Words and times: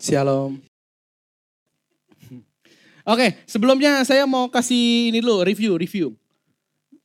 Shalom. 0.00 0.56
Oke, 3.04 3.36
sebelumnya 3.44 4.00
saya 4.08 4.24
mau 4.24 4.48
kasih 4.48 5.12
ini 5.12 5.20
dulu, 5.20 5.44
review, 5.44 5.76
review. 5.76 6.16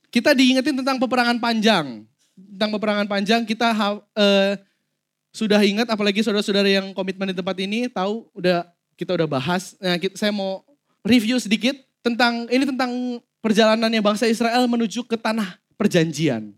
Kita 0.07 0.31
diingetin 0.31 0.79
tentang 0.79 0.95
peperangan 0.95 1.35
panjang. 1.35 2.07
Tentang 2.39 2.71
peperangan 2.71 3.03
panjang 3.03 3.43
kita 3.43 3.75
uh, 3.75 4.55
sudah 5.35 5.59
ingat, 5.59 5.91
apalagi 5.91 6.23
saudara-saudara 6.23 6.71
yang 6.71 6.95
komitmen 6.95 7.31
di 7.31 7.35
tempat 7.35 7.59
ini 7.59 7.91
tahu 7.91 8.31
udah 8.31 8.63
kita 8.95 9.11
udah 9.11 9.27
bahas. 9.27 9.75
Nah, 9.83 9.99
kita, 9.99 10.15
saya 10.15 10.31
mau 10.31 10.63
review 11.03 11.35
sedikit 11.35 11.75
tentang 11.99 12.47
ini 12.47 12.63
tentang 12.63 13.19
perjalanannya 13.43 13.99
bangsa 13.99 14.23
Israel 14.23 14.63
menuju 14.71 15.03
ke 15.03 15.19
tanah 15.19 15.59
perjanjian. 15.75 16.55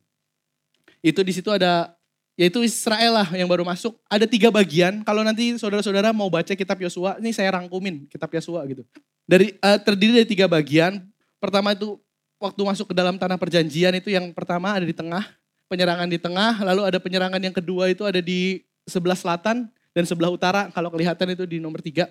Itu 1.01 1.25
di 1.25 1.33
situ 1.33 1.49
ada 1.49 1.96
yaitu 2.37 2.61
Israel 2.61 3.17
lah 3.17 3.27
yang 3.33 3.49
baru 3.49 3.65
masuk. 3.65 3.97
Ada 4.05 4.29
tiga 4.29 4.53
bagian. 4.53 5.01
Kalau 5.01 5.25
nanti 5.25 5.57
saudara-saudara 5.57 6.13
mau 6.13 6.29
baca 6.29 6.53
kitab 6.53 6.77
Yosua, 6.77 7.17
ini 7.17 7.33
saya 7.33 7.49
rangkumin 7.57 8.05
kitab 8.05 8.29
Yosua 8.29 8.61
gitu. 8.69 8.85
Dari 9.25 9.57
uh, 9.59 9.81
terdiri 9.81 10.21
dari 10.21 10.29
tiga 10.29 10.45
bagian. 10.45 11.01
Pertama 11.41 11.73
itu 11.73 11.97
waktu 12.37 12.61
masuk 12.61 12.93
ke 12.93 12.95
dalam 12.95 13.17
tanah 13.17 13.41
perjanjian 13.41 13.89
itu 13.97 14.13
yang 14.13 14.29
pertama 14.37 14.77
ada 14.77 14.85
di 14.85 14.93
tengah, 14.93 15.25
penyerangan 15.65 16.07
di 16.07 16.21
tengah, 16.21 16.61
lalu 16.61 16.81
ada 16.85 17.01
penyerangan 17.01 17.41
yang 17.41 17.53
kedua 17.57 17.89
itu 17.89 18.05
ada 18.05 18.21
di 18.21 18.61
sebelah 18.85 19.17
selatan 19.17 19.65
dan 19.97 20.03
sebelah 20.05 20.29
utara. 20.29 20.69
Kalau 20.69 20.93
kelihatan 20.93 21.33
itu 21.33 21.43
di 21.49 21.57
nomor 21.57 21.81
tiga. 21.81 22.05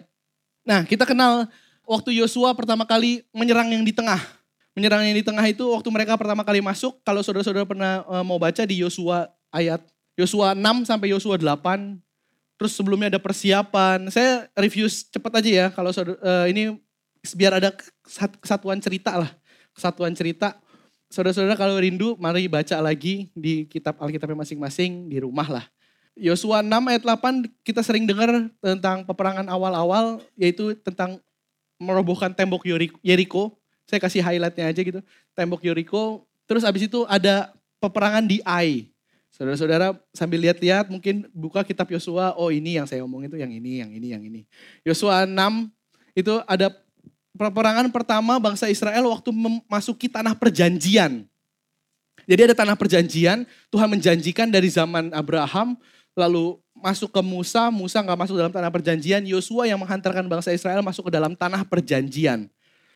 Nah 0.67 0.83
kita 0.83 1.07
kenal 1.07 1.47
waktu 1.87 2.19
Yosua 2.19 2.51
pertama 2.59 2.83
kali 2.83 3.23
menyerang 3.31 3.71
yang 3.71 3.87
di 3.87 3.95
tengah. 3.95 4.19
Menyerang 4.75 5.07
yang 5.07 5.17
di 5.17 5.25
tengah 5.25 5.47
itu 5.47 5.63
waktu 5.71 5.89
mereka 5.89 6.19
pertama 6.19 6.43
kali 6.43 6.61
masuk, 6.61 7.01
kalau 7.07 7.23
saudara-saudara 7.23 7.65
pernah 7.65 8.03
uh, 8.11 8.27
mau 8.27 8.37
baca 8.37 8.61
di 8.67 8.83
Yosua 8.85 9.31
ayat 9.49 9.81
Yosua 10.17 10.57
6 10.57 10.89
sampai 10.89 11.13
Yosua 11.13 11.37
8. 11.37 12.01
Terus 12.57 12.73
sebelumnya 12.73 13.13
ada 13.13 13.21
persiapan. 13.21 14.09
Saya 14.09 14.49
review 14.57 14.89
cepat 14.89 15.45
aja 15.45 15.51
ya 15.53 15.67
kalau 15.69 15.93
uh, 15.93 16.49
ini 16.49 16.81
biar 17.37 17.61
ada 17.61 17.71
kesatuan 18.41 18.81
cerita 18.81 19.13
lah. 19.21 19.31
Kesatuan 19.77 20.17
cerita. 20.17 20.57
Saudara-saudara 21.13 21.55
kalau 21.55 21.77
rindu 21.79 22.17
mari 22.17 22.49
baca 22.49 22.81
lagi 22.81 23.29
di 23.37 23.69
kitab 23.69 24.01
Alkitabnya 24.01 24.43
masing-masing 24.43 25.07
di 25.13 25.21
rumah 25.21 25.47
lah. 25.47 25.65
Yosua 26.17 26.65
6 26.65 26.73
ayat 26.73 27.05
8 27.05 27.45
kita 27.61 27.85
sering 27.85 28.09
dengar 28.09 28.49
tentang 28.65 29.05
peperangan 29.05 29.45
awal-awal 29.53 30.25
yaitu 30.33 30.73
tentang 30.81 31.21
merobohkan 31.77 32.33
tembok 32.33 32.65
Yeriko. 33.05 33.53
Saya 33.85 34.01
kasih 34.01 34.25
highlightnya 34.25 34.73
aja 34.73 34.81
gitu. 34.81 35.05
Tembok 35.37 35.61
Yeriko. 35.61 36.25
Terus 36.49 36.65
abis 36.65 36.89
itu 36.89 37.05
ada 37.05 37.53
peperangan 37.85 38.25
di 38.25 38.41
Ai. 38.49 38.96
Saudara-saudara 39.37 39.93
sambil 40.17 40.41
lihat-lihat 40.49 40.89
mungkin 40.89 41.29
buka 41.37 41.61
kitab 41.61 41.93
Yosua, 41.93 42.33
oh 42.41 42.49
ini 42.49 42.81
yang 42.81 42.89
saya 42.89 43.05
omong 43.05 43.29
itu 43.29 43.37
yang 43.37 43.53
ini, 43.53 43.85
yang 43.85 43.93
ini, 43.93 44.09
yang 44.17 44.23
ini. 44.25 44.49
Yosua 44.81 45.29
6 45.29 45.37
itu 46.17 46.41
ada 46.49 46.73
peperangan 47.37 47.85
pertama 47.93 48.41
bangsa 48.41 48.73
Israel 48.73 49.13
waktu 49.13 49.29
memasuki 49.29 50.09
tanah 50.09 50.33
perjanjian. 50.33 51.29
Jadi 52.25 52.41
ada 52.49 52.57
tanah 52.57 52.81
perjanjian, 52.81 53.45
Tuhan 53.69 53.89
menjanjikan 53.93 54.49
dari 54.49 54.73
zaman 54.73 55.13
Abraham, 55.13 55.77
lalu 56.17 56.57
masuk 56.73 57.13
ke 57.13 57.21
Musa, 57.21 57.69
Musa 57.69 58.01
nggak 58.01 58.17
masuk 58.17 58.41
dalam 58.41 58.49
tanah 58.57 58.73
perjanjian, 58.73 59.21
Yosua 59.29 59.69
yang 59.69 59.77
menghantarkan 59.77 60.25
bangsa 60.33 60.49
Israel 60.57 60.81
masuk 60.81 61.07
ke 61.07 61.13
dalam 61.13 61.37
tanah 61.37 61.61
perjanjian. 61.69 62.49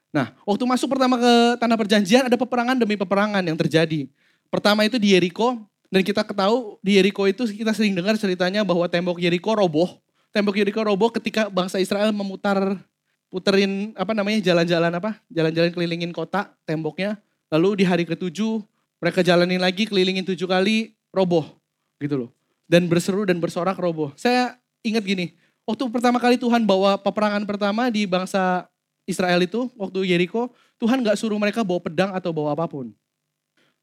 Nah, 0.08 0.32
waktu 0.48 0.64
masuk 0.64 0.88
pertama 0.88 1.20
ke 1.20 1.32
tanah 1.60 1.77
perjanjian 1.77 2.32
ada 2.32 2.41
peperangan 2.41 2.80
demi 2.80 2.97
peperangan 2.97 3.44
yang 3.44 3.60
terjadi. 3.60 4.08
Pertama 4.48 4.88
itu 4.88 4.97
di 4.97 5.12
Yeriko, 5.12 5.69
dan 5.91 6.06
kita 6.06 6.22
ketahui 6.22 6.78
di 6.86 7.02
Yeriko 7.02 7.27
itu 7.27 7.42
kita 7.50 7.74
sering 7.74 7.98
dengar 7.98 8.14
ceritanya 8.14 8.62
bahwa 8.62 8.86
tembok 8.86 9.19
Yeriko 9.19 9.58
roboh. 9.58 9.98
Tembok 10.30 10.55
Yeriko 10.55 10.86
roboh 10.86 11.10
ketika 11.10 11.50
bangsa 11.50 11.82
Israel 11.82 12.14
memutar 12.14 12.78
puterin 13.27 13.91
apa 13.98 14.14
namanya 14.14 14.38
jalan-jalan 14.38 14.94
apa? 14.94 15.19
Jalan-jalan 15.27 15.74
kelilingin 15.74 16.14
kota 16.14 16.55
temboknya. 16.62 17.19
Lalu 17.50 17.82
di 17.82 17.84
hari 17.84 18.06
ketujuh 18.06 18.62
mereka 19.03 19.26
jalanin 19.26 19.59
lagi 19.59 19.91
kelilingin 19.91 20.22
tujuh 20.22 20.47
kali 20.47 20.94
roboh 21.10 21.59
gitu 21.98 22.26
loh. 22.26 22.31
Dan 22.70 22.87
berseru 22.87 23.26
dan 23.26 23.43
bersorak 23.43 23.75
roboh. 23.75 24.14
Saya 24.14 24.54
ingat 24.87 25.03
gini, 25.03 25.34
waktu 25.66 25.82
pertama 25.91 26.22
kali 26.22 26.38
Tuhan 26.38 26.62
bawa 26.62 27.03
peperangan 27.03 27.43
pertama 27.43 27.91
di 27.91 28.06
bangsa 28.06 28.70
Israel 29.10 29.43
itu, 29.43 29.66
waktu 29.75 30.06
Yeriko, 30.06 30.54
Tuhan 30.78 31.03
gak 31.03 31.19
suruh 31.19 31.34
mereka 31.34 31.66
bawa 31.66 31.82
pedang 31.82 32.14
atau 32.14 32.31
bawa 32.31 32.54
apa 32.54 32.70
pun. 32.70 32.94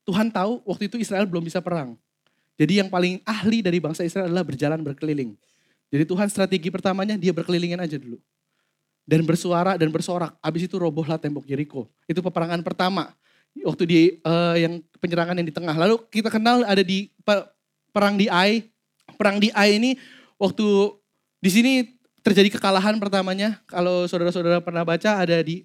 Tuhan 0.07 0.31
tahu 0.31 0.63
waktu 0.63 0.87
itu 0.87 0.95
Israel 1.03 1.27
belum 1.27 1.43
bisa 1.43 1.59
perang. 1.59 1.99
Jadi 2.57 2.81
yang 2.81 2.89
paling 2.89 3.21
ahli 3.21 3.61
dari 3.61 3.77
bangsa 3.77 4.01
Israel 4.01 4.33
adalah 4.33 4.41
berjalan 4.41 4.81
berkeliling. 4.81 5.37
Jadi 5.93 6.03
Tuhan 6.03 6.27
strategi 6.27 6.67
pertamanya 6.73 7.15
dia 7.15 7.31
berkelilingin 7.31 7.79
aja 7.79 7.95
dulu. 7.95 8.17
Dan 9.07 9.23
bersuara 9.23 9.79
dan 9.79 9.87
bersorak. 9.87 10.35
Abis 10.43 10.67
itu 10.67 10.75
robohlah 10.75 11.15
tembok 11.15 11.47
Jericho. 11.47 11.87
Itu 12.09 12.19
peperangan 12.19 12.59
pertama. 12.65 13.15
Waktu 13.55 13.83
di 13.87 13.99
uh, 14.25 14.57
yang 14.59 14.83
penyerangan 14.99 15.37
yang 15.39 15.47
di 15.47 15.55
tengah. 15.55 15.71
Lalu 15.77 16.03
kita 16.11 16.27
kenal 16.27 16.67
ada 16.67 16.83
di 16.83 17.07
perang 17.93 18.19
di 18.19 18.27
Ai. 18.27 18.67
Perang 19.15 19.39
di 19.39 19.47
Ai 19.55 19.79
ini 19.79 19.95
waktu 20.35 20.67
di 21.39 21.49
sini 21.53 21.73
terjadi 22.19 22.59
kekalahan 22.59 22.99
pertamanya. 22.99 23.63
Kalau 23.69 24.03
saudara-saudara 24.11 24.59
pernah 24.59 24.83
baca 24.83 25.23
ada 25.23 25.39
di 25.39 25.63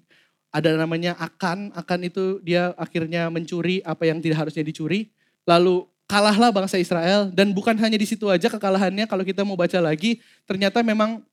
ada 0.53 0.69
namanya 0.77 1.17
akan, 1.17 1.73
akan 1.73 1.99
itu 2.05 2.37
dia 2.45 2.71
akhirnya 2.77 3.27
mencuri 3.27 3.81
apa 3.83 4.07
yang 4.07 4.21
tidak 4.23 4.47
harusnya 4.47 4.63
dicuri. 4.63 5.11
Lalu 5.43 5.83
kalahlah 6.13 6.53
bangsa 6.53 6.77
Israel 6.77 7.33
dan 7.33 7.49
bukan 7.49 7.73
hanya 7.81 7.97
di 7.97 8.05
situ 8.05 8.29
aja 8.29 8.45
kekalahannya 8.45 9.09
kalau 9.09 9.25
kita 9.25 9.41
mau 9.41 9.57
baca 9.57 9.81
lagi 9.81 10.21
ternyata 10.45 10.85
memang 10.85 11.25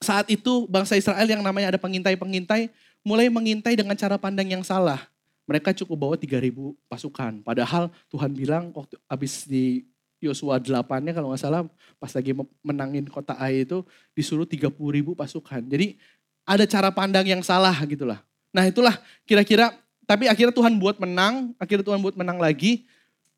saat 0.00 0.24
itu 0.32 0.64
bangsa 0.72 0.96
Israel 0.96 1.28
yang 1.28 1.44
namanya 1.44 1.76
ada 1.76 1.80
pengintai-pengintai 1.80 2.72
mulai 3.04 3.28
mengintai 3.28 3.76
dengan 3.76 3.92
cara 3.92 4.16
pandang 4.16 4.48
yang 4.48 4.64
salah. 4.64 4.98
Mereka 5.44 5.76
cukup 5.84 6.08
bawa 6.08 6.14
3000 6.16 6.48
pasukan. 6.88 7.32
Padahal 7.44 7.92
Tuhan 8.08 8.30
bilang 8.32 8.72
waktu 8.72 8.96
habis 9.04 9.44
di 9.44 9.84
Yosua 10.22 10.62
8-nya 10.62 11.12
kalau 11.12 11.34
nggak 11.34 11.42
salah 11.42 11.66
pas 11.98 12.14
lagi 12.14 12.30
menangin 12.62 13.04
kota 13.10 13.34
Ai 13.36 13.66
itu 13.66 13.82
disuruh 14.16 14.46
30 14.46 14.70
ribu 14.70 15.12
pasukan. 15.18 15.60
Jadi 15.66 15.98
ada 16.46 16.64
cara 16.64 16.88
pandang 16.94 17.26
yang 17.26 17.42
salah 17.42 17.74
gitulah. 17.84 18.22
Nah 18.54 18.64
itulah 18.70 18.96
kira-kira, 19.26 19.74
tapi 20.06 20.30
akhirnya 20.30 20.54
Tuhan 20.54 20.78
buat 20.78 21.02
menang, 21.02 21.54
akhirnya 21.58 21.84
Tuhan 21.84 22.00
buat 22.00 22.14
menang 22.14 22.38
lagi. 22.38 22.86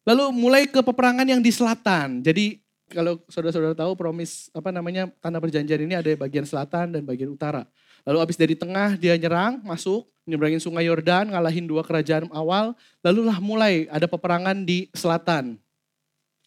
Lalu 0.04 0.24
mulai 0.36 0.68
ke 0.68 0.80
peperangan 0.84 1.24
yang 1.24 1.40
di 1.40 1.48
selatan. 1.48 2.20
Jadi 2.20 2.60
kalau 2.92 3.16
saudara-saudara 3.32 3.72
tahu 3.72 3.96
promis 3.96 4.52
apa 4.52 4.68
namanya 4.68 5.08
tanah 5.18 5.40
perjanjian 5.40 5.80
ini 5.80 5.96
ada 5.96 6.12
bagian 6.14 6.44
selatan 6.44 6.92
dan 6.92 7.02
bagian 7.02 7.32
utara. 7.32 7.64
Lalu 8.04 8.18
abis 8.20 8.36
dari 8.36 8.52
tengah 8.52 9.00
dia 9.00 9.16
nyerang, 9.16 9.64
masuk, 9.64 10.04
nyebrangin 10.28 10.60
sungai 10.60 10.84
Yordan, 10.84 11.32
ngalahin 11.32 11.64
dua 11.64 11.80
kerajaan 11.80 12.28
awal. 12.36 12.76
Lalu 13.00 13.20
lah 13.24 13.40
mulai 13.40 13.88
ada 13.88 14.04
peperangan 14.04 14.68
di 14.68 14.92
selatan. 14.92 15.56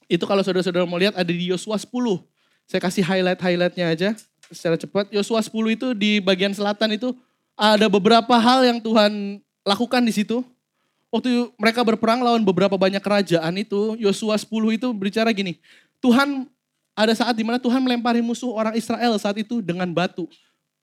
Itu 0.05 0.29
kalau 0.29 0.45
saudara-saudara 0.45 0.85
mau 0.85 1.01
lihat 1.01 1.17
ada 1.17 1.27
di 1.27 1.49
Yosua 1.49 1.75
10. 1.75 1.89
Saya 2.69 2.79
kasih 2.79 3.03
highlight-highlightnya 3.03 3.85
aja 3.89 4.09
secara 4.53 4.77
cepat. 4.77 5.09
Yosua 5.09 5.41
10 5.41 5.51
itu 5.73 5.87
di 5.97 6.21
bagian 6.21 6.53
selatan 6.53 6.93
itu 6.95 7.11
ada 7.57 7.89
beberapa 7.89 8.37
hal 8.37 8.63
yang 8.63 8.79
Tuhan 8.79 9.41
lakukan 9.65 10.05
di 10.05 10.13
situ. 10.13 10.45
Waktu 11.07 11.55
mereka 11.55 11.87
berperang 11.87 12.19
lawan 12.19 12.43
beberapa 12.43 12.75
banyak 12.75 12.99
kerajaan 12.99 13.53
itu, 13.55 13.95
Yosua 13.95 14.35
10 14.35 14.51
itu 14.75 14.87
berbicara 14.91 15.31
gini, 15.31 15.55
Tuhan 16.03 16.45
ada 16.97 17.13
saat 17.15 17.37
di 17.37 17.47
mana 17.47 17.61
Tuhan 17.61 17.79
melempari 17.79 18.19
musuh 18.19 18.51
orang 18.51 18.75
Israel 18.75 19.15
saat 19.15 19.39
itu 19.39 19.63
dengan 19.63 19.87
batu 19.93 20.27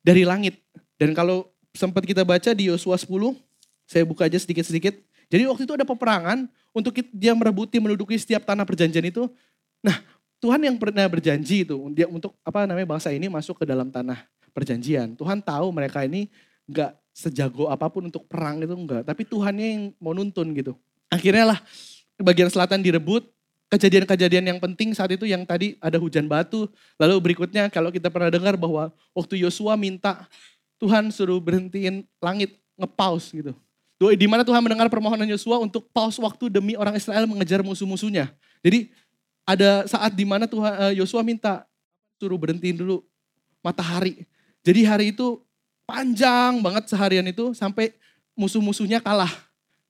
dari 0.01 0.25
langit. 0.25 0.63
Dan 0.97 1.13
kalau 1.13 1.51
sempat 1.77 2.07
kita 2.09 2.25
baca 2.25 2.55
di 2.57 2.73
Yosua 2.73 2.97
10, 2.97 3.37
saya 3.85 4.07
buka 4.07 4.25
aja 4.25 4.41
sedikit-sedikit. 4.41 4.97
Jadi 5.29 5.45
waktu 5.45 5.69
itu 5.69 5.75
ada 5.77 5.85
peperangan 5.85 6.49
untuk 6.73 6.97
dia 7.13 7.37
merebuti 7.37 7.77
menduduki 7.83 8.17
setiap 8.17 8.49
tanah 8.49 8.65
perjanjian 8.65 9.05
itu. 9.05 9.29
Nah, 9.85 10.01
Tuhan 10.41 10.61
yang 10.61 10.77
pernah 10.77 11.05
berjanji 11.09 11.65
itu 11.65 11.77
dia 11.93 12.09
untuk 12.09 12.37
apa 12.45 12.65
namanya 12.65 12.97
bangsa 12.97 13.13
ini 13.13 13.29
masuk 13.29 13.61
ke 13.61 13.65
dalam 13.65 13.89
tanah 13.93 14.25
perjanjian. 14.53 15.17
Tuhan 15.19 15.43
tahu 15.43 15.73
mereka 15.75 16.05
ini 16.07 16.31
nggak 16.71 16.95
sejago 17.15 17.71
apa 17.71 17.87
pun 17.87 18.11
untuk 18.11 18.27
perang 18.27 18.59
itu 18.59 18.75
enggak. 18.75 19.07
Tapi 19.07 19.23
Tuhannya 19.23 19.67
yang 19.71 19.83
mau 20.03 20.11
nuntun 20.11 20.51
gitu. 20.51 20.75
Akhirnya 21.07 21.55
lah 21.55 21.59
bagian 22.19 22.51
selatan 22.51 22.83
direbut. 22.83 23.31
Kejadian-kejadian 23.71 24.55
yang 24.55 24.59
penting 24.63 24.95
saat 24.95 25.11
itu 25.15 25.25
yang 25.25 25.43
tadi 25.43 25.79
ada 25.81 25.97
hujan 25.99 26.29
batu. 26.29 26.69
Lalu 27.01 27.15
berikutnya 27.31 27.71
kalau 27.73 27.89
kita 27.89 28.13
pernah 28.13 28.29
dengar 28.29 28.55
bahwa 28.59 28.93
waktu 29.17 29.41
Yosua 29.41 29.75
minta 29.75 30.27
Tuhan 30.79 31.09
suruh 31.11 31.41
berhentiin 31.41 32.05
langit 32.21 32.61
ngepaus 32.77 33.31
gitu. 33.31 33.55
Di 33.99 34.27
mana 34.29 34.45
Tuhan 34.45 34.61
mendengar 34.61 34.91
permohonan 34.93 35.27
Yosua 35.27 35.63
untuk 35.63 35.89
paus 35.95 36.19
waktu 36.21 36.53
demi 36.53 36.77
orang 36.77 36.99
Israel 36.99 37.25
mengejar 37.25 37.65
musuh-musuhnya. 37.65 38.31
Jadi 38.61 38.93
ada 39.49 39.89
saat 39.89 40.13
di 40.13 40.27
mana 40.29 40.45
Tuhan 40.45 40.73
eh, 40.91 40.93
Yosua 41.01 41.25
minta 41.25 41.65
suruh 42.21 42.37
berhentiin 42.37 42.79
dulu 42.79 43.01
matahari. 43.65 44.29
Jadi 44.61 44.81
hari 44.85 45.07
itu 45.17 45.41
panjang 45.85 46.61
banget 46.61 46.91
seharian 46.91 47.25
itu 47.29 47.53
sampai 47.53 47.93
musuh-musuhnya 48.35 49.01
kalah. 49.01 49.31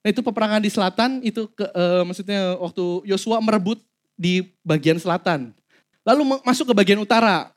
Nah 0.05 0.09
itu 0.13 0.21
peperangan 0.21 0.61
di 0.61 0.69
selatan 0.69 1.11
itu 1.25 1.49
ke, 1.49 1.65
uh, 1.73 2.05
maksudnya 2.05 2.61
waktu 2.61 2.85
Yosua 3.09 3.41
merebut 3.41 3.81
di 4.15 4.53
bagian 4.61 5.01
selatan. 5.01 5.57
Lalu 6.05 6.23
masuk 6.45 6.71
ke 6.71 6.75
bagian 6.77 7.01
utara. 7.01 7.49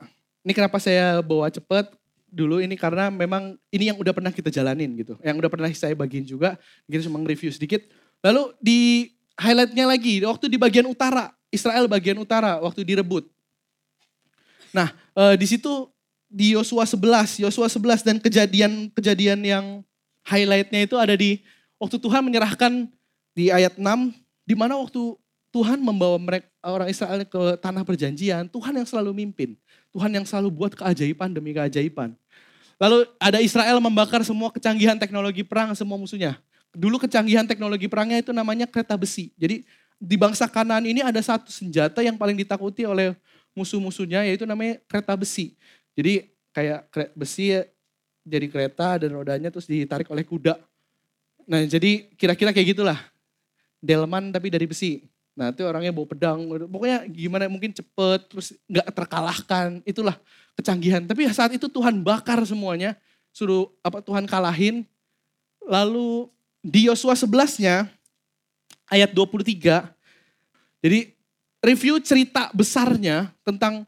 Ini 0.48 0.56
kenapa 0.56 0.80
saya 0.80 1.20
bawa 1.20 1.52
cepet 1.52 1.92
dulu 2.32 2.64
ini 2.64 2.80
karena 2.80 3.12
memang 3.12 3.60
ini 3.68 3.92
yang 3.92 4.00
udah 4.00 4.16
pernah 4.16 4.32
kita 4.32 4.48
jalanin 4.48 4.96
gitu. 4.96 5.20
Yang 5.20 5.36
udah 5.44 5.52
pernah 5.52 5.70
saya 5.76 5.92
bagiin 5.92 6.24
juga. 6.24 6.56
Kita 6.88 7.04
cuma 7.12 7.20
review 7.28 7.52
sedikit. 7.52 7.84
Lalu 8.24 8.56
di 8.64 8.80
highlightnya 9.36 9.86
lagi, 9.86 10.24
waktu 10.24 10.48
di 10.48 10.56
bagian 10.56 10.88
utara, 10.88 11.36
Israel 11.52 11.86
bagian 11.92 12.18
utara, 12.18 12.64
waktu 12.64 12.88
direbut. 12.88 13.28
Nah, 14.72 14.92
eh, 14.96 15.36
di 15.36 15.46
situ 15.46 15.92
di 16.28 16.54
Yosua 16.54 16.84
11, 16.84 17.44
Yosua 17.44 17.72
11 17.72 18.04
dan 18.04 18.18
kejadian-kejadian 18.20 19.40
yang 19.44 19.66
highlightnya 20.28 20.84
itu 20.84 20.96
ada 21.00 21.16
di 21.16 21.40
waktu 21.80 21.96
Tuhan 21.98 22.22
menyerahkan 22.24 22.92
di 23.32 23.48
ayat 23.52 23.80
6, 23.80 23.84
di 24.44 24.56
mana 24.56 24.76
waktu 24.76 25.16
Tuhan 25.56 25.80
membawa 25.80 26.20
mereka 26.20 26.48
orang 26.62 26.92
Israel 26.92 27.24
ke 27.24 27.42
tanah 27.64 27.88
perjanjian, 27.88 28.52
Tuhan 28.52 28.76
yang 28.76 28.88
selalu 28.88 29.16
mimpin. 29.16 29.56
Tuhan 29.96 30.12
yang 30.12 30.26
selalu 30.28 30.54
buat 30.54 30.72
keajaiban 30.76 31.32
demi 31.32 31.56
keajaiban. 31.56 32.14
Lalu 32.78 33.10
ada 33.18 33.42
Israel 33.42 33.82
membakar 33.82 34.22
semua 34.22 34.54
kecanggihan 34.54 35.00
teknologi 35.00 35.42
perang 35.42 35.74
semua 35.74 35.98
musuhnya. 35.98 36.38
Dulu 36.76 37.02
kecanggihan 37.02 37.48
teknologi 37.48 37.90
perangnya 37.90 38.22
itu 38.22 38.30
namanya 38.30 38.70
kereta 38.70 38.94
besi. 38.94 39.34
Jadi 39.34 39.66
di 39.98 40.16
bangsa 40.20 40.46
kanan 40.46 40.86
ini 40.86 41.02
ada 41.02 41.18
satu 41.18 41.50
senjata 41.50 42.06
yang 42.06 42.14
paling 42.14 42.38
ditakuti 42.38 42.86
oleh 42.86 43.18
musuh-musuhnya 43.58 44.30
yaitu 44.30 44.46
namanya 44.46 44.78
kereta 44.86 45.18
besi. 45.18 45.58
Jadi 45.98 46.30
kayak 46.54 46.94
besi 47.18 47.58
jadi 48.22 48.46
kereta 48.46 49.02
dan 49.02 49.18
rodanya 49.18 49.50
terus 49.50 49.66
ditarik 49.66 50.06
oleh 50.14 50.22
kuda. 50.22 50.62
Nah 51.50 51.66
jadi 51.66 52.06
kira-kira 52.14 52.54
kayak 52.54 52.78
gitulah. 52.78 53.00
Delman 53.82 54.30
tapi 54.30 54.54
dari 54.54 54.70
besi. 54.70 55.02
Nah 55.38 55.54
itu 55.54 55.62
orangnya 55.62 55.94
bawa 55.94 56.10
pedang, 56.10 56.50
pokoknya 56.66 57.06
gimana 57.14 57.46
mungkin 57.46 57.70
cepet, 57.70 58.26
terus 58.26 58.58
nggak 58.66 58.90
terkalahkan, 58.90 59.86
itulah 59.86 60.18
kecanggihan. 60.58 61.06
Tapi 61.06 61.30
saat 61.30 61.54
itu 61.54 61.70
Tuhan 61.70 62.02
bakar 62.02 62.42
semuanya, 62.42 62.98
suruh 63.30 63.70
apa 63.86 64.02
Tuhan 64.02 64.26
kalahin. 64.26 64.82
Lalu 65.62 66.26
di 66.66 66.90
Yosua 66.90 67.14
11-nya 67.14 67.86
ayat 68.90 69.14
23, 69.14 69.94
jadi 70.82 71.00
review 71.62 72.02
cerita 72.02 72.50
besarnya 72.58 73.30
tentang 73.46 73.86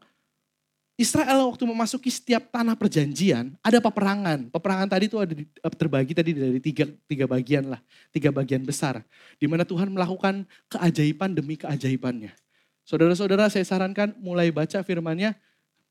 Israel 1.00 1.48
waktu 1.48 1.64
memasuki 1.64 2.12
setiap 2.12 2.52
tanah 2.52 2.76
perjanjian 2.76 3.56
ada 3.64 3.80
peperangan. 3.80 4.52
Peperangan 4.52 4.84
tadi 4.84 5.08
itu 5.08 5.16
ada 5.16 5.32
eh, 5.32 5.72
terbagi 5.72 6.12
tadi 6.12 6.36
dari 6.36 6.60
tiga, 6.60 6.84
tiga 7.08 7.24
bagian 7.24 7.72
lah, 7.72 7.80
tiga 8.12 8.28
bagian 8.28 8.60
besar. 8.68 9.00
Di 9.40 9.48
mana 9.48 9.64
Tuhan 9.64 9.88
melakukan 9.88 10.44
keajaiban 10.68 11.32
demi 11.32 11.56
keajaibannya. 11.56 12.36
Saudara-saudara 12.84 13.48
saya 13.48 13.64
sarankan 13.64 14.12
mulai 14.20 14.52
baca 14.52 14.84
firmannya. 14.84 15.32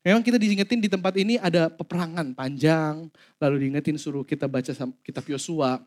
Memang 0.06 0.22
kita 0.22 0.38
diingetin 0.38 0.78
di 0.78 0.86
tempat 0.86 1.18
ini 1.18 1.42
ada 1.42 1.66
peperangan 1.66 2.30
panjang. 2.30 3.10
Lalu 3.42 3.66
diingetin 3.66 3.98
suruh 3.98 4.22
kita 4.22 4.46
baca 4.46 4.70
kitab 5.02 5.26
Yosua. 5.26 5.82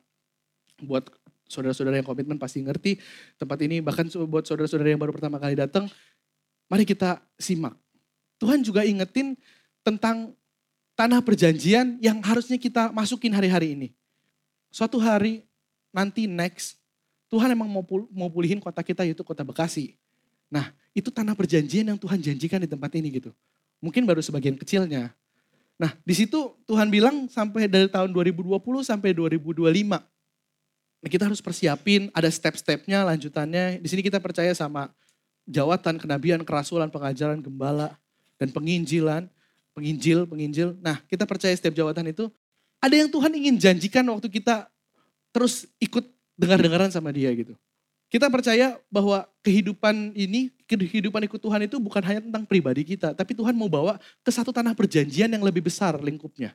Buat 0.84 1.08
saudara-saudara 1.48 1.96
yang 1.96 2.06
komitmen 2.06 2.36
pasti 2.36 2.60
ngerti 2.60 3.00
tempat 3.40 3.56
ini. 3.64 3.80
Bahkan 3.80 4.12
buat 4.28 4.44
saudara-saudara 4.44 4.92
yang 4.92 5.00
baru 5.00 5.16
pertama 5.16 5.40
kali 5.40 5.56
datang. 5.56 5.88
Mari 6.68 6.84
kita 6.84 7.24
simak 7.40 7.80
Tuhan 8.44 8.60
juga 8.60 8.84
ingetin 8.84 9.40
tentang 9.88 10.36
tanah 11.00 11.24
perjanjian 11.24 11.96
yang 12.04 12.20
harusnya 12.20 12.60
kita 12.60 12.92
masukin 12.92 13.32
hari-hari 13.32 13.72
ini. 13.72 13.88
Suatu 14.68 15.00
hari 15.00 15.48
nanti 15.96 16.28
next, 16.28 16.76
Tuhan 17.32 17.56
emang 17.56 17.72
mau, 17.72 17.88
pul 17.88 18.04
mau 18.12 18.28
pulihin 18.28 18.60
kota 18.60 18.84
kita 18.84 19.08
yaitu 19.08 19.24
kota 19.24 19.48
Bekasi. 19.48 19.96
Nah 20.52 20.76
itu 20.92 21.08
tanah 21.08 21.40
perjanjian 21.40 21.88
yang 21.88 21.96
Tuhan 21.96 22.20
janjikan 22.20 22.60
di 22.60 22.68
tempat 22.68 22.92
ini 23.00 23.16
gitu. 23.16 23.32
Mungkin 23.80 24.04
baru 24.04 24.20
sebagian 24.20 24.60
kecilnya. 24.60 25.16
Nah 25.80 25.96
di 26.04 26.12
situ 26.12 26.52
Tuhan 26.68 26.92
bilang 26.92 27.32
sampai 27.32 27.72
dari 27.72 27.88
tahun 27.88 28.12
2020 28.12 28.60
sampai 28.84 29.16
2025. 29.16 30.04
Nah, 31.04 31.12
kita 31.12 31.28
harus 31.28 31.44
persiapin, 31.44 32.08
ada 32.16 32.32
step-stepnya, 32.32 33.04
lanjutannya. 33.04 33.76
Di 33.84 33.88
sini 33.92 34.00
kita 34.00 34.24
percaya 34.24 34.56
sama 34.56 34.88
jawatan, 35.44 36.00
kenabian, 36.00 36.48
kerasulan, 36.48 36.88
pengajaran, 36.88 37.44
gembala 37.44 38.00
dan 38.44 38.52
penginjilan, 38.52 39.32
penginjil, 39.72 40.28
penginjil. 40.28 40.76
Nah, 40.84 41.00
kita 41.08 41.24
percaya 41.24 41.56
setiap 41.56 41.72
jawatan 41.72 42.12
itu 42.12 42.28
ada 42.84 42.96
yang 43.00 43.08
Tuhan 43.08 43.32
ingin 43.32 43.56
janjikan 43.56 44.04
waktu 44.12 44.28
kita 44.28 44.68
terus 45.32 45.64
ikut 45.80 46.04
dengar-dengaran 46.36 46.92
sama 46.92 47.16
dia 47.16 47.32
gitu. 47.32 47.56
Kita 48.12 48.30
percaya 48.30 48.78
bahwa 48.94 49.26
kehidupan 49.42 50.14
ini, 50.14 50.54
kehidupan 50.70 51.26
ikut 51.26 51.42
Tuhan 51.42 51.66
itu 51.66 51.82
bukan 51.82 52.04
hanya 52.06 52.22
tentang 52.22 52.46
pribadi 52.46 52.86
kita, 52.86 53.18
tapi 53.18 53.34
Tuhan 53.34 53.58
mau 53.58 53.66
bawa 53.66 53.98
ke 54.22 54.30
satu 54.30 54.54
tanah 54.54 54.78
perjanjian 54.78 55.32
yang 55.34 55.42
lebih 55.42 55.66
besar 55.66 55.98
lingkupnya. 55.98 56.54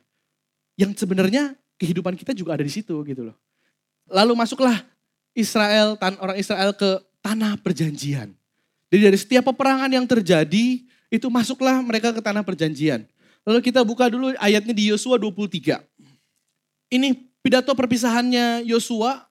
Yang 0.79 1.03
sebenarnya 1.03 1.59
kehidupan 1.75 2.15
kita 2.15 2.31
juga 2.31 2.55
ada 2.55 2.63
di 2.63 2.71
situ 2.71 2.95
gitu 3.03 3.27
loh. 3.27 3.35
Lalu 4.07 4.39
masuklah 4.39 4.79
Israel, 5.35 5.99
orang 5.99 6.39
Israel 6.39 6.71
ke 6.71 7.03
tanah 7.19 7.59
perjanjian. 7.59 8.31
Jadi 8.87 9.01
dari 9.03 9.17
setiap 9.19 9.51
peperangan 9.51 9.91
yang 9.91 10.07
terjadi, 10.07 10.87
itu 11.09 11.27
masuklah 11.27 11.81
mereka 11.81 12.13
ke 12.13 12.21
tanah 12.21 12.45
perjanjian. 12.45 13.05
Lalu 13.43 13.59
kita 13.65 13.81
buka 13.81 14.09
dulu 14.09 14.33
ayatnya 14.37 14.73
di 14.73 14.93
Yosua 14.93 15.17
23. 15.17 15.81
Ini 16.89 17.17
pidato 17.41 17.73
perpisahannya 17.73 18.65
Yosua 18.65 19.25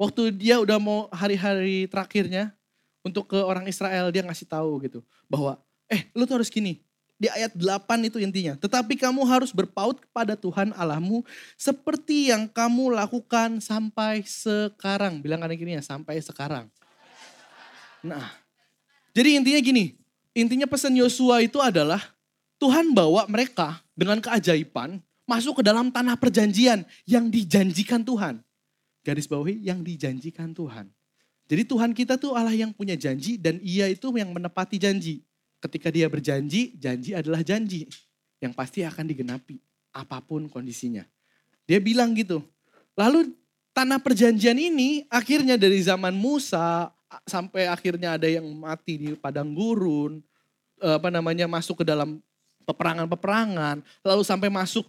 waktu 0.00 0.32
dia 0.32 0.56
udah 0.60 0.80
mau 0.80 1.08
hari-hari 1.12 1.84
terakhirnya 1.88 2.56
untuk 3.04 3.28
ke 3.28 3.38
orang 3.38 3.68
Israel 3.68 4.08
dia 4.08 4.24
ngasih 4.24 4.48
tahu 4.48 4.80
gitu 4.88 5.00
bahwa 5.28 5.60
eh 5.90 6.08
lu 6.16 6.24
tuh 6.24 6.40
harus 6.40 6.48
gini. 6.48 6.80
Di 7.22 7.30
ayat 7.30 7.54
8 7.54 8.10
itu 8.10 8.18
intinya. 8.18 8.58
Tetapi 8.58 8.98
kamu 8.98 9.22
harus 9.22 9.54
berpaut 9.54 9.94
kepada 10.02 10.34
Tuhan 10.34 10.74
Allahmu 10.74 11.22
seperti 11.54 12.34
yang 12.34 12.50
kamu 12.50 12.98
lakukan 12.98 13.62
sampai 13.62 14.26
sekarang. 14.26 15.22
Bilang 15.22 15.38
kan 15.38 15.54
gini 15.54 15.78
ya, 15.78 15.82
sampai 15.86 16.18
sekarang. 16.18 16.66
Nah, 18.02 18.26
jadi 19.14 19.38
intinya 19.38 19.62
gini, 19.62 20.01
Intinya 20.32 20.64
pesan 20.64 20.96
Yosua 20.96 21.44
itu 21.44 21.60
adalah 21.60 22.00
Tuhan 22.56 22.96
bawa 22.96 23.28
mereka 23.28 23.84
dengan 23.92 24.16
keajaiban 24.22 25.02
masuk 25.28 25.60
ke 25.60 25.62
dalam 25.64 25.92
tanah 25.92 26.16
perjanjian 26.16 26.84
yang 27.04 27.28
dijanjikan 27.28 28.00
Tuhan. 28.00 28.40
Garis 29.02 29.28
bawahi 29.28 29.60
yang 29.60 29.82
dijanjikan 29.84 30.54
Tuhan. 30.54 30.88
Jadi 31.50 31.62
Tuhan 31.68 31.90
kita 31.92 32.16
tuh 32.16 32.32
Allah 32.32 32.54
yang 32.54 32.72
punya 32.72 32.96
janji 32.96 33.36
dan 33.36 33.60
ia 33.60 33.90
itu 33.90 34.08
yang 34.14 34.32
menepati 34.32 34.80
janji. 34.80 35.20
Ketika 35.60 35.92
dia 35.92 36.08
berjanji, 36.08 36.74
janji 36.80 37.12
adalah 37.12 37.44
janji. 37.44 37.90
Yang 38.40 38.52
pasti 38.56 38.86
akan 38.86 39.04
digenapi 39.04 39.60
apa 39.92 40.22
pun 40.24 40.48
kondisinya. 40.48 41.04
Dia 41.68 41.78
bilang 41.78 42.16
gitu. 42.16 42.40
Lalu 42.96 43.36
tanah 43.76 44.00
perjanjian 44.00 44.56
ini 44.56 45.04
akhirnya 45.12 45.60
dari 45.60 45.82
zaman 45.82 46.14
Musa, 46.16 46.90
sampai 47.28 47.68
akhirnya 47.68 48.16
ada 48.16 48.28
yang 48.28 48.44
mati 48.56 48.98
di 48.98 49.08
padang 49.16 49.52
gurun, 49.52 50.22
eh, 50.80 50.94
apa 50.96 51.08
namanya 51.12 51.46
masuk 51.46 51.82
ke 51.82 51.84
dalam 51.84 52.20
peperangan-peperangan, 52.64 53.82
lalu 54.06 54.22
sampai 54.22 54.48
masuk 54.48 54.86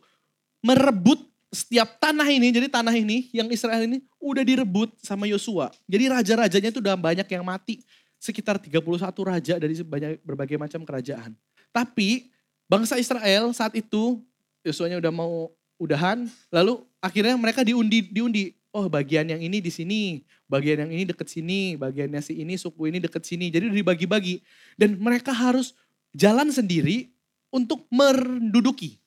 merebut 0.64 1.20
setiap 1.54 2.02
tanah 2.02 2.26
ini, 2.34 2.50
jadi 2.50 2.66
tanah 2.66 2.98
ini 2.98 3.30
yang 3.30 3.46
Israel 3.54 3.86
ini 3.86 4.02
udah 4.18 4.42
direbut 4.42 4.90
sama 5.06 5.30
Yosua. 5.30 5.70
Jadi 5.86 6.10
raja-rajanya 6.10 6.70
itu 6.74 6.82
udah 6.82 6.98
banyak 6.98 7.28
yang 7.30 7.46
mati, 7.46 7.86
sekitar 8.18 8.58
31 8.58 8.82
raja 9.22 9.54
dari 9.62 9.74
banyak 9.86 10.24
berbagai 10.26 10.58
macam 10.58 10.82
kerajaan. 10.82 11.38
Tapi 11.70 12.34
bangsa 12.66 12.98
Israel 12.98 13.54
saat 13.54 13.78
itu 13.78 14.18
Yosuanya 14.64 14.98
udah 15.04 15.12
mau 15.12 15.52
udahan, 15.76 16.26
lalu 16.48 16.80
akhirnya 17.04 17.36
mereka 17.36 17.68
diundi 17.68 18.08
diundi 18.08 18.56
oh 18.74 18.90
bagian 18.90 19.30
yang 19.30 19.40
ini 19.40 19.62
di 19.62 19.70
sini, 19.70 20.26
bagian 20.50 20.84
yang 20.84 20.92
ini 20.92 21.06
deket 21.06 21.30
sini, 21.30 21.78
bagiannya 21.78 22.20
si 22.26 22.42
ini, 22.42 22.58
suku 22.58 22.90
ini 22.90 22.98
deket 22.98 23.22
sini. 23.24 23.54
Jadi 23.54 23.70
dibagi-bagi. 23.70 24.42
Dan 24.76 24.98
mereka 24.98 25.30
harus 25.30 25.78
jalan 26.12 26.50
sendiri 26.50 27.14
untuk 27.54 27.86
menduduki. 27.94 28.98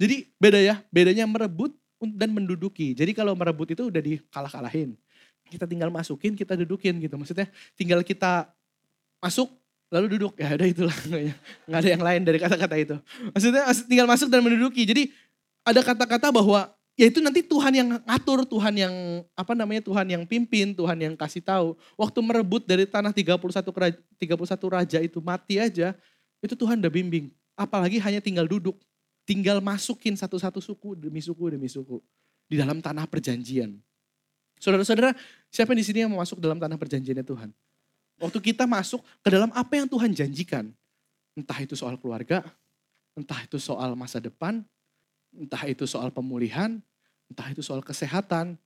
Jadi 0.00 0.32
beda 0.40 0.58
ya, 0.58 0.80
bedanya 0.88 1.28
merebut 1.28 1.76
dan 2.00 2.32
menduduki. 2.32 2.96
Jadi 2.96 3.12
kalau 3.12 3.36
merebut 3.36 3.76
itu 3.76 3.92
udah 3.92 4.02
dikalah-kalahin. 4.02 4.96
Kita 5.46 5.68
tinggal 5.68 5.92
masukin, 5.92 6.32
kita 6.32 6.56
dudukin 6.56 6.96
gitu. 6.98 7.14
Maksudnya 7.20 7.46
tinggal 7.76 8.00
kita 8.00 8.48
masuk, 9.20 9.52
lalu 9.92 10.16
duduk. 10.16 10.32
Ya 10.40 10.56
udah 10.56 10.68
itulah. 10.72 10.96
Nggak 11.68 11.78
ada 11.84 11.88
yang 11.92 12.02
lain 12.02 12.20
dari 12.24 12.38
kata-kata 12.40 12.74
itu. 12.80 12.96
Maksudnya 13.36 13.62
tinggal 13.86 14.08
masuk 14.08 14.32
dan 14.32 14.40
menduduki. 14.40 14.88
Jadi 14.88 15.12
ada 15.62 15.84
kata-kata 15.84 16.32
bahwa 16.32 16.72
ya 16.98 17.08
itu 17.08 17.18
nanti 17.18 17.40
Tuhan 17.44 17.72
yang 17.72 17.88
ngatur, 18.02 18.44
Tuhan 18.46 18.74
yang 18.76 18.94
apa 19.32 19.52
namanya 19.52 19.82
Tuhan 19.84 20.06
yang 20.08 20.22
pimpin, 20.28 20.76
Tuhan 20.76 20.98
yang 20.98 21.14
kasih 21.16 21.42
tahu. 21.44 21.76
Waktu 21.96 22.18
merebut 22.20 22.62
dari 22.64 22.84
tanah 22.88 23.10
31 23.10 23.38
31 23.38 24.76
raja 24.76 24.98
itu 25.00 25.18
mati 25.20 25.58
aja, 25.60 25.96
itu 26.42 26.54
Tuhan 26.56 26.80
udah 26.80 26.92
bimbing. 26.92 27.32
Apalagi 27.56 28.00
hanya 28.00 28.20
tinggal 28.20 28.48
duduk, 28.48 28.76
tinggal 29.28 29.60
masukin 29.60 30.16
satu-satu 30.16 30.60
suku 30.60 30.96
demi 30.96 31.20
suku 31.20 31.52
demi 31.52 31.68
suku 31.68 32.00
di 32.48 32.56
dalam 32.56 32.80
tanah 32.80 33.04
perjanjian. 33.08 33.76
Saudara-saudara, 34.62 35.12
siapa 35.50 35.74
di 35.74 35.82
sini 35.82 36.06
yang 36.06 36.10
mau 36.14 36.22
masuk 36.22 36.38
dalam 36.38 36.56
tanah 36.56 36.78
perjanjiannya 36.78 37.26
Tuhan? 37.26 37.50
Waktu 38.22 38.38
kita 38.38 38.64
masuk 38.70 39.02
ke 39.18 39.28
dalam 39.34 39.50
apa 39.50 39.74
yang 39.74 39.90
Tuhan 39.90 40.14
janjikan, 40.14 40.70
entah 41.34 41.58
itu 41.58 41.74
soal 41.74 41.98
keluarga, 41.98 42.46
Entah 43.12 43.44
itu 43.44 43.60
soal 43.60 43.92
masa 43.92 44.16
depan, 44.16 44.64
entah 45.32 45.64
itu 45.68 45.88
soal 45.88 46.12
pemulihan, 46.12 46.78
entah 47.28 47.48
itu 47.48 47.64
soal 47.64 47.80
kesehatan, 47.80 48.56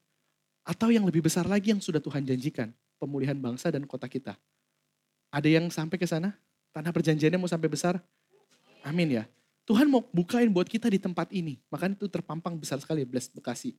atau 0.66 0.90
yang 0.90 1.06
lebih 1.06 1.22
besar 1.22 1.46
lagi 1.46 1.70
yang 1.70 1.78
sudah 1.78 2.02
Tuhan 2.02 2.26
janjikan, 2.26 2.74
pemulihan 2.98 3.38
bangsa 3.38 3.70
dan 3.70 3.86
kota 3.86 4.10
kita. 4.10 4.34
Ada 5.30 5.46
yang 5.46 5.70
sampai 5.70 5.96
ke 5.98 6.06
sana? 6.06 6.34
Tanah 6.74 6.90
perjanjiannya 6.90 7.38
mau 7.38 7.50
sampai 7.50 7.70
besar? 7.70 8.02
Amin 8.82 9.22
ya. 9.22 9.24
Tuhan 9.66 9.90
mau 9.90 10.02
bukain 10.14 10.46
buat 10.50 10.70
kita 10.70 10.86
di 10.86 10.98
tempat 11.02 11.26
ini. 11.34 11.58
Makanya 11.70 11.98
itu 11.98 12.06
terpampang 12.06 12.54
besar 12.54 12.78
sekali, 12.78 13.02
Bless 13.02 13.26
Bekasi. 13.26 13.74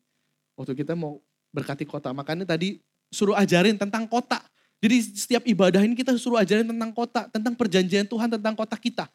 Waktu 0.59 0.75
kita 0.75 0.99
mau 0.99 1.23
berkati 1.55 1.87
kota. 1.87 2.11
Makanya 2.11 2.43
tadi 2.43 2.83
suruh 3.07 3.35
ajarin 3.39 3.79
tentang 3.79 4.03
kota. 4.03 4.43
Jadi 4.83 5.15
setiap 5.15 5.43
ibadah 5.47 5.81
ini 5.81 5.95
kita 5.95 6.13
suruh 6.19 6.37
ajarin 6.37 6.67
tentang 6.67 6.91
kota, 6.91 7.25
tentang 7.31 7.55
perjanjian 7.55 8.05
Tuhan, 8.05 8.27
tentang 8.29 8.53
kota 8.53 8.75
kita. 8.75 9.07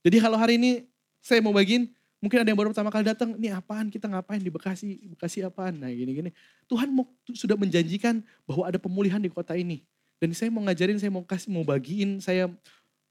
Jadi 0.00 0.16
kalau 0.18 0.40
hari 0.40 0.56
ini 0.56 0.88
saya 1.20 1.44
mau 1.44 1.52
bagiin, 1.52 1.92
Mungkin 2.24 2.40
ada 2.40 2.48
yang 2.48 2.56
baru 2.56 2.72
pertama 2.72 2.88
kali 2.88 3.04
datang, 3.04 3.36
ini 3.36 3.52
apaan 3.52 3.92
kita 3.92 4.08
ngapain 4.08 4.40
di 4.40 4.48
Bekasi, 4.48 4.96
Bekasi 5.12 5.44
apaan, 5.44 5.76
nah 5.76 5.92
gini-gini. 5.92 6.32
Tuhan 6.64 6.88
mau, 6.88 7.04
sudah 7.36 7.52
menjanjikan 7.52 8.24
bahwa 8.48 8.64
ada 8.64 8.80
pemulihan 8.80 9.20
di 9.20 9.28
kota 9.28 9.52
ini. 9.52 9.84
Dan 10.16 10.32
saya 10.32 10.48
mau 10.48 10.64
ngajarin, 10.64 10.96
saya 10.96 11.12
mau 11.12 11.20
kasih, 11.20 11.52
mau 11.52 11.68
bagiin, 11.68 12.24
saya 12.24 12.48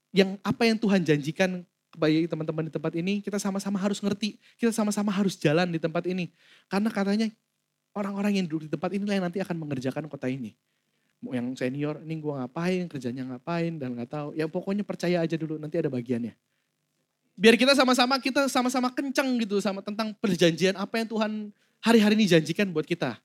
yang 0.09 0.33
apa 0.41 0.65
yang 0.65 0.81
Tuhan 0.81 1.05
janjikan 1.05 1.61
kepada 1.93 2.09
teman-teman 2.09 2.63
di 2.65 2.73
tempat 2.73 2.93
ini, 2.97 3.21
kita 3.21 3.37
sama-sama 3.37 3.77
harus 3.77 4.01
ngerti, 4.01 4.41
kita 4.57 4.73
sama-sama 4.73 5.13
harus 5.13 5.37
jalan 5.37 5.69
di 5.69 5.77
tempat 5.77 6.09
ini. 6.09 6.33
Karena 6.65 6.89
katanya 6.89 7.29
orang-orang 7.93 8.41
yang 8.41 8.49
duduk 8.49 8.65
di 8.65 8.71
tempat 8.73 8.97
ini 8.97 9.05
yang 9.05 9.29
nanti 9.29 9.37
akan 9.45 9.61
mengerjakan 9.61 10.09
kota 10.09 10.25
ini. 10.25 10.57
Yang 11.21 11.61
senior, 11.61 12.01
ini 12.01 12.17
gue 12.17 12.33
ngapain, 12.33 12.89
kerjanya 12.89 13.29
ngapain, 13.29 13.77
dan 13.77 13.93
nggak 13.93 14.09
tahu. 14.09 14.33
Ya 14.33 14.49
pokoknya 14.49 14.81
percaya 14.81 15.21
aja 15.21 15.37
dulu, 15.37 15.61
nanti 15.61 15.77
ada 15.77 15.93
bagiannya 15.93 16.33
biar 17.33 17.57
kita 17.57 17.73
sama-sama 17.73 18.21
kita 18.21 18.45
sama-sama 18.45 18.89
kencang 18.93 19.25
gitu 19.41 19.57
sama 19.57 19.81
tentang 19.81 20.13
perjanjian 20.21 20.77
apa 20.77 21.01
yang 21.01 21.07
Tuhan 21.09 21.31
hari-hari 21.81 22.13
ini 22.15 22.29
janjikan 22.29 22.69
buat 22.69 22.85
kita. 22.85 23.17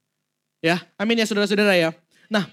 Ya, 0.58 0.82
amin 0.98 1.22
ya 1.22 1.26
saudara-saudara 1.28 1.76
ya. 1.78 1.94
Nah, 2.26 2.50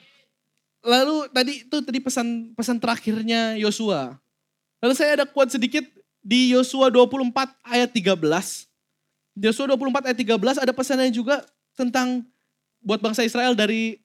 lalu 0.85 1.25
tadi 1.33 1.65
itu 1.65 1.77
tadi 1.81 1.97
pesan 1.97 2.53
pesan 2.53 2.77
terakhirnya 2.77 3.57
Yosua. 3.57 4.19
Lalu 4.83 4.93
saya 4.93 5.17
ada 5.17 5.25
kuat 5.25 5.49
sedikit 5.49 5.81
di 6.21 6.53
Yosua 6.53 6.93
24 6.93 7.33
ayat 7.65 7.89
13. 7.89 8.69
Yosua 9.41 9.65
24 9.73 10.11
ayat 10.11 10.17
13 10.21 10.63
ada 10.63 10.73
pesannya 10.75 11.09
juga 11.09 11.41
tentang 11.73 12.21
buat 12.85 13.01
bangsa 13.01 13.25
Israel 13.25 13.57
dari 13.57 13.97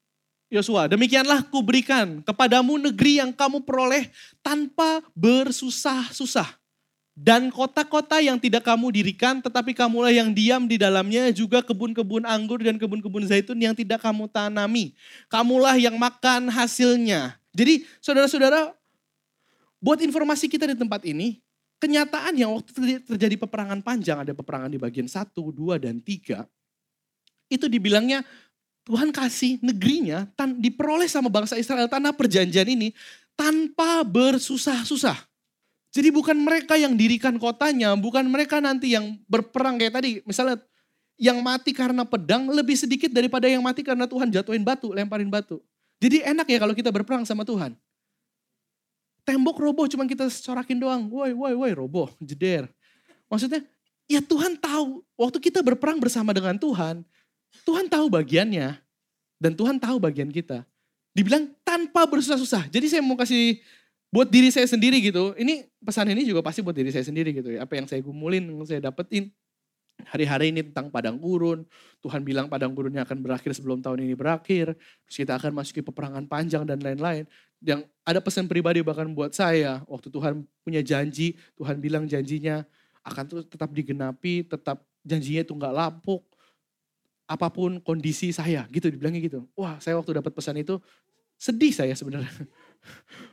Yosua. 0.49 0.89
Demikianlah 0.89 1.45
kuberikan 1.47 2.25
kepadamu 2.25 2.81
negeri 2.81 3.21
yang 3.21 3.31
kamu 3.31 3.63
peroleh 3.63 4.09
tanpa 4.41 5.05
bersusah-susah 5.13 6.60
dan 7.21 7.53
kota-kota 7.53 8.17
yang 8.25 8.41
tidak 8.41 8.65
kamu 8.65 8.89
dirikan, 8.97 9.45
tetapi 9.45 9.77
kamulah 9.77 10.09
yang 10.09 10.33
diam 10.33 10.65
di 10.65 10.81
dalamnya, 10.81 11.29
juga 11.37 11.61
kebun-kebun 11.61 12.25
anggur 12.25 12.65
dan 12.65 12.81
kebun-kebun 12.81 13.29
zaitun 13.29 13.61
yang 13.61 13.77
tidak 13.77 14.01
kamu 14.01 14.25
tanami. 14.33 14.97
Kamulah 15.29 15.77
yang 15.77 16.01
makan 16.01 16.49
hasilnya. 16.49 17.37
Jadi 17.53 17.85
saudara-saudara, 18.01 18.73
buat 19.85 20.01
informasi 20.01 20.49
kita 20.49 20.65
di 20.73 20.81
tempat 20.81 21.05
ini, 21.05 21.45
kenyataan 21.77 22.41
yang 22.41 22.57
waktu 22.57 23.05
terjadi 23.05 23.37
peperangan 23.37 23.85
panjang, 23.85 24.25
ada 24.25 24.33
peperangan 24.33 24.73
di 24.73 24.81
bagian 24.81 25.05
1, 25.05 25.21
2, 25.37 25.77
dan 25.77 26.01
3, 26.01 26.49
itu 27.53 27.67
dibilangnya 27.69 28.25
Tuhan 28.89 29.13
kasih 29.13 29.61
negerinya 29.61 30.25
tan, 30.33 30.57
diperoleh 30.57 31.05
sama 31.05 31.29
bangsa 31.29 31.61
Israel 31.61 31.85
tanah 31.85 32.17
perjanjian 32.17 32.65
ini 32.65 32.97
tanpa 33.37 34.01
bersusah-susah. 34.09 35.30
Jadi 35.91 36.15
bukan 36.15 36.39
mereka 36.39 36.79
yang 36.79 36.95
dirikan 36.95 37.35
kotanya, 37.35 37.99
bukan 37.99 38.23
mereka 38.31 38.63
nanti 38.63 38.95
yang 38.95 39.19
berperang 39.27 39.75
kayak 39.75 39.99
tadi. 39.99 40.23
Misalnya 40.23 40.63
yang 41.19 41.43
mati 41.43 41.75
karena 41.75 42.07
pedang 42.07 42.47
lebih 42.49 42.79
sedikit 42.79 43.11
daripada 43.11 43.51
yang 43.51 43.61
mati 43.61 43.83
karena 43.83 44.07
Tuhan 44.07 44.31
jatuhin 44.31 44.63
batu, 44.63 44.95
lemparin 44.95 45.29
batu. 45.29 45.59
Jadi 46.01 46.25
enak 46.25 46.47
ya 46.49 46.59
kalau 46.63 46.73
kita 46.73 46.89
berperang 46.89 47.27
sama 47.27 47.45
Tuhan. 47.45 47.77
Tembok 49.27 49.61
roboh 49.61 49.85
cuma 49.85 50.09
kita 50.09 50.31
corakin 50.31 50.81
doang. 50.81 51.03
Woi, 51.13 51.37
woi, 51.37 51.53
woi, 51.53 51.71
roboh, 51.77 52.09
jeder. 52.23 52.71
Maksudnya 53.29 53.67
ya 54.09 54.25
Tuhan 54.25 54.57
tahu 54.57 55.05
waktu 55.19 55.39
kita 55.43 55.61
berperang 55.61 56.01
bersama 56.01 56.33
dengan 56.33 56.57
Tuhan, 56.57 57.05
Tuhan 57.69 57.87
tahu 57.91 58.09
bagiannya 58.09 58.81
dan 59.37 59.53
Tuhan 59.53 59.77
tahu 59.77 60.01
bagian 60.01 60.33
kita. 60.33 60.65
Dibilang 61.13 61.51
tanpa 61.67 62.07
bersusah-susah. 62.07 62.71
Jadi 62.71 62.87
saya 62.87 63.03
mau 63.03 63.19
kasih 63.19 63.61
buat 64.11 64.29
diri 64.29 64.51
saya 64.51 64.67
sendiri 64.67 64.99
gitu. 64.99 65.33
Ini 65.39 65.71
pesan 65.81 66.11
ini 66.11 66.27
juga 66.27 66.43
pasti 66.43 66.61
buat 66.61 66.75
diri 66.75 66.91
saya 66.91 67.07
sendiri 67.07 67.31
gitu 67.31 67.55
ya. 67.55 67.63
Apa 67.63 67.79
yang 67.79 67.87
saya 67.87 68.03
gumulin, 68.03 68.43
yang 68.43 68.67
saya 68.67 68.83
dapetin. 68.83 69.31
Hari-hari 70.01 70.51
ini 70.51 70.67
tentang 70.67 70.91
padang 70.91 71.21
gurun. 71.21 71.63
Tuhan 72.01 72.25
bilang 72.25 72.49
padang 72.51 72.73
gurunnya 72.75 73.07
akan 73.07 73.21
berakhir 73.21 73.55
sebelum 73.55 73.85
tahun 73.85 74.03
ini 74.03 74.19
berakhir. 74.19 74.75
Terus 75.07 75.17
kita 75.17 75.39
akan 75.39 75.55
masuki 75.55 75.85
peperangan 75.85 76.27
panjang 76.27 76.67
dan 76.67 76.83
lain-lain. 76.83 77.29
Yang 77.63 77.87
ada 78.03 78.19
pesan 78.19 78.51
pribadi 78.51 78.83
bahkan 78.83 79.07
buat 79.15 79.31
saya. 79.31 79.85
Waktu 79.87 80.09
Tuhan 80.11 80.43
punya 80.67 80.81
janji, 80.83 81.39
Tuhan 81.55 81.79
bilang 81.79 82.09
janjinya 82.09 82.67
akan 83.05 83.25
tuh 83.29 83.41
tetap 83.45 83.71
digenapi, 83.71 84.49
tetap 84.49 84.83
janjinya 85.05 85.45
itu 85.47 85.53
nggak 85.55 85.75
lapuk. 85.77 86.25
Apa 87.31 87.53
pun 87.53 87.79
kondisi 87.79 88.35
saya 88.35 88.67
gitu 88.73 88.91
dibilangnya 88.91 89.21
gitu. 89.23 89.47
Wah 89.55 89.79
saya 89.79 90.01
waktu 90.01 90.19
dapat 90.19 90.33
pesan 90.33 90.59
itu 90.59 90.81
sedih 91.37 91.73
saya 91.73 91.93
sebenarnya 91.97 92.29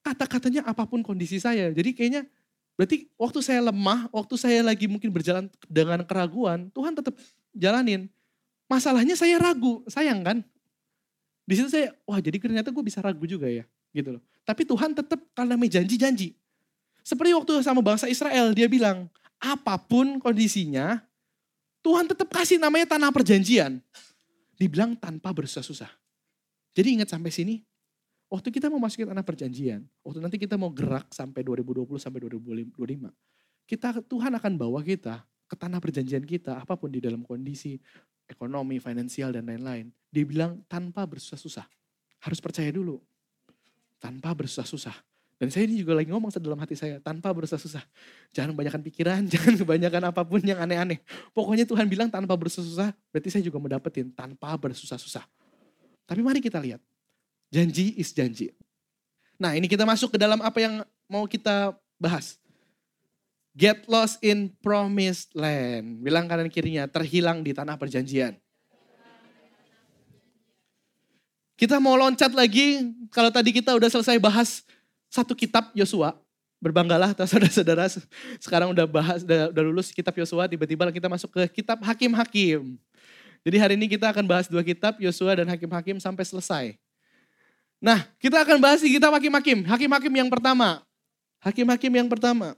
kata-katanya 0.00 0.64
apa 0.66 0.84
pun 0.88 1.04
kondisi 1.04 1.40
saya. 1.40 1.70
Jadi 1.72 1.92
kayaknya 1.92 2.22
berarti 2.76 3.08
waktu 3.20 3.40
saya 3.44 3.60
lemah, 3.68 4.08
waktu 4.12 4.34
saya 4.40 4.60
lagi 4.64 4.88
mungkin 4.88 5.12
berjalan 5.12 5.46
dengan 5.68 6.00
keraguan, 6.04 6.72
Tuhan 6.72 6.96
tetap 6.96 7.14
jalanin. 7.52 8.08
Masalahnya 8.70 9.18
saya 9.18 9.36
ragu, 9.36 9.82
sayang 9.90 10.22
kan? 10.22 10.38
Di 11.42 11.58
situ 11.58 11.66
saya, 11.66 11.90
wah 12.06 12.22
jadi 12.22 12.38
ternyata 12.38 12.70
gue 12.70 12.84
bisa 12.86 13.02
ragu 13.02 13.26
juga 13.26 13.50
ya, 13.50 13.66
gitu 13.90 14.14
loh. 14.14 14.22
Tapi 14.46 14.62
Tuhan 14.62 14.94
tetap 14.94 15.18
karena 15.34 15.58
janji-janji. 15.58 16.38
Seperti 17.02 17.34
waktu 17.34 17.52
sama 17.66 17.82
bangsa 17.82 18.06
Israel, 18.06 18.54
dia 18.54 18.70
bilang, 18.70 19.10
apa 19.42 19.74
pun 19.74 20.22
kondisinya, 20.22 21.02
Tuhan 21.82 22.06
tetap 22.06 22.30
kasih 22.30 22.62
namanya 22.62 22.94
tanah 22.94 23.10
perjanjian. 23.10 23.82
Dibilang 24.54 24.94
tanpa 24.94 25.32
bersusah-susah. 25.34 25.90
Jadi 26.76 27.00
ingat 27.00 27.10
sampai 27.10 27.32
sini, 27.34 27.66
Waktu 28.30 28.54
kita 28.54 28.70
mau 28.70 28.78
masukin 28.78 29.10
tanah 29.10 29.26
perjanjian, 29.26 29.82
waktu 30.06 30.22
nanti 30.22 30.38
kita 30.38 30.54
mau 30.54 30.70
gerak 30.70 31.10
sampai 31.10 31.42
2020 31.42 31.98
sampai 31.98 32.22
2025, 32.30 33.10
kita 33.66 33.98
Tuhan 34.06 34.32
akan 34.38 34.52
bawa 34.54 34.86
kita 34.86 35.26
ke 35.50 35.58
tanah 35.58 35.82
perjanjian 35.82 36.22
kita, 36.22 36.62
apa 36.62 36.78
pun 36.78 36.94
di 36.94 37.02
dalam 37.02 37.26
kondisi 37.26 37.74
ekonomi, 38.30 38.78
finansial 38.78 39.34
dan 39.34 39.50
lain-lain. 39.50 39.90
Dia 40.14 40.22
bilang 40.22 40.62
tanpa 40.70 41.02
bersusah-susah. 41.10 41.66
Harus 42.22 42.38
percaya 42.38 42.70
dulu. 42.70 43.02
Tanpa 43.98 44.30
bersusah-susah. 44.30 44.94
Dan 45.40 45.50
saya 45.50 45.66
ini 45.66 45.82
juga 45.82 45.98
lagi 45.98 46.12
ngomong 46.14 46.30
dalam 46.38 46.60
hati 46.62 46.78
saya, 46.78 47.02
tanpa 47.02 47.34
bersusah-susah. 47.34 47.82
Jangan 48.30 48.54
kebanyakan 48.54 48.80
pikiran, 48.86 49.20
jangan 49.32 49.58
kebanyakan 49.58 50.02
apa 50.14 50.22
pun 50.22 50.38
yang 50.46 50.62
aneh-aneh. 50.62 51.02
Pokoknya 51.34 51.66
Tuhan 51.66 51.90
bilang 51.90 52.06
tanpa 52.06 52.38
bersusah-susah, 52.38 52.94
berarti 53.10 53.28
saya 53.32 53.42
juga 53.42 53.58
mendapetin 53.58 54.14
tanpa 54.14 54.54
bersusah-susah. 54.54 55.26
Tapi 56.06 56.20
mari 56.22 56.38
kita 56.38 56.62
lihat, 56.62 56.78
Janji 57.50 57.98
is 57.98 58.14
janji. 58.14 58.54
Nah 59.34 59.58
ini 59.58 59.66
kita 59.66 59.82
masuk 59.82 60.14
ke 60.14 60.18
dalam 60.22 60.38
apa 60.38 60.58
yang 60.62 60.86
mau 61.10 61.26
kita 61.26 61.74
bahas. 61.98 62.38
Get 63.50 63.90
lost 63.90 64.22
in 64.22 64.54
promised 64.62 65.34
land. 65.34 66.06
Bilang 66.06 66.30
kanan 66.30 66.46
kirinya, 66.46 66.86
terhilang 66.86 67.42
di 67.42 67.50
tanah 67.50 67.74
perjanjian. 67.74 68.38
Kita 71.58 71.76
mau 71.76 71.92
loncat 71.92 72.32
lagi, 72.32 72.88
kalau 73.12 73.28
tadi 73.28 73.52
kita 73.52 73.76
udah 73.76 73.90
selesai 73.92 74.16
bahas 74.16 74.64
satu 75.12 75.36
kitab 75.36 75.68
Yosua. 75.76 76.16
Berbanggalah 76.62 77.12
saudara-saudara, 77.28 77.88
sekarang 78.40 78.72
udah 78.72 78.86
bahas, 78.88 79.24
udah, 79.26 79.50
udah 79.52 79.62
lulus 79.64 79.92
kitab 79.92 80.14
Yosua, 80.16 80.48
tiba-tiba 80.48 80.88
kita 80.88 81.08
masuk 81.10 81.32
ke 81.32 81.60
kitab 81.60 81.80
Hakim-Hakim. 81.84 82.78
Jadi 83.44 83.56
hari 83.56 83.74
ini 83.76 83.88
kita 83.88 84.08
akan 84.12 84.24
bahas 84.24 84.48
dua 84.48 84.60
kitab, 84.60 84.96
Yosua 85.00 85.36
dan 85.36 85.48
Hakim-Hakim 85.48 86.00
sampai 86.00 86.24
selesai. 86.24 86.64
Nah, 87.80 88.04
kita 88.20 88.44
akan 88.44 88.60
bahas 88.60 88.84
di 88.84 88.92
kitab 88.92 89.08
Hakim-Hakim. 89.16 89.64
Hakim-Hakim 89.64 90.12
yang 90.12 90.28
pertama. 90.28 90.84
Hakim-Hakim 91.40 91.92
yang 91.96 92.08
pertama. 92.12 92.52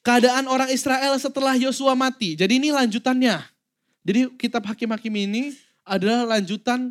Keadaan 0.00 0.48
orang 0.48 0.72
Israel 0.72 1.12
setelah 1.20 1.54
Yosua 1.60 1.92
mati. 1.92 2.34
Jadi 2.34 2.56
ini 2.56 2.72
lanjutannya. 2.72 3.38
Jadi 4.02 4.32
kitab 4.40 4.64
Hakim-Hakim 4.64 5.12
ini 5.12 5.52
adalah 5.84 6.24
lanjutan 6.36 6.90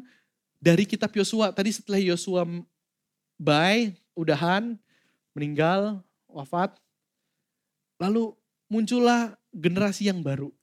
dari 0.61 0.85
kitab 0.85 1.09
Yosua. 1.17 1.49
Tadi 1.51 1.73
setelah 1.73 1.97
Yosua 1.97 2.45
bye, 3.41 3.97
udahan, 4.13 4.77
meninggal, 5.33 6.05
wafat. 6.29 6.77
Lalu 7.97 8.37
muncullah 8.69 9.33
generasi 9.49 10.07
yang 10.07 10.21
baru. 10.21 10.53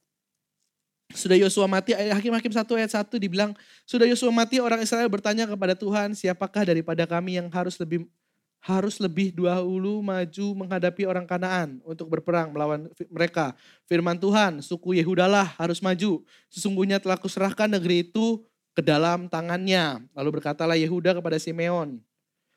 Sudah 1.09 1.33
Yosua 1.33 1.65
mati, 1.65 1.97
Hakim-Hakim 1.97 2.53
1 2.53 2.69
ayat 2.77 2.91
1 2.93 3.17
dibilang, 3.17 3.51
sudah 3.81 4.05
Yosua 4.05 4.29
mati 4.29 4.61
orang 4.61 4.77
Israel 4.85 5.09
bertanya 5.09 5.49
kepada 5.49 5.73
Tuhan, 5.73 6.13
siapakah 6.13 6.61
daripada 6.69 7.03
kami 7.09 7.41
yang 7.41 7.49
harus 7.49 7.81
lebih 7.81 8.05
harus 8.59 8.99
lebih 8.99 9.31
dahulu 9.31 10.03
maju 10.03 10.47
menghadapi 10.51 11.07
orang 11.07 11.23
Kanaan 11.23 11.79
untuk 11.87 12.11
berperang 12.11 12.51
melawan 12.51 12.91
mereka. 13.07 13.55
Firman 13.87 14.19
Tuhan, 14.19 14.59
suku 14.59 14.99
Yehudalah 14.99 15.55
harus 15.55 15.79
maju. 15.79 16.21
Sesungguhnya 16.51 16.99
telah 16.99 17.15
kuserahkan 17.15 17.71
negeri 17.71 18.03
itu 18.11 18.43
ke 18.75 18.83
dalam 18.83 19.31
tangannya. 19.31 20.03
Lalu 20.11 20.43
berkatalah 20.43 20.75
Yehuda 20.75 21.15
kepada 21.15 21.39
Simeon, 21.39 22.03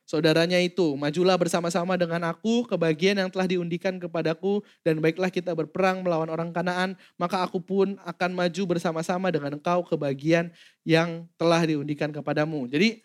saudaranya 0.05 0.59
itu, 0.61 0.95
majulah 0.99 1.39
bersama-sama 1.39 1.97
dengan 1.97 2.21
aku 2.29 2.67
ke 2.67 2.77
bagian 2.77 3.19
yang 3.19 3.31
telah 3.31 3.49
diundikan 3.49 3.97
kepadaku 3.97 4.61
dan 4.83 4.99
baiklah 4.99 5.31
kita 5.31 5.55
berperang 5.57 6.03
melawan 6.05 6.29
orang 6.29 6.51
Kanaan, 6.53 6.99
maka 7.17 7.41
aku 7.41 7.63
pun 7.63 7.97
akan 8.03 8.31
maju 8.35 8.63
bersama-sama 8.77 9.33
dengan 9.33 9.57
engkau 9.57 9.87
ke 9.87 9.95
bagian 9.97 10.53
yang 10.83 11.25
telah 11.39 11.63
diundikan 11.65 12.11
kepadamu. 12.11 12.69
Jadi 12.69 13.01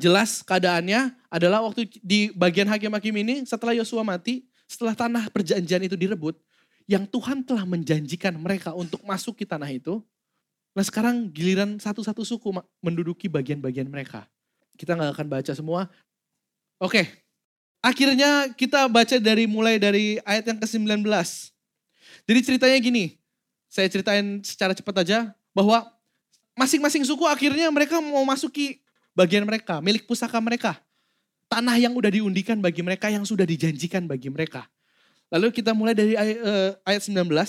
jelas 0.00 0.40
keadaannya 0.40 1.12
adalah 1.28 1.60
waktu 1.66 1.88
di 2.00 2.32
bagian 2.32 2.64
hakim-hakim 2.70 3.12
ini 3.12 3.34
setelah 3.44 3.76
Yosua 3.76 4.00
mati, 4.00 4.48
setelah 4.64 4.96
tanah 4.96 5.28
perjanjian 5.28 5.84
itu 5.84 5.98
direbut, 5.98 6.40
yang 6.88 7.04
Tuhan 7.04 7.44
telah 7.44 7.68
menjanjikan 7.68 8.32
mereka 8.40 8.72
untuk 8.72 9.04
masuk 9.04 9.36
ke 9.36 9.44
tanah 9.44 9.68
itu, 9.68 10.00
nah 10.72 10.80
sekarang 10.80 11.28
giliran 11.28 11.76
satu-satu 11.76 12.24
suku 12.24 12.48
menduduki 12.80 13.28
bagian-bagian 13.28 13.86
mereka. 13.86 14.24
Kita 14.76 14.96
nggak 14.96 15.12
akan 15.16 15.26
baca 15.28 15.52
semua. 15.52 15.90
Oke, 16.82 17.06
akhirnya 17.78 18.50
kita 18.54 18.90
baca 18.90 19.16
dari 19.18 19.46
mulai 19.46 19.78
dari 19.78 20.18
ayat 20.26 20.50
yang 20.50 20.58
ke-19. 20.58 21.06
Jadi 22.26 22.40
ceritanya 22.42 22.78
gini, 22.78 23.04
saya 23.70 23.86
ceritain 23.88 24.42
secara 24.44 24.76
cepat 24.76 25.06
aja 25.06 25.32
bahwa 25.54 25.86
masing-masing 26.58 27.02
suku 27.06 27.24
akhirnya 27.24 27.68
mereka 27.72 27.98
mau 27.98 28.22
masuki 28.26 28.82
bagian 29.16 29.44
mereka, 29.44 29.80
milik 29.80 30.04
pusaka 30.04 30.36
mereka. 30.40 30.76
Tanah 31.48 31.76
yang 31.76 31.92
udah 31.92 32.08
diundikan 32.08 32.56
bagi 32.60 32.80
mereka, 32.80 33.12
yang 33.12 33.28
sudah 33.28 33.44
dijanjikan 33.44 34.08
bagi 34.08 34.32
mereka. 34.32 34.64
Lalu 35.32 35.52
kita 35.52 35.72
mulai 35.72 35.96
dari 35.96 36.16
ayat 36.84 37.02
19. 37.04 37.12
Eh, 37.16 37.48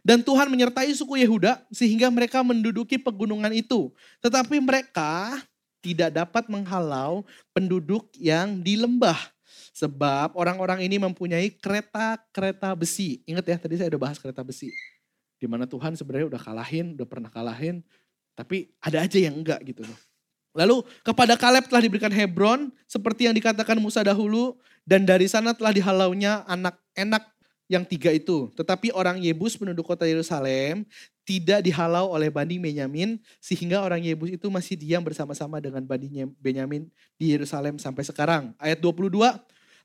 Dan 0.00 0.24
Tuhan 0.24 0.48
menyertai 0.48 0.88
suku 0.96 1.20
Yehuda 1.20 1.60
sehingga 1.68 2.08
mereka 2.08 2.40
menduduki 2.40 2.96
pegunungan 2.96 3.52
itu. 3.52 3.92
Tetapi 4.24 4.56
mereka 4.56 5.38
tidak 5.80 6.12
dapat 6.12 6.46
menghalau 6.46 7.24
penduduk 7.52 8.08
yang 8.16 8.60
di 8.60 8.76
lembah. 8.76 9.18
Sebab 9.74 10.36
orang-orang 10.36 10.84
ini 10.84 11.00
mempunyai 11.00 11.48
kereta-kereta 11.56 12.72
besi. 12.76 13.24
Ingat 13.24 13.44
ya 13.48 13.56
tadi 13.56 13.80
saya 13.80 13.88
udah 13.96 14.02
bahas 14.10 14.20
kereta 14.20 14.44
besi. 14.44 14.70
Di 15.40 15.48
mana 15.48 15.64
Tuhan 15.64 15.96
sebenarnya 15.96 16.28
udah 16.28 16.40
kalahin, 16.40 16.92
udah 16.94 17.08
pernah 17.08 17.32
kalahin. 17.32 17.80
Tapi 18.36 18.68
ada 18.78 19.08
aja 19.08 19.18
yang 19.18 19.40
enggak 19.40 19.60
gitu 19.64 19.82
loh. 19.88 19.98
Lalu 20.50 20.82
kepada 21.06 21.38
Kaleb 21.38 21.70
telah 21.70 21.82
diberikan 21.82 22.10
Hebron 22.10 22.74
seperti 22.90 23.30
yang 23.30 23.34
dikatakan 23.38 23.78
Musa 23.78 24.02
dahulu 24.02 24.58
dan 24.82 25.06
dari 25.06 25.30
sana 25.30 25.54
telah 25.54 25.70
dihalaunya 25.70 26.42
anak 26.50 26.74
enak 26.98 27.22
yang 27.70 27.86
tiga 27.86 28.10
itu. 28.10 28.50
Tetapi 28.58 28.90
orang 28.90 29.22
Yebus 29.22 29.54
penduduk 29.54 29.86
kota 29.86 30.02
Yerusalem 30.10 30.82
tidak 31.30 31.62
dihalau 31.62 32.10
oleh 32.10 32.26
Bani 32.26 32.58
Benyamin 32.58 33.22
sehingga 33.38 33.86
orang 33.86 34.02
Yebus 34.02 34.34
itu 34.34 34.50
masih 34.50 34.74
diam 34.74 34.98
bersama-sama 34.98 35.62
dengan 35.62 35.86
Bani 35.86 36.26
Benyamin 36.42 36.90
di 37.14 37.30
Yerusalem 37.30 37.78
sampai 37.78 38.02
sekarang. 38.02 38.50
Ayat 38.58 38.82
22 38.82 39.14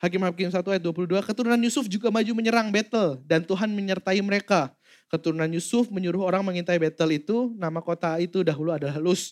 Hakim-Hakim 0.02 0.52
1 0.52 0.60
ayat 0.60 0.84
22, 0.84 1.24
keturunan 1.24 1.62
Yusuf 1.62 1.88
juga 1.88 2.12
maju 2.12 2.32
menyerang 2.36 2.68
Betel 2.68 3.16
dan 3.24 3.46
Tuhan 3.48 3.72
menyertai 3.72 4.20
mereka. 4.20 4.74
Keturunan 5.08 5.48
Yusuf 5.48 5.88
menyuruh 5.88 6.20
orang 6.20 6.44
mengintai 6.44 6.76
Betel 6.76 7.16
itu, 7.16 7.56
nama 7.56 7.80
kota 7.80 8.20
itu 8.20 8.44
dahulu 8.44 8.76
adalah 8.76 9.00
Luz. 9.00 9.32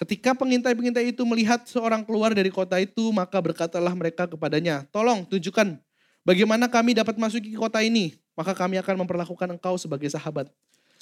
Ketika 0.00 0.34
pengintai-pengintai 0.34 1.14
itu 1.14 1.22
melihat 1.22 1.62
seorang 1.68 2.02
keluar 2.02 2.34
dari 2.34 2.50
kota 2.50 2.80
itu, 2.82 3.14
maka 3.14 3.38
berkatalah 3.38 3.94
mereka 3.94 4.26
kepadanya, 4.26 4.82
tolong 4.90 5.22
tunjukkan 5.28 5.78
bagaimana 6.26 6.66
kami 6.66 6.96
dapat 6.96 7.14
masuk 7.14 7.46
ke 7.46 7.54
kota 7.54 7.78
ini, 7.84 8.18
maka 8.34 8.50
kami 8.50 8.82
akan 8.82 9.06
memperlakukan 9.06 9.48
engkau 9.54 9.78
sebagai 9.78 10.10
sahabat. 10.10 10.50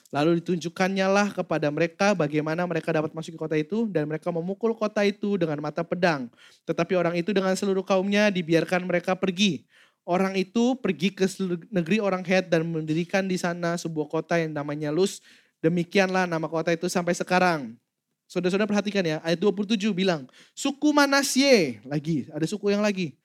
Lalu 0.09 0.41
ditunjukkannya 0.41 1.05
lah 1.05 1.29
kepada 1.37 1.69
mereka 1.69 2.17
bagaimana 2.17 2.65
mereka 2.65 2.89
dapat 2.97 3.13
masuk 3.13 3.37
ke 3.37 3.41
kota 3.45 3.57
itu 3.61 3.85
dan 3.93 4.09
mereka 4.09 4.33
memukul 4.33 4.73
kota 4.73 5.05
itu 5.05 5.37
dengan 5.37 5.61
mata 5.61 5.85
pedang. 5.85 6.33
Tetapi 6.65 6.97
orang 6.97 7.15
itu 7.21 7.37
dengan 7.37 7.53
seluruh 7.53 7.85
kaumnya 7.85 8.33
dibiarkan 8.33 8.89
mereka 8.89 9.13
pergi. 9.13 9.69
Orang 10.09 10.33
itu 10.41 10.73
pergi 10.81 11.13
ke 11.13 11.29
negeri 11.69 12.01
orang 12.01 12.25
Het 12.25 12.49
dan 12.49 12.65
mendirikan 12.65 13.29
di 13.29 13.37
sana 13.37 13.77
sebuah 13.77 14.09
kota 14.09 14.41
yang 14.41 14.57
namanya 14.57 14.89
Luz. 14.89 15.21
Demikianlah 15.61 16.25
nama 16.25 16.49
kota 16.49 16.73
itu 16.73 16.89
sampai 16.89 17.13
sekarang. 17.13 17.77
Saudara-saudara 18.25 18.69
perhatikan 18.69 19.05
ya, 19.05 19.21
ayat 19.21 19.41
27 19.41 19.93
bilang, 19.93 20.25
suku 20.57 20.93
Manasye, 20.93 21.81
lagi, 21.85 22.29
ada 22.29 22.45
suku 22.45 22.73
yang 22.73 22.85
lagi, 22.85 23.17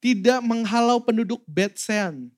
tidak 0.00 0.40
menghalau 0.40 1.00
penduduk 1.00 1.44
Betsean. 1.44 2.32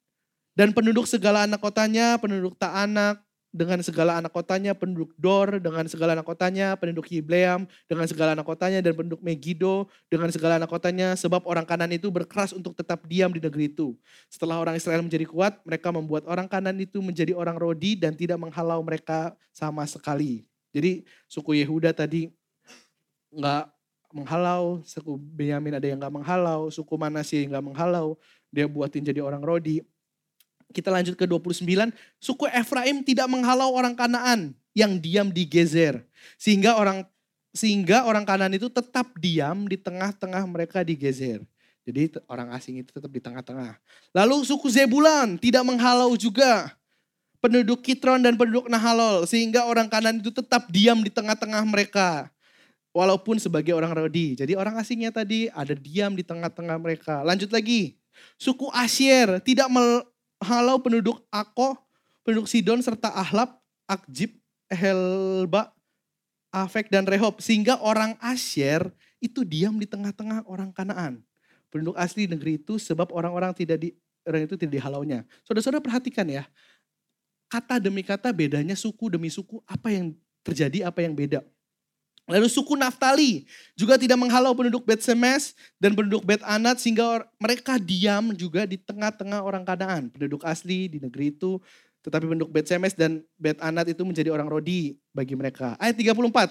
Dan 0.54 0.74
penduduk 0.74 1.06
segala 1.06 1.46
anak 1.46 1.62
kotanya, 1.62 2.18
penduduk 2.18 2.58
Ta'anak, 2.58 3.21
dengan 3.52 3.78
segala 3.84 4.16
anak 4.16 4.32
kotanya, 4.32 4.72
penduduk 4.72 5.12
Dor, 5.20 5.60
dengan 5.60 5.84
segala 5.84 6.16
anak 6.16 6.24
kotanya, 6.24 6.72
penduduk 6.74 7.04
Hibleam, 7.12 7.68
dengan 7.84 8.08
segala 8.08 8.32
anak 8.32 8.48
kotanya, 8.48 8.80
dan 8.80 8.96
penduduk 8.96 9.20
Megido, 9.20 9.86
dengan 10.08 10.32
segala 10.32 10.56
anak 10.56 10.72
kotanya, 10.72 11.12
sebab 11.14 11.44
orang 11.44 11.68
kanan 11.68 11.92
itu 11.92 12.08
berkeras 12.08 12.56
untuk 12.56 12.72
tetap 12.72 13.04
diam 13.04 13.28
di 13.28 13.38
negeri 13.38 13.68
itu. 13.68 13.92
Setelah 14.32 14.56
orang 14.56 14.80
Israel 14.80 15.04
menjadi 15.04 15.28
kuat, 15.28 15.60
mereka 15.68 15.92
membuat 15.92 16.24
orang 16.24 16.48
kanan 16.48 16.74
itu 16.80 17.04
menjadi 17.04 17.36
orang 17.36 17.60
Rodi 17.60 17.94
dan 17.94 18.16
tidak 18.16 18.40
menghalau 18.40 18.80
mereka 18.80 19.36
sama 19.52 19.84
sekali. 19.84 20.48
Jadi 20.72 21.04
suku 21.28 21.60
Yehuda 21.60 21.92
tadi 21.92 22.32
nggak 23.36 23.64
menghalau, 24.16 24.80
suku 24.84 25.20
Benyamin 25.20 25.76
ada 25.76 25.84
yang 25.84 26.00
nggak 26.00 26.14
menghalau, 26.16 26.72
suku 26.72 26.96
Manasye 26.96 27.44
nggak 27.48 27.64
menghalau, 27.64 28.16
dia 28.48 28.64
buatin 28.64 29.04
jadi 29.04 29.20
orang 29.20 29.44
Rodi. 29.44 29.84
Kita 30.72 30.88
lanjut 30.88 31.14
ke 31.14 31.28
29, 31.28 31.92
suku 32.18 32.48
Efraim 32.50 33.04
tidak 33.04 33.28
menghalau 33.28 33.70
orang 33.76 33.92
Kanaan 33.92 34.56
yang 34.72 34.96
diam 34.96 35.28
di 35.28 35.44
Gezer. 35.44 36.02
Sehingga 36.40 36.80
orang 36.80 37.04
sehingga 37.52 38.08
orang 38.08 38.24
Kanaan 38.24 38.56
itu 38.56 38.72
tetap 38.72 39.12
diam 39.20 39.68
di 39.68 39.76
tengah-tengah 39.76 40.42
mereka 40.48 40.80
di 40.80 40.96
Gezer. 40.96 41.44
Jadi 41.82 42.14
orang 42.30 42.54
asing 42.54 42.78
itu 42.78 42.94
tetap 42.94 43.10
di 43.10 43.18
tengah-tengah. 43.18 43.76
Lalu 44.14 44.46
suku 44.46 44.70
Zebulan 44.70 45.34
tidak 45.36 45.66
menghalau 45.66 46.14
juga 46.14 46.72
penduduk 47.42 47.82
Kitron 47.82 48.22
dan 48.22 48.38
penduduk 48.38 48.70
Nahalol. 48.70 49.26
Sehingga 49.26 49.66
orang 49.66 49.90
kanan 49.90 50.22
itu 50.22 50.30
tetap 50.30 50.70
diam 50.70 51.02
di 51.02 51.10
tengah-tengah 51.10 51.66
mereka. 51.66 52.30
Walaupun 52.94 53.42
sebagai 53.42 53.74
orang 53.74 53.90
Rodi. 53.90 54.38
Jadi 54.38 54.54
orang 54.54 54.78
asingnya 54.78 55.10
tadi 55.10 55.50
ada 55.50 55.74
diam 55.74 56.14
di 56.14 56.22
tengah-tengah 56.22 56.78
mereka. 56.78 57.24
Lanjut 57.26 57.50
lagi. 57.50 57.98
Suku 58.38 58.70
Asyir 58.70 59.42
tidak 59.42 59.66
menghalau 60.42 60.82
penduduk 60.82 61.22
Ako, 61.30 61.78
penduduk 62.26 62.50
Sidon 62.50 62.82
serta 62.82 63.14
Ahlab, 63.14 63.62
Akjib, 63.86 64.34
Helba, 64.66 65.70
Afek 66.50 66.90
dan 66.90 67.06
Rehob. 67.06 67.38
Sehingga 67.38 67.78
orang 67.78 68.18
Asyir 68.18 68.90
itu 69.22 69.46
diam 69.46 69.78
di 69.78 69.86
tengah-tengah 69.86 70.42
orang 70.50 70.74
Kanaan. 70.74 71.22
Penduduk 71.70 71.94
asli 71.96 72.26
negeri 72.26 72.58
itu 72.58 72.76
sebab 72.76 73.14
orang-orang 73.14 73.54
tidak 73.54 73.78
di 73.80 73.94
orang 74.26 74.44
itu 74.44 74.58
tidak 74.58 74.82
dihalaunya. 74.82 75.24
Saudara-saudara 75.46 75.80
perhatikan 75.80 76.26
ya, 76.28 76.44
kata 77.48 77.80
demi 77.80 78.04
kata 78.04 78.28
bedanya 78.34 78.76
suku 78.76 79.08
demi 79.08 79.32
suku 79.32 79.62
apa 79.64 79.88
yang 79.88 80.12
terjadi, 80.44 80.90
apa 80.90 81.00
yang 81.00 81.16
beda. 81.16 81.40
Lalu 82.30 82.46
suku 82.46 82.78
Naftali 82.78 83.44
juga 83.74 83.98
tidak 83.98 84.14
menghalau 84.14 84.54
penduduk 84.54 84.86
Bet 84.86 85.02
Semes 85.02 85.58
dan 85.82 85.92
penduduk 85.98 86.22
Bet 86.22 86.38
Anat 86.46 86.78
sehingga 86.78 87.26
mereka 87.36 87.82
diam 87.82 88.30
juga 88.32 88.62
di 88.62 88.78
tengah-tengah 88.78 89.42
orang 89.42 89.66
Kanaan. 89.66 90.06
Penduduk 90.06 90.46
asli 90.46 90.86
di 90.86 91.02
negeri 91.02 91.34
itu 91.34 91.58
tetapi 92.02 92.26
penduduk 92.26 92.50
Bet 92.50 92.66
Semes 92.66 92.94
dan 92.98 93.22
Bet 93.38 93.58
Anat 93.62 93.86
itu 93.90 94.02
menjadi 94.02 94.30
orang 94.34 94.50
Rodi 94.50 94.98
bagi 95.14 95.38
mereka. 95.38 95.78
Ayat 95.78 95.98
34. 95.98 96.50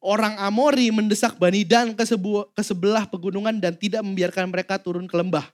Orang 0.00 0.40
Amori 0.40 0.88
mendesak 0.88 1.36
Bani 1.36 1.60
Dan 1.60 1.92
ke, 1.92 2.04
sebuah, 2.08 2.56
ke 2.56 2.64
sebelah 2.64 3.04
pegunungan 3.04 3.52
dan 3.60 3.76
tidak 3.76 4.00
membiarkan 4.00 4.48
mereka 4.48 4.80
turun 4.80 5.04
ke 5.04 5.12
lembah. 5.12 5.44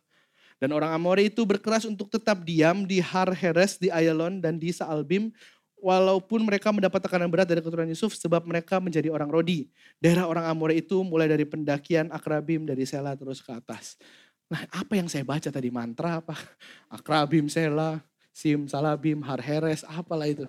Dan 0.63 0.71
orang 0.73 0.95
Amori 0.95 1.29
itu 1.29 1.43
berkeras 1.43 1.85
untuk 1.85 2.09
tetap 2.09 2.47
diam 2.47 2.87
di 2.87 3.03
Har 3.03 3.29
Heres, 3.35 3.77
di 3.77 3.91
Ayalon, 3.91 4.39
dan 4.39 4.57
di 4.57 4.71
Saalbim. 4.71 5.35
Walaupun 5.77 6.41
mereka 6.43 6.73
mendapat 6.73 7.05
tekanan 7.05 7.29
berat 7.29 7.47
dari 7.47 7.61
keturunan 7.61 7.87
Yusuf 7.87 8.17
sebab 8.17 8.49
mereka 8.49 8.81
menjadi 8.81 9.13
orang 9.13 9.29
Rodi. 9.29 9.69
Daerah 10.01 10.25
orang 10.25 10.49
Amori 10.49 10.81
itu 10.81 11.05
mulai 11.05 11.29
dari 11.29 11.45
pendakian 11.45 12.09
Akrabim 12.09 12.65
dari 12.65 12.89
Sela 12.89 13.13
terus 13.13 13.45
ke 13.45 13.53
atas. 13.53 14.01
Nah 14.49 14.65
apa 14.73 14.97
yang 14.97 15.07
saya 15.07 15.23
baca 15.23 15.53
tadi 15.53 15.69
mantra 15.69 16.25
apa? 16.25 16.35
Akrabim, 16.97 17.53
Sela, 17.53 18.01
Sim, 18.37 18.69
Salabim, 18.69 19.25
Har 19.25 19.41
Heres, 19.41 19.81
apalah 19.89 20.29
itu. 20.29 20.45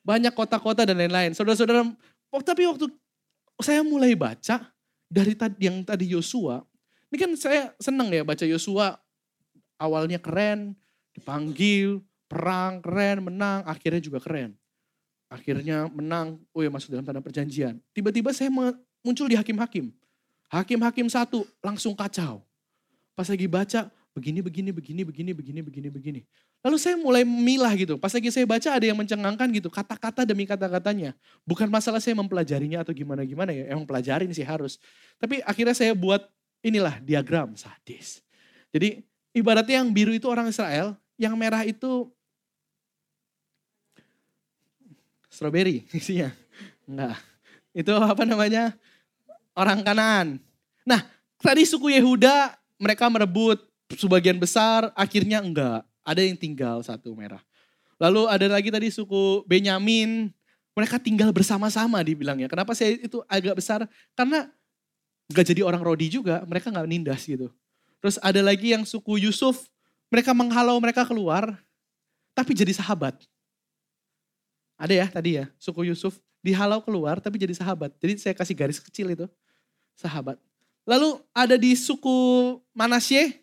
Banyak 0.00 0.32
kota-kota 0.32 0.88
dan 0.88 0.96
lain-lain. 0.96 1.36
Saudara-saudara, 1.36 1.84
tapi 2.40 2.64
waktu 2.64 2.88
saya 3.60 3.84
mulai 3.84 4.16
baca 4.16 4.72
dari 5.04 5.36
yang 5.60 5.84
tadi 5.84 6.16
Yosua, 6.16 6.64
ini 7.12 7.16
kan 7.20 7.30
saya 7.36 7.76
senang 7.76 8.08
ya 8.08 8.24
baca 8.24 8.40
Yosua 8.44 8.96
awalnya 9.76 10.16
keren, 10.16 10.72
dipanggil, 11.12 12.00
perang 12.24 12.80
keren, 12.80 13.28
menang, 13.28 13.68
akhirnya 13.68 14.00
juga 14.00 14.18
keren. 14.18 14.56
Akhirnya 15.26 15.90
menang, 15.90 16.38
oh 16.54 16.62
ya 16.62 16.70
masuk 16.70 16.94
dalam 16.94 17.02
tanda 17.02 17.18
perjanjian. 17.18 17.82
Tiba-tiba 17.90 18.30
saya 18.30 18.46
muncul 19.02 19.26
di 19.26 19.34
hakim-hakim. 19.34 19.90
Hakim-hakim 20.46 21.10
satu 21.10 21.42
langsung 21.58 21.98
kacau. 21.98 22.46
Pas 23.18 23.26
lagi 23.26 23.50
baca, 23.50 23.90
begini, 24.14 24.38
begini, 24.38 24.70
begini, 24.70 25.02
begini, 25.02 25.30
begini, 25.34 25.60
begini, 25.60 25.88
begini. 25.90 26.20
Lalu 26.62 26.76
saya 26.82 26.98
mulai 26.98 27.22
memilah 27.22 27.70
gitu. 27.78 27.94
Pas 27.94 28.10
lagi 28.10 28.26
saya 28.30 28.42
baca 28.42 28.68
ada 28.74 28.82
yang 28.82 28.98
mencengangkan 28.98 29.46
gitu. 29.54 29.70
Kata-kata 29.70 30.26
demi 30.26 30.46
kata-katanya. 30.46 31.14
Bukan 31.46 31.70
masalah 31.70 32.02
saya 32.02 32.18
mempelajarinya 32.18 32.82
atau 32.82 32.90
gimana-gimana 32.90 33.54
ya. 33.54 33.70
Emang 33.70 33.86
pelajarin 33.86 34.30
sih 34.34 34.42
harus. 34.42 34.82
Tapi 35.18 35.42
akhirnya 35.46 35.74
saya 35.74 35.94
buat 35.94 36.26
inilah 36.66 36.98
diagram 37.02 37.54
sadis. 37.54 38.22
Jadi 38.74 39.02
ibaratnya 39.30 39.82
yang 39.82 39.94
biru 39.94 40.10
itu 40.10 40.26
orang 40.26 40.50
Israel. 40.50 40.98
Yang 41.14 41.34
merah 41.38 41.62
itu 41.62 42.10
strawberry 45.36 45.84
isinya. 45.98 46.32
Enggak. 46.88 47.20
Itu 47.76 47.92
apa 47.92 48.24
namanya? 48.24 48.72
Orang 49.52 49.84
kanan. 49.84 50.40
Nah, 50.88 51.04
tadi 51.44 51.68
suku 51.68 51.92
Yehuda 51.92 52.56
mereka 52.80 53.12
merebut 53.12 53.60
sebagian 53.92 54.40
besar, 54.40 54.88
akhirnya 54.96 55.44
enggak. 55.44 55.84
Ada 56.00 56.24
yang 56.24 56.40
tinggal 56.40 56.80
satu 56.80 57.12
merah. 57.12 57.44
Lalu 58.00 58.24
ada 58.32 58.46
lagi 58.48 58.72
tadi 58.72 58.88
suku 58.88 59.44
Benyamin, 59.44 60.32
mereka 60.72 60.96
tinggal 60.96 61.32
bersama-sama 61.36 62.00
dibilangnya. 62.00 62.48
Kenapa 62.48 62.72
saya 62.72 62.96
itu 62.96 63.20
agak 63.28 63.60
besar? 63.60 63.84
Karena 64.16 64.48
enggak 65.28 65.44
jadi 65.52 65.60
orang 65.66 65.84
Rodi 65.84 66.08
juga, 66.08 66.44
mereka 66.48 66.72
enggak 66.72 66.88
nindas 66.88 67.22
gitu. 67.28 67.52
Terus 68.00 68.16
ada 68.22 68.40
lagi 68.40 68.72
yang 68.72 68.86
suku 68.86 69.20
Yusuf, 69.20 69.68
mereka 70.12 70.30
menghalau 70.36 70.78
mereka 70.78 71.02
keluar, 71.08 71.58
tapi 72.36 72.54
jadi 72.54 72.70
sahabat. 72.70 73.18
Ada 74.76 74.94
ya 74.94 75.06
tadi 75.08 75.40
ya, 75.40 75.44
suku 75.56 75.88
Yusuf 75.88 76.20
dihalau 76.44 76.84
keluar 76.84 77.18
tapi 77.18 77.40
jadi 77.40 77.56
sahabat. 77.56 77.96
Jadi 77.98 78.20
saya 78.20 78.34
kasih 78.36 78.54
garis 78.54 78.78
kecil 78.78 79.08
itu, 79.10 79.26
sahabat. 79.96 80.36
Lalu 80.86 81.18
ada 81.34 81.58
di 81.58 81.74
suku 81.74 82.14
Manasye, 82.70 83.42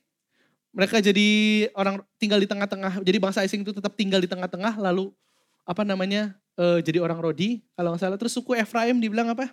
mereka 0.72 1.04
jadi 1.04 1.28
orang 1.76 2.00
tinggal 2.16 2.40
di 2.40 2.48
tengah-tengah. 2.48 3.04
Jadi 3.04 3.18
bangsa 3.20 3.44
asing 3.44 3.62
itu 3.62 3.76
tetap 3.76 3.94
tinggal 4.00 4.24
di 4.24 4.30
tengah-tengah, 4.32 4.80
lalu 4.80 5.12
apa 5.68 5.84
namanya, 5.84 6.32
e, 6.56 6.80
jadi 6.80 7.04
orang 7.04 7.20
Rodi 7.20 7.60
kalau 7.76 7.92
nggak 7.92 8.02
salah. 8.02 8.18
Terus 8.18 8.34
suku 8.34 8.56
Efraim 8.56 8.98
dibilang 9.04 9.28
apa? 9.28 9.52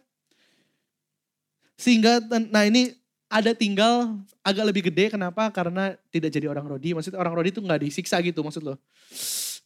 Sehingga, 1.75 2.23
nah 2.53 2.63
ini 2.63 2.95
ada 3.27 3.57
tinggal 3.57 4.21
agak 4.47 4.65
lebih 4.71 4.83
gede, 4.93 5.11
kenapa? 5.11 5.51
Karena 5.51 5.99
tidak 6.15 6.31
jadi 6.31 6.47
orang 6.47 6.71
Rodi. 6.71 6.95
Maksudnya 6.95 7.19
orang 7.19 7.35
Rodi 7.35 7.51
itu 7.51 7.63
nggak 7.65 7.81
disiksa 7.83 8.23
gitu 8.23 8.47
maksud 8.47 8.63
lo. 8.63 8.79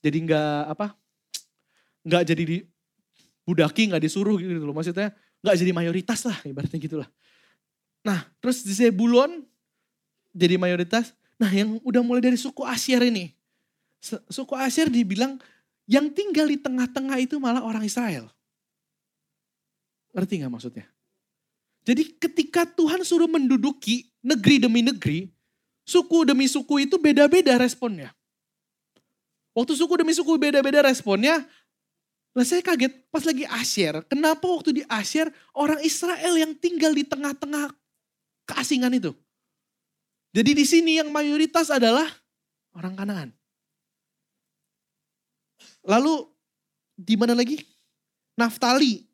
Jadi 0.01 0.19
nggak 0.25 0.73
apa, 0.73 0.97
nggak 2.05 2.23
jadi 2.29 2.43
di 2.45 2.57
budaki, 3.49 3.91
nggak 3.91 4.03
disuruh 4.05 4.37
gitu 4.39 4.63
loh. 4.63 4.77
Maksudnya 4.77 5.13
nggak 5.41 5.57
jadi 5.57 5.73
mayoritas 5.73 6.21
lah, 6.25 6.37
ibaratnya 6.45 6.79
gitulah. 6.81 7.09
Nah, 8.05 8.25
terus 8.39 8.61
di 8.63 8.73
Zebulon 8.77 9.43
jadi 10.37 10.61
mayoritas. 10.61 11.17
Nah, 11.41 11.51
yang 11.51 11.81
udah 11.83 12.05
mulai 12.05 12.23
dari 12.23 12.39
suku 12.39 12.63
Asyir 12.63 13.01
ini. 13.09 13.33
Suku 14.29 14.55
Asyir 14.55 14.93
dibilang 14.93 15.41
yang 15.89 16.13
tinggal 16.13 16.49
di 16.49 16.61
tengah-tengah 16.61 17.17
itu 17.21 17.41
malah 17.41 17.65
orang 17.65 17.85
Israel. 17.85 18.29
Ngerti 20.15 20.45
nggak 20.45 20.53
maksudnya? 20.53 20.87
Jadi 21.85 22.17
ketika 22.17 22.65
Tuhan 22.65 23.05
suruh 23.05 23.29
menduduki 23.29 24.09
negeri 24.25 24.57
demi 24.57 24.81
negeri, 24.81 25.29
suku 25.85 26.25
demi 26.25 26.49
suku 26.49 26.89
itu 26.89 26.97
beda-beda 26.97 27.61
responnya. 27.61 28.13
Waktu 29.53 29.77
suku 29.77 29.95
demi 30.01 30.17
suku 30.17 30.35
beda-beda 30.41 30.81
responnya, 30.83 31.45
lah 32.35 32.43
saya 32.43 32.67
kaget 32.67 32.91
pas 33.15 33.23
lagi 33.23 33.47
Asyir. 33.47 34.03
Kenapa 34.11 34.43
waktu 34.51 34.83
di 34.83 34.83
Asyir 34.91 35.31
orang 35.55 35.79
Israel 35.87 36.35
yang 36.35 36.51
tinggal 36.59 36.91
di 36.91 37.07
tengah-tengah 37.07 37.71
keasingan 38.51 38.91
itu. 38.91 39.15
Jadi 40.35 40.51
di 40.51 40.65
sini 40.67 40.99
yang 40.99 41.15
mayoritas 41.15 41.71
adalah 41.71 42.11
orang 42.75 42.99
Kanaan. 42.99 43.29
Lalu 45.87 46.27
di 46.99 47.15
mana 47.15 47.39
lagi? 47.39 47.63
Naftali 48.35 49.07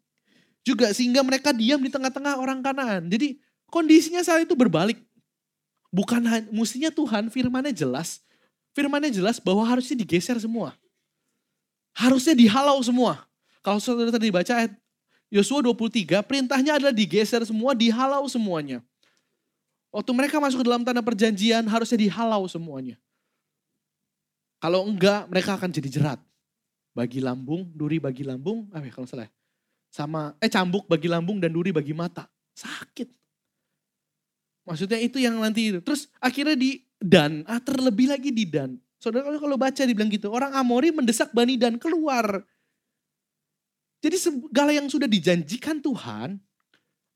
juga 0.65 0.97
sehingga 0.97 1.21
mereka 1.21 1.53
diam 1.53 1.77
di 1.77 1.93
tengah-tengah 1.93 2.41
orang 2.41 2.65
Kanaan. 2.65 3.13
Jadi 3.13 3.37
kondisinya 3.69 4.25
saat 4.25 4.49
itu 4.49 4.57
berbalik. 4.57 4.97
Bukan 5.93 6.25
mestinya 6.57 6.89
Tuhan 6.89 7.29
firmannya 7.29 7.77
jelas. 7.77 8.25
Firmannya 8.73 9.13
jelas 9.13 9.37
bahwa 9.43 9.67
harusnya 9.67 9.99
digeser 9.99 10.41
semua. 10.41 10.73
Harusnya 12.01 12.33
dihalau 12.33 12.81
semua. 12.81 13.29
Kalau 13.61 13.77
saudara 13.77 14.09
tadi 14.09 14.33
baca 14.33 14.49
ayat 14.57 14.73
Yosua 15.29 15.61
23, 15.61 16.25
perintahnya 16.25 16.81
adalah 16.81 16.97
digeser 16.97 17.45
semua, 17.45 17.77
dihalau 17.77 18.25
semuanya. 18.25 18.81
Waktu 19.93 20.11
mereka 20.17 20.41
masuk 20.41 20.65
ke 20.65 20.67
dalam 20.67 20.81
tanah 20.81 21.05
perjanjian, 21.05 21.69
harusnya 21.69 22.01
dihalau 22.01 22.49
semuanya. 22.49 22.97
Kalau 24.65 24.89
enggak, 24.89 25.29
mereka 25.29 25.61
akan 25.61 25.69
jadi 25.69 25.89
jerat. 25.93 26.21
Bagi 26.97 27.21
lambung, 27.21 27.69
duri 27.71 28.01
bagi 28.01 28.25
lambung, 28.25 28.67
ya 28.73 28.91
kalau 28.91 29.07
salah. 29.07 29.29
Ya. 29.29 29.33
Sama, 29.91 30.35
eh 30.39 30.51
cambuk 30.51 30.87
bagi 30.87 31.11
lambung 31.11 31.37
dan 31.37 31.53
duri 31.53 31.71
bagi 31.71 31.93
mata. 31.93 32.31
Sakit. 32.57 33.11
Maksudnya 34.65 34.99
itu 35.03 35.19
yang 35.19 35.39
nanti. 35.39 35.75
Terus 35.83 36.09
akhirnya 36.23 36.55
di 36.57 36.81
Dan, 37.01 37.49
ah 37.49 37.57
terlebih 37.59 38.13
lagi 38.13 38.29
di 38.29 38.45
Dan. 38.45 38.77
Saudara 39.01 39.33
kalau 39.41 39.57
baca 39.57 39.81
dibilang 39.81 40.13
gitu, 40.13 40.29
orang 40.29 40.53
Amori 40.53 40.93
mendesak 40.93 41.33
Bani 41.33 41.57
Dan 41.57 41.81
keluar. 41.81 42.45
Jadi 44.05 44.17
segala 44.21 44.77
yang 44.77 44.93
sudah 44.93 45.09
dijanjikan 45.09 45.81
Tuhan, 45.81 46.37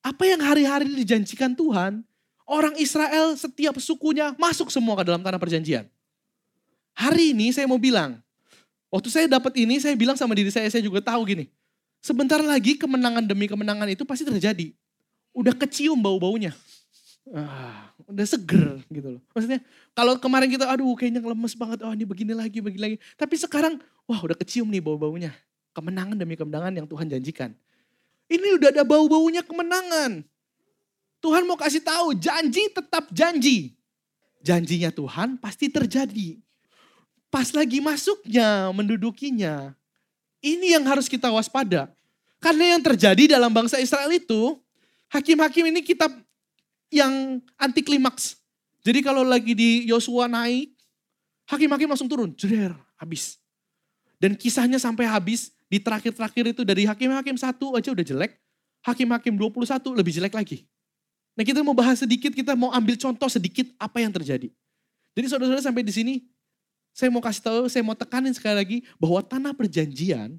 apa 0.00 0.24
yang 0.24 0.40
hari-hari 0.40 0.88
dijanjikan 0.88 1.52
Tuhan, 1.52 2.00
orang 2.48 2.72
Israel 2.80 3.36
setiap 3.36 3.76
sukunya 3.76 4.32
masuk 4.40 4.72
semua 4.72 4.96
ke 4.96 5.04
dalam 5.04 5.20
tanah 5.20 5.36
perjanjian. 5.36 5.84
Hari 6.96 7.36
ini 7.36 7.52
saya 7.52 7.68
mau 7.68 7.76
bilang, 7.80 8.16
waktu 8.88 9.08
saya 9.12 9.26
dapat 9.28 9.52
ini 9.60 9.76
saya 9.76 9.92
bilang 9.92 10.16
sama 10.16 10.32
diri 10.32 10.48
saya, 10.48 10.68
saya 10.72 10.80
juga 10.80 11.04
tahu 11.04 11.20
gini, 11.36 11.52
sebentar 12.00 12.40
lagi 12.40 12.80
kemenangan 12.80 13.28
demi 13.28 13.44
kemenangan 13.44 13.92
itu 13.92 14.08
pasti 14.08 14.24
terjadi. 14.24 14.72
Udah 15.36 15.52
kecium 15.52 16.00
bau-baunya 16.00 16.56
ah, 17.32 17.88
udah 18.04 18.26
seger 18.28 18.84
gitu 18.92 19.16
loh. 19.16 19.22
Maksudnya 19.32 19.60
kalau 19.96 20.20
kemarin 20.20 20.48
kita 20.52 20.68
aduh 20.68 20.92
kayaknya 20.92 21.24
lemes 21.24 21.54
banget, 21.56 21.80
oh 21.80 21.92
ini 21.94 22.04
begini 22.04 22.32
lagi, 22.36 22.60
begini 22.60 22.82
lagi. 22.82 22.96
Tapi 23.16 23.34
sekarang 23.40 23.80
wah 24.04 24.20
udah 24.20 24.36
kecium 24.36 24.68
nih 24.68 24.84
bau-baunya. 24.84 25.32
Kemenangan 25.72 26.14
demi 26.14 26.36
kemenangan 26.36 26.72
yang 26.76 26.86
Tuhan 26.86 27.06
janjikan. 27.08 27.50
Ini 28.28 28.60
udah 28.60 28.68
ada 28.72 28.84
bau-baunya 28.84 29.40
kemenangan. 29.40 30.24
Tuhan 31.24 31.42
mau 31.48 31.56
kasih 31.56 31.80
tahu 31.80 32.12
janji 32.20 32.68
tetap 32.68 33.08
janji. 33.08 33.72
Janjinya 34.44 34.92
Tuhan 34.92 35.40
pasti 35.40 35.72
terjadi. 35.72 36.36
Pas 37.32 37.48
lagi 37.56 37.80
masuknya, 37.80 38.68
mendudukinya. 38.76 39.72
Ini 40.44 40.76
yang 40.76 40.84
harus 40.84 41.08
kita 41.08 41.32
waspada. 41.32 41.88
Karena 42.38 42.76
yang 42.76 42.82
terjadi 42.84 43.40
dalam 43.40 43.48
bangsa 43.48 43.80
Israel 43.80 44.12
itu, 44.12 44.60
hakim-hakim 45.08 45.64
ini 45.72 45.80
kita 45.80 46.12
yang 46.94 47.42
anti 47.58 47.82
klimaks. 47.82 48.38
Jadi 48.86 49.02
kalau 49.02 49.26
lagi 49.26 49.56
di 49.56 49.90
Yosua 49.90 50.30
naik, 50.30 50.70
hakim-hakim 51.50 51.90
langsung 51.90 52.06
turun, 52.06 52.30
jeder, 52.38 52.76
habis. 52.94 53.40
Dan 54.22 54.38
kisahnya 54.38 54.78
sampai 54.78 55.08
habis, 55.10 55.50
di 55.66 55.82
terakhir-terakhir 55.82 56.54
itu 56.54 56.62
dari 56.62 56.86
hakim-hakim 56.86 57.34
satu 57.34 57.74
aja 57.74 57.90
udah 57.90 58.04
jelek, 58.06 58.38
hakim-hakim 58.86 59.34
21 59.34 59.98
lebih 59.98 60.12
jelek 60.14 60.34
lagi. 60.36 60.68
Nah 61.34 61.42
kita 61.42 61.66
mau 61.66 61.74
bahas 61.74 61.98
sedikit, 61.98 62.30
kita 62.30 62.54
mau 62.54 62.70
ambil 62.70 62.94
contoh 62.94 63.26
sedikit 63.26 63.66
apa 63.74 63.98
yang 63.98 64.14
terjadi. 64.14 64.54
Jadi 65.18 65.26
saudara-saudara 65.26 65.64
sampai 65.64 65.82
di 65.82 65.90
sini, 65.90 66.14
saya 66.94 67.10
mau 67.10 67.18
kasih 67.18 67.42
tahu, 67.42 67.66
saya 67.66 67.82
mau 67.82 67.98
tekanin 67.98 68.30
sekali 68.30 68.54
lagi 68.54 68.78
bahwa 69.02 69.18
tanah 69.18 69.50
perjanjian 69.50 70.38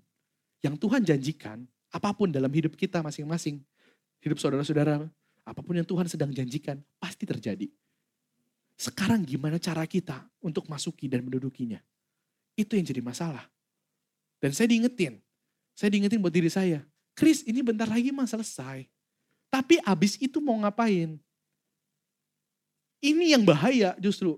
yang 0.63 0.75
Tuhan 0.79 1.03
janjikan, 1.03 1.67
apa 1.91 2.15
pun 2.15 2.31
dalam 2.31 2.47
hidup 2.47 2.79
kita 2.79 3.03
masing-masing, 3.03 3.59
hidup 4.23 4.39
saudara-saudara, 4.39 5.11
Apa 5.45 5.62
pun 5.62 5.77
yang 5.77 5.86
Tuhan 5.86 6.10
sedang 6.10 6.34
janjikan, 6.34 6.81
pasti 6.97 7.23
terjadi. 7.29 7.69
Sekarang 8.75 9.23
gimana 9.23 9.62
cara 9.62 9.86
kita 9.86 10.25
untuk 10.41 10.67
masuki 10.67 11.08
dan 11.08 11.23
mendudukinya? 11.23 11.79
Itu 12.58 12.75
yang 12.75 12.84
jadi 12.84 12.99
masalah. 12.99 13.45
Dan 14.41 14.51
saya 14.51 14.67
diingetin, 14.67 15.21
saya 15.77 15.93
diingetin 15.93 16.19
buat 16.19 16.34
diri 16.34 16.49
saya, 16.51 16.84
Kris 17.15 17.45
ini 17.47 17.63
bentar 17.63 17.88
lagi 17.88 18.12
mah 18.12 18.27
selesai. 18.27 18.84
Tapi 19.47 19.79
abis 19.88 20.19
itu 20.19 20.43
mau 20.43 20.60
ngapain? 20.60 21.15
Ini 22.99 23.38
yang 23.38 23.47
bahaya 23.47 23.95
justru. 24.01 24.36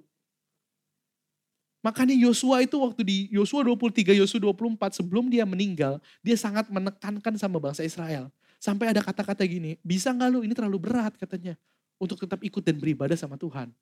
Makanya 1.82 2.14
Yosua 2.14 2.62
itu 2.62 2.78
waktu 2.78 3.02
di 3.02 3.18
Yosua 3.34 3.64
23, 3.64 4.14
Yosua 4.20 4.44
24 4.44 5.00
sebelum 5.00 5.32
dia 5.32 5.48
meninggal, 5.48 5.98
dia 6.20 6.36
sangat 6.38 6.68
menekankan 6.68 7.34
sama 7.40 7.58
bangsa 7.64 7.82
Israel. 7.82 8.28
Sampai 8.58 8.90
ada 8.90 9.06
kata-kata 9.06 9.46
gini, 9.46 9.78
bisa 9.86 10.10
nggak 10.10 10.30
lu 10.34 10.42
ini 10.42 10.54
terlalu 10.58 10.82
berat 10.82 11.14
katanya. 11.18 11.54
Untuk 11.98 12.22
tetap 12.22 12.38
ikut 12.46 12.62
dan 12.62 12.78
beribadah 12.78 13.18
sama 13.18 13.38
Tuhan. 13.42 13.74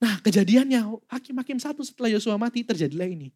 Nah 0.00 0.16
kejadiannya 0.20 0.80
hakim-hakim 1.08 1.60
satu 1.60 1.80
setelah 1.84 2.12
Yosua 2.12 2.36
mati 2.40 2.64
terjadilah 2.64 3.08
ini. 3.08 3.32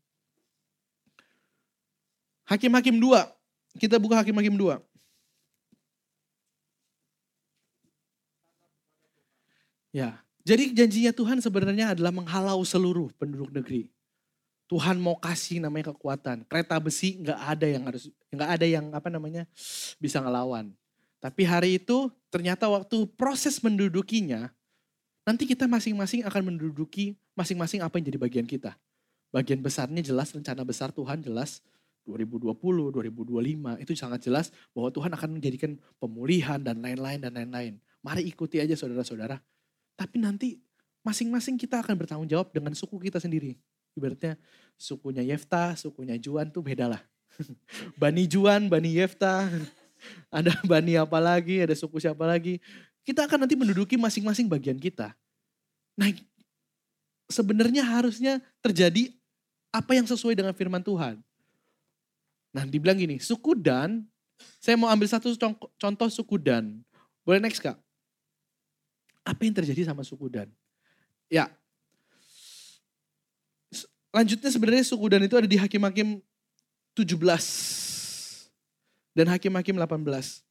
Hakim-hakim 2.45 3.01
dua, 3.01 3.29
kita 3.81 3.97
buka 3.97 4.21
hakim-hakim 4.21 4.53
dua. 4.53 4.85
Ya, 9.95 10.19
Jadi 10.45 10.77
janjinya 10.77 11.15
Tuhan 11.15 11.41
sebenarnya 11.41 11.97
adalah 11.97 12.13
menghalau 12.13 12.61
seluruh 12.69 13.09
penduduk 13.17 13.49
negeri. 13.49 13.89
Tuhan 14.75 14.99
mau 14.99 15.15
kasih 15.15 15.63
namanya 15.63 15.95
kekuatan. 15.95 16.43
Kereta 16.51 16.75
besi 16.83 17.23
nggak 17.23 17.39
ada 17.39 17.67
yang 17.71 17.83
harus 17.87 18.11
nggak 18.35 18.51
ada 18.59 18.67
yang 18.67 18.91
apa 18.91 19.07
namanya 19.07 19.47
bisa 20.03 20.19
ngelawan. 20.19 20.75
Tapi 21.23 21.47
hari 21.47 21.79
itu 21.79 22.11
ternyata 22.27 22.67
waktu 22.67 23.07
proses 23.15 23.63
mendudukinya, 23.63 24.51
nanti 25.23 25.47
kita 25.47 25.71
masing-masing 25.71 26.27
akan 26.27 26.51
menduduki 26.51 27.15
masing-masing 27.39 27.87
apa 27.87 28.03
yang 28.03 28.11
jadi 28.11 28.19
bagian 28.19 28.47
kita. 28.51 28.75
Bagian 29.31 29.63
besarnya 29.63 30.03
jelas, 30.03 30.35
rencana 30.35 30.67
besar 30.67 30.91
Tuhan 30.91 31.23
jelas, 31.23 31.63
2020, 32.03 32.51
2025 32.59 33.79
itu 33.79 33.95
sangat 33.95 34.27
jelas 34.27 34.51
bahwa 34.75 34.91
Tuhan 34.91 35.15
akan 35.15 35.39
menjadikan 35.39 35.79
pemulihan 36.03 36.59
dan 36.59 36.83
lain-lain 36.83 37.23
dan 37.23 37.31
lain-lain. 37.31 37.79
Mari 38.03 38.27
ikuti 38.27 38.59
aja 38.59 38.75
saudara-saudara. 38.75 39.39
Tapi 39.95 40.19
nanti 40.19 40.59
masing-masing 41.07 41.63
kita 41.63 41.79
akan 41.79 41.95
bertanggung 41.95 42.27
jawab 42.27 42.51
dengan 42.51 42.75
suku 42.75 42.99
kita 42.99 43.23
sendiri. 43.23 43.55
Ibaratnya 43.95 44.35
sukunya 44.75 45.23
Yefta, 45.23 45.79
sukunya 45.79 46.19
Juan 46.19 46.51
tuh 46.51 46.63
beda 46.63 46.91
lah. 46.91 47.03
Bani 48.01 48.27
Juan, 48.27 48.67
Bani 48.67 48.91
Yefta, 48.95 49.47
ada 50.35 50.53
Bani 50.67 50.99
apa 50.99 51.19
lagi, 51.23 51.63
ada 51.63 51.75
suku 51.75 52.03
siapa 52.03 52.27
lagi. 52.27 52.59
Kita 53.05 53.29
akan 53.29 53.47
nanti 53.47 53.55
menduduki 53.55 53.95
masing-masing 53.95 54.49
bagian 54.51 54.81
kita. 54.81 55.13
Nah 55.95 56.11
sebenarnya 57.29 57.85
harusnya 57.85 58.43
terjadi 58.61 59.13
apa 59.75 59.95
yang 59.95 60.07
sesuai 60.07 60.35
dengan 60.39 60.55
firman 60.55 60.83
Tuhan. 60.83 61.21
Nah 62.55 62.63
dibilang 62.67 62.95
gini, 62.95 63.19
suku 63.19 63.59
Dan, 63.59 64.07
saya 64.63 64.79
mau 64.79 64.87
ambil 64.87 65.11
satu 65.11 65.35
contoh 65.79 66.09
suku 66.11 66.39
Dan. 66.39 66.83
Boleh 67.27 67.43
next 67.43 67.59
kak? 67.59 67.75
Apa 69.25 69.41
yang 69.43 69.57
terjadi 69.57 69.89
sama 69.89 70.07
suku 70.07 70.31
Dan? 70.31 70.53
Ya, 71.27 71.51
lanjutnya 74.15 74.51
sebenarnya 74.55 74.87
suku 74.87 75.11
Dan 75.11 75.27
itu 75.27 75.35
ada 75.35 75.51
di 75.51 75.59
Hakim-Hakim 75.59 76.23
17 76.95 77.19
dan 79.15 79.27
Hakim-Hakim 79.31 79.75
18. 79.75 80.43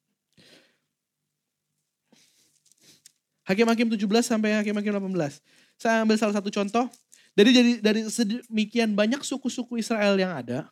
Hakim-Hakim 3.43 3.88
17 3.95 4.23
sampai 4.23 4.60
Hakim-Hakim 4.60 4.91
18. 4.91 5.39
Saya 5.76 6.04
ambil 6.04 6.15
salah 6.15 6.36
satu 6.36 6.47
contoh. 6.52 6.88
Dari 7.34 7.49
dari 7.49 7.71
dari 7.82 8.02
sedemikian 8.08 8.93
banyak 8.93 9.26
suku-suku 9.26 9.82
Israel 9.82 10.13
yang 10.21 10.38
ada, 10.38 10.69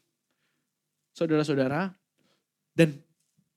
saudara-saudara, 1.09 1.89
dan 2.77 3.01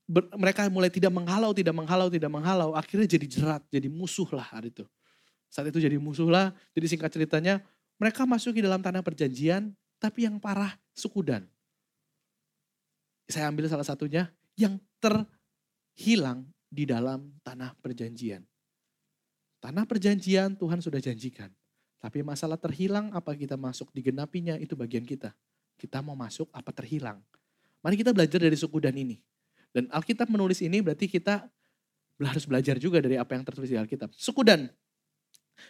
ber, 0.09 0.25
mereka 0.41 0.65
mulai 0.73 0.89
tidak 0.89 1.13
menghalau, 1.13 1.53
tidak 1.53 1.77
menghalau, 1.77 2.09
tidak 2.09 2.33
menghalau, 2.33 2.73
akhirnya 2.73 3.05
jadi 3.05 3.27
jerat, 3.29 3.63
jadi 3.69 3.93
musuh 3.93 4.25
lah 4.33 4.49
hari 4.49 4.73
itu. 4.73 4.89
Saat 5.53 5.69
itu 5.69 5.85
jadi 5.85 6.01
musuh 6.01 6.27
lah, 6.33 6.57
jadi 6.73 6.97
singkat 6.97 7.13
ceritanya, 7.13 7.61
mereka 8.05 8.29
masuk 8.29 8.53
ke 8.53 8.61
dalam 8.61 8.85
tanah 8.85 9.01
perjanjian, 9.01 9.73
tapi 9.97 10.29
yang 10.29 10.37
parah 10.37 10.77
suku 10.93 11.25
Dan. 11.25 11.49
Saya 13.25 13.49
ambil 13.49 13.65
salah 13.65 13.89
satunya, 13.89 14.29
yang 14.61 14.77
terhilang 15.01 16.45
di 16.69 16.85
dalam 16.85 17.33
tanah 17.41 17.73
perjanjian. 17.81 18.45
Tanah 19.65 19.89
perjanjian 19.89 20.53
Tuhan 20.53 20.85
sudah 20.85 21.01
janjikan. 21.01 21.49
Tapi 21.97 22.21
masalah 22.21 22.61
terhilang 22.61 23.09
apa 23.17 23.33
kita 23.33 23.57
masuk 23.57 23.89
digenapinya 23.97 24.61
itu 24.61 24.77
bagian 24.77 25.09
kita. 25.09 25.33
Kita 25.81 26.05
mau 26.05 26.13
masuk 26.13 26.53
apa 26.53 26.69
terhilang. 26.77 27.25
Mari 27.81 27.97
kita 27.97 28.13
belajar 28.13 28.37
dari 28.37 28.61
suku 28.61 28.77
Dan 28.85 29.01
ini. 29.01 29.17
Dan 29.73 29.89
Alkitab 29.89 30.29
menulis 30.29 30.61
ini 30.61 30.85
berarti 30.85 31.09
kita 31.09 31.49
harus 32.21 32.45
belajar 32.45 32.77
juga 32.77 33.01
dari 33.01 33.17
apa 33.17 33.33
yang 33.33 33.49
tertulis 33.49 33.73
di 33.73 33.81
Alkitab. 33.81 34.13
Suku 34.13 34.45
Dan. 34.45 34.69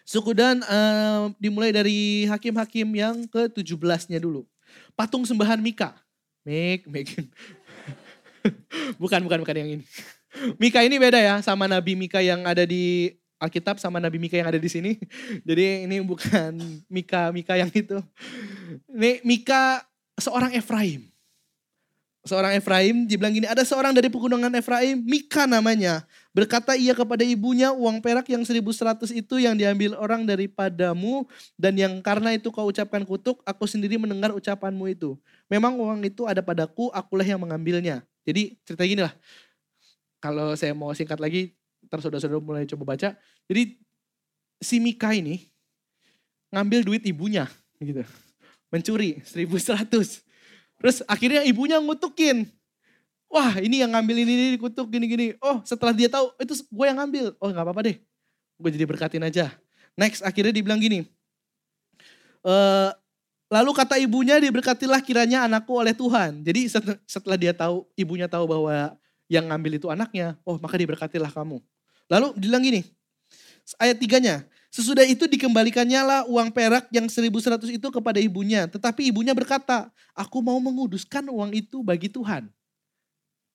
Suku 0.05 0.37
Dan 0.37 0.61
uh, 0.65 1.33
dimulai 1.41 1.73
dari 1.73 2.29
hakim-hakim 2.29 2.89
yang 2.93 3.17
ke-17-nya 3.29 4.21
dulu. 4.21 4.45
Patung 4.93 5.25
sembahan 5.25 5.61
Mika. 5.61 5.97
Mik, 6.45 6.85
Mik. 6.89 7.09
bukan, 9.03 9.21
bukan, 9.25 9.39
bukan 9.41 9.57
yang 9.57 9.71
ini. 9.81 9.85
Mika 10.59 10.83
ini 10.83 10.99
beda 10.99 11.17
ya 11.23 11.39
sama 11.41 11.71
Nabi 11.71 11.95
Mika 11.95 12.19
yang 12.19 12.43
ada 12.45 12.67
di 12.67 13.15
Alkitab 13.39 13.79
sama 13.79 14.03
Nabi 14.03 14.19
Mika 14.19 14.35
yang 14.37 14.51
ada 14.51 14.61
di 14.61 14.69
sini. 14.69 14.99
Jadi 15.49 15.87
ini 15.89 16.03
bukan 16.05 16.59
Mika 16.91 17.31
Mika 17.33 17.55
yang 17.57 17.71
itu. 17.73 18.03
Ini 18.91 19.23
Mika 19.25 19.83
seorang 20.19 20.53
Efraim 20.53 21.15
seorang 22.25 22.57
Efraim 22.57 23.05
dibilang 23.05 23.37
gini, 23.37 23.45
ada 23.45 23.63
seorang 23.63 23.93
dari 23.93 24.09
pegunungan 24.09 24.49
Efraim, 24.57 24.97
Mika 25.05 25.45
namanya. 25.45 26.03
Berkata 26.35 26.75
ia 26.75 26.91
kepada 26.99 27.23
ibunya, 27.23 27.71
uang 27.71 28.03
perak 28.03 28.27
yang 28.27 28.43
1100 28.43 29.15
itu 29.15 29.35
yang 29.39 29.55
diambil 29.55 29.95
orang 29.95 30.27
daripadamu 30.27 31.31
dan 31.55 31.79
yang 31.79 32.03
karena 32.03 32.35
itu 32.35 32.51
kau 32.51 32.67
ucapkan 32.67 33.07
kutuk, 33.07 33.39
aku 33.47 33.71
sendiri 33.71 33.95
mendengar 33.95 34.35
ucapanmu 34.35 34.91
itu. 34.91 35.15
Memang 35.47 35.79
uang 35.79 36.03
itu 36.03 36.27
ada 36.27 36.43
padaku, 36.43 36.91
akulah 36.91 37.23
yang 37.23 37.39
mengambilnya. 37.39 38.03
Jadi 38.27 38.59
cerita 38.67 38.83
gini 38.83 39.07
lah, 39.07 39.15
kalau 40.19 40.59
saya 40.59 40.75
mau 40.75 40.91
singkat 40.91 41.23
lagi, 41.23 41.55
ntar 41.87 42.03
saudara-saudara 42.03 42.43
mulai 42.43 42.67
coba 42.67 42.99
baca. 42.99 43.15
Jadi 43.47 43.79
si 44.59 44.83
Mika 44.83 45.15
ini 45.15 45.55
ngambil 46.51 46.83
duit 46.83 47.03
ibunya 47.07 47.47
gitu. 47.79 48.03
Mencuri 48.75 49.23
1100 49.23 49.87
Terus 50.85 51.01
akhirnya 51.09 51.41
ibunya 51.47 51.81
ngutukin. 51.81 52.45
Wah 53.29 53.59
ini 53.59 53.83
yang 53.83 53.91
ngambil 53.91 54.17
ini, 54.23 54.33
ini 54.55 54.59
kutuk 54.59 54.87
gini-gini. 54.89 55.35
Oh 55.43 55.59
setelah 55.67 55.91
dia 55.91 56.07
tahu 56.07 56.31
itu 56.39 56.55
gue 56.55 56.87
yang 56.87 56.99
ngambil. 57.03 57.35
Oh 57.43 57.49
gak 57.51 57.65
apa-apa 57.65 57.83
deh. 57.91 57.97
Gue 58.59 58.71
jadi 58.71 58.87
berkatin 58.87 59.25
aja. 59.27 59.51
Next 59.99 60.23
akhirnya 60.23 60.55
dibilang 60.55 60.79
gini. 60.79 61.07
E, 62.43 62.55
lalu 63.51 63.71
kata 63.75 63.99
ibunya 63.99 64.39
diberkatilah 64.39 65.03
kiranya 65.03 65.47
anakku 65.51 65.75
oleh 65.75 65.95
Tuhan. 65.95 66.47
Jadi 66.47 66.71
setelah 67.07 67.39
dia 67.39 67.51
tahu, 67.51 67.87
ibunya 67.99 68.31
tahu 68.31 68.47
bahwa 68.47 68.95
yang 69.27 69.51
ngambil 69.51 69.83
itu 69.83 69.89
anaknya. 69.91 70.39
Oh 70.47 70.59
maka 70.59 70.79
diberkatilah 70.79 71.31
kamu. 71.31 71.59
Lalu 72.11 72.27
bilang 72.39 72.63
gini. 72.63 72.87
Ayat 73.81 73.99
tiganya. 73.99 74.45
Sesudah 74.75 75.07
itu 75.07 75.31
dikembalikannya 75.31 76.01
lah 76.03 76.21
uang 76.27 76.51
perak 76.51 76.91
yang 76.91 77.07
1100 77.07 77.79
itu 77.79 77.89
kepada 77.95 78.19
ibunya. 78.19 78.67
Tetapi 78.67 79.07
ibunya 79.07 79.31
berkata, 79.31 79.87
aku 80.11 80.43
mau 80.43 80.59
menguduskan 80.59 81.31
uang 81.31 81.55
itu 81.55 81.79
bagi 81.87 82.11
Tuhan. 82.11 82.51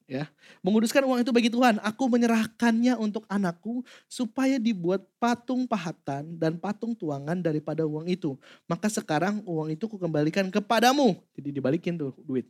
Ya, 0.09 0.25
menguduskan 0.65 1.05
uang 1.05 1.21
itu 1.21 1.29
bagi 1.29 1.53
Tuhan. 1.53 1.77
Aku 1.85 2.09
menyerahkannya 2.09 2.97
untuk 2.97 3.29
anakku 3.29 3.85
supaya 4.09 4.57
dibuat 4.57 5.05
patung 5.21 5.69
pahatan 5.69 6.33
dan 6.33 6.57
patung 6.57 6.97
tuangan 6.97 7.37
daripada 7.37 7.85
uang 7.85 8.09
itu. 8.09 8.33
Maka 8.65 8.89
sekarang 8.89 9.45
uang 9.45 9.69
itu 9.69 9.85
kukembalikan 9.85 10.49
kepadamu. 10.49 11.13
Jadi 11.37 11.53
dibalikin 11.53 11.93
tuh 11.93 12.17
duit. 12.25 12.49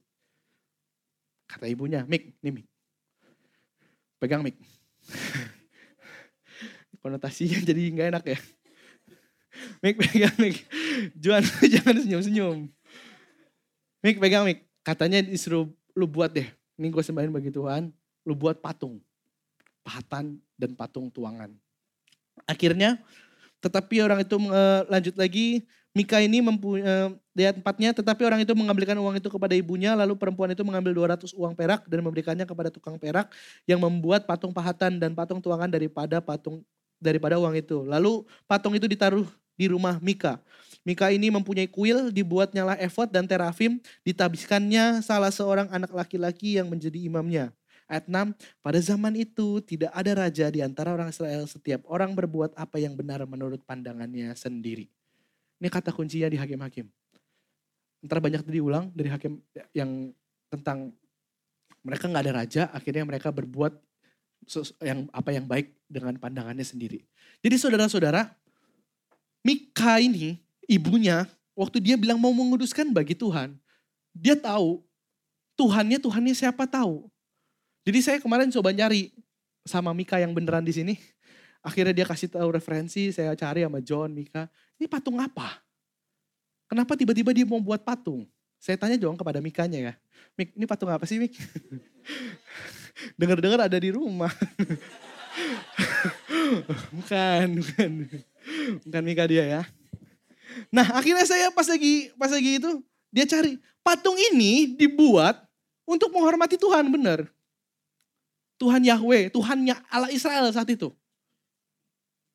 Kata 1.52 1.68
ibunya, 1.68 2.08
Mik, 2.08 2.40
nih 2.40 2.64
Mik. 2.64 2.66
Pegang 4.24 4.40
Mik. 4.40 4.56
Konotasinya 7.04 7.60
jadi 7.60 7.92
nggak 7.92 8.08
enak 8.16 8.24
ya. 8.24 8.40
Mik 9.84 10.00
pegang 10.00 10.36
Mik. 10.40 10.64
Juan 11.20 11.44
jangan 11.76 12.00
senyum-senyum. 12.00 12.72
Mik 14.00 14.18
pegang 14.24 14.48
Mik. 14.48 14.64
Katanya 14.80 15.28
disuruh 15.28 15.68
lu 15.92 16.08
buat 16.08 16.32
deh. 16.32 16.48
Ini 16.80 16.88
gue 16.88 17.04
sembahin 17.04 17.36
bagi 17.36 17.52
Tuhan. 17.52 17.92
Lu 18.24 18.34
buat 18.40 18.64
patung. 18.64 19.04
Pahatan 19.84 20.40
dan 20.56 20.72
patung 20.80 21.12
tuangan. 21.12 21.52
Akhirnya 22.48 23.04
tetapi 23.60 24.00
orang 24.00 24.24
itu 24.24 24.36
uh, 24.40 24.88
lanjut 24.88 25.16
lagi. 25.20 25.68
Mika 25.90 26.22
ini 26.22 26.38
mempunyai 26.38 26.86
uh, 26.86 27.10
lihat 27.34 27.60
empatnya, 27.60 27.90
tetapi 27.98 28.22
orang 28.22 28.46
itu 28.46 28.54
mengambilkan 28.54 28.94
uang 28.94 29.18
itu 29.18 29.26
kepada 29.26 29.58
ibunya, 29.58 29.98
lalu 29.98 30.14
perempuan 30.14 30.54
itu 30.54 30.62
mengambil 30.62 30.94
200 30.94 31.34
uang 31.34 31.58
perak 31.58 31.82
dan 31.90 32.00
memberikannya 32.06 32.46
kepada 32.46 32.70
tukang 32.70 32.94
perak 33.02 33.34
yang 33.66 33.82
membuat 33.82 34.30
patung 34.30 34.54
pahatan 34.54 35.02
dan 35.02 35.18
patung 35.18 35.42
tuangan 35.42 35.66
daripada 35.66 36.22
patung 36.22 36.62
daripada 37.02 37.42
uang 37.42 37.58
itu. 37.58 37.82
Lalu 37.90 38.22
patung 38.46 38.78
itu 38.78 38.86
ditaruh 38.86 39.26
di 39.58 39.66
rumah 39.66 39.98
Mika. 39.98 40.38
Mika 40.90 41.14
ini 41.14 41.30
mempunyai 41.30 41.70
kuil, 41.70 42.10
dibuatnya 42.10 42.66
lah 42.66 42.78
efod 42.82 43.14
dan 43.14 43.30
terafim, 43.30 43.78
ditabiskannya 44.02 45.06
salah 45.06 45.30
seorang 45.30 45.70
anak 45.70 45.94
laki-laki 45.94 46.58
yang 46.58 46.66
menjadi 46.66 46.98
imamnya. 47.06 47.54
Ayat 47.86 48.10
6, 48.10 48.34
pada 48.66 48.82
zaman 48.82 49.14
itu 49.14 49.62
tidak 49.62 49.94
ada 49.94 50.26
raja 50.26 50.50
di 50.50 50.66
antara 50.66 50.90
orang 50.90 51.14
Israel, 51.14 51.46
setiap 51.46 51.86
orang 51.86 52.18
berbuat 52.18 52.58
apa 52.58 52.82
yang 52.82 52.98
benar 52.98 53.22
menurut 53.30 53.62
pandangannya 53.70 54.34
sendiri. 54.34 54.90
Ini 55.62 55.70
kata 55.70 55.94
kuncinya 55.94 56.26
di 56.26 56.42
hakim-hakim. 56.42 56.90
Ntar 58.02 58.18
banyak 58.18 58.42
diulang 58.50 58.90
dari 58.90 59.14
hakim 59.14 59.38
yang 59.78 60.10
tentang 60.50 60.90
mereka 61.86 62.10
nggak 62.10 62.24
ada 62.26 62.34
raja, 62.34 62.64
akhirnya 62.74 63.06
mereka 63.06 63.30
berbuat 63.30 63.78
yang 64.82 65.06
apa 65.14 65.30
yang 65.38 65.46
baik 65.46 65.70
dengan 65.86 66.18
pandangannya 66.18 66.66
sendiri. 66.66 67.06
Jadi 67.46 67.56
saudara-saudara, 67.62 68.26
Mika 69.46 70.02
ini, 70.02 70.49
ibunya, 70.70 71.26
waktu 71.58 71.82
dia 71.82 71.98
bilang 71.98 72.22
mau 72.22 72.30
menguduskan 72.30 72.94
bagi 72.94 73.18
Tuhan, 73.18 73.58
dia 74.14 74.38
tahu 74.38 74.86
Tuhannya 75.58 75.98
Tuhannya 75.98 76.38
siapa 76.38 76.70
tahu. 76.70 77.10
Jadi 77.84 78.00
saya 78.06 78.18
kemarin 78.22 78.54
coba 78.54 78.70
nyari 78.70 79.10
sama 79.66 79.92
Mika 79.98 80.22
yang 80.22 80.32
beneran 80.32 80.64
di 80.64 80.72
sini. 80.72 80.96
Akhirnya 81.60 81.92
dia 81.92 82.08
kasih 82.08 82.32
tahu 82.32 82.56
referensi, 82.56 83.12
saya 83.12 83.36
cari 83.36 83.68
sama 83.68 83.84
John, 83.84 84.16
Mika. 84.16 84.48
Ini 84.80 84.88
patung 84.88 85.20
apa? 85.20 85.60
Kenapa 86.70 86.96
tiba-tiba 86.96 87.36
dia 87.36 87.44
mau 87.44 87.60
buat 87.60 87.84
patung? 87.84 88.24
Saya 88.62 88.80
tanya 88.80 88.96
dong 88.96 89.20
kepada 89.20 89.44
Mikanya 89.44 89.92
ya. 89.92 89.94
Mik, 90.40 90.56
ini 90.56 90.66
patung 90.70 90.88
apa 90.88 91.04
sih 91.04 91.20
Mik? 91.20 91.36
Dengar-dengar 93.20 93.68
ada 93.68 93.76
di 93.76 93.92
rumah. 93.92 94.32
bukan, 96.96 97.60
bukan. 97.60 97.92
Bukan 98.88 99.04
Mika 99.04 99.28
dia 99.28 99.44
ya. 99.44 99.62
Nah 100.70 100.86
akhirnya 100.98 101.26
saya 101.26 101.50
pas 101.54 101.66
lagi 101.70 102.14
pas 102.18 102.32
lagi 102.32 102.62
itu 102.62 102.82
dia 103.10 103.26
cari 103.26 103.58
patung 103.82 104.18
ini 104.18 104.78
dibuat 104.78 105.42
untuk 105.90 106.14
menghormati 106.14 106.58
Tuhan 106.58 106.86
benar. 106.94 107.26
Tuhan 108.60 108.84
Yahweh, 108.84 109.32
Tuhannya 109.32 109.74
Allah 109.88 110.12
Israel 110.12 110.52
saat 110.52 110.68
itu. 110.68 110.92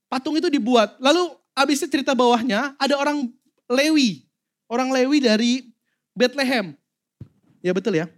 Patung 0.09 0.35
itu 0.41 0.49
dibuat. 0.49 0.97
Lalu 0.97 1.37
abisnya 1.53 1.87
cerita 1.87 2.17
bawahnya 2.17 2.73
ada 2.81 2.97
orang 2.97 3.29
Lewi. 3.69 4.25
Orang 4.67 4.89
Lewi 4.89 5.21
dari 5.21 5.69
Bethlehem. 6.17 6.73
Ya 7.61 7.77
betul 7.77 8.01
ya. 8.01 8.09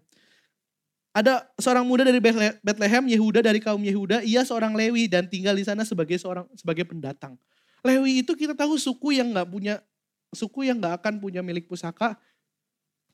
Ada 1.16 1.48
seorang 1.56 1.88
muda 1.88 2.04
dari 2.04 2.20
Bethlehem, 2.61 3.09
Yehuda 3.09 3.40
dari 3.40 3.56
kaum 3.56 3.80
Yehuda, 3.80 4.20
ia 4.20 4.44
seorang 4.44 4.76
Lewi 4.76 5.09
dan 5.09 5.24
tinggal 5.24 5.56
di 5.56 5.64
sana 5.64 5.80
sebagai 5.80 6.20
seorang 6.20 6.44
sebagai 6.52 6.85
pendatang. 6.85 7.40
Lewi 7.84 8.24
itu 8.24 8.32
kita 8.36 8.56
tahu 8.56 8.78
suku 8.80 9.16
yang 9.18 9.32
nggak 9.32 9.48
punya 9.48 9.74
suku 10.32 10.68
yang 10.68 10.80
nggak 10.80 11.00
akan 11.02 11.14
punya 11.22 11.40
milik 11.40 11.68
pusaka 11.68 12.16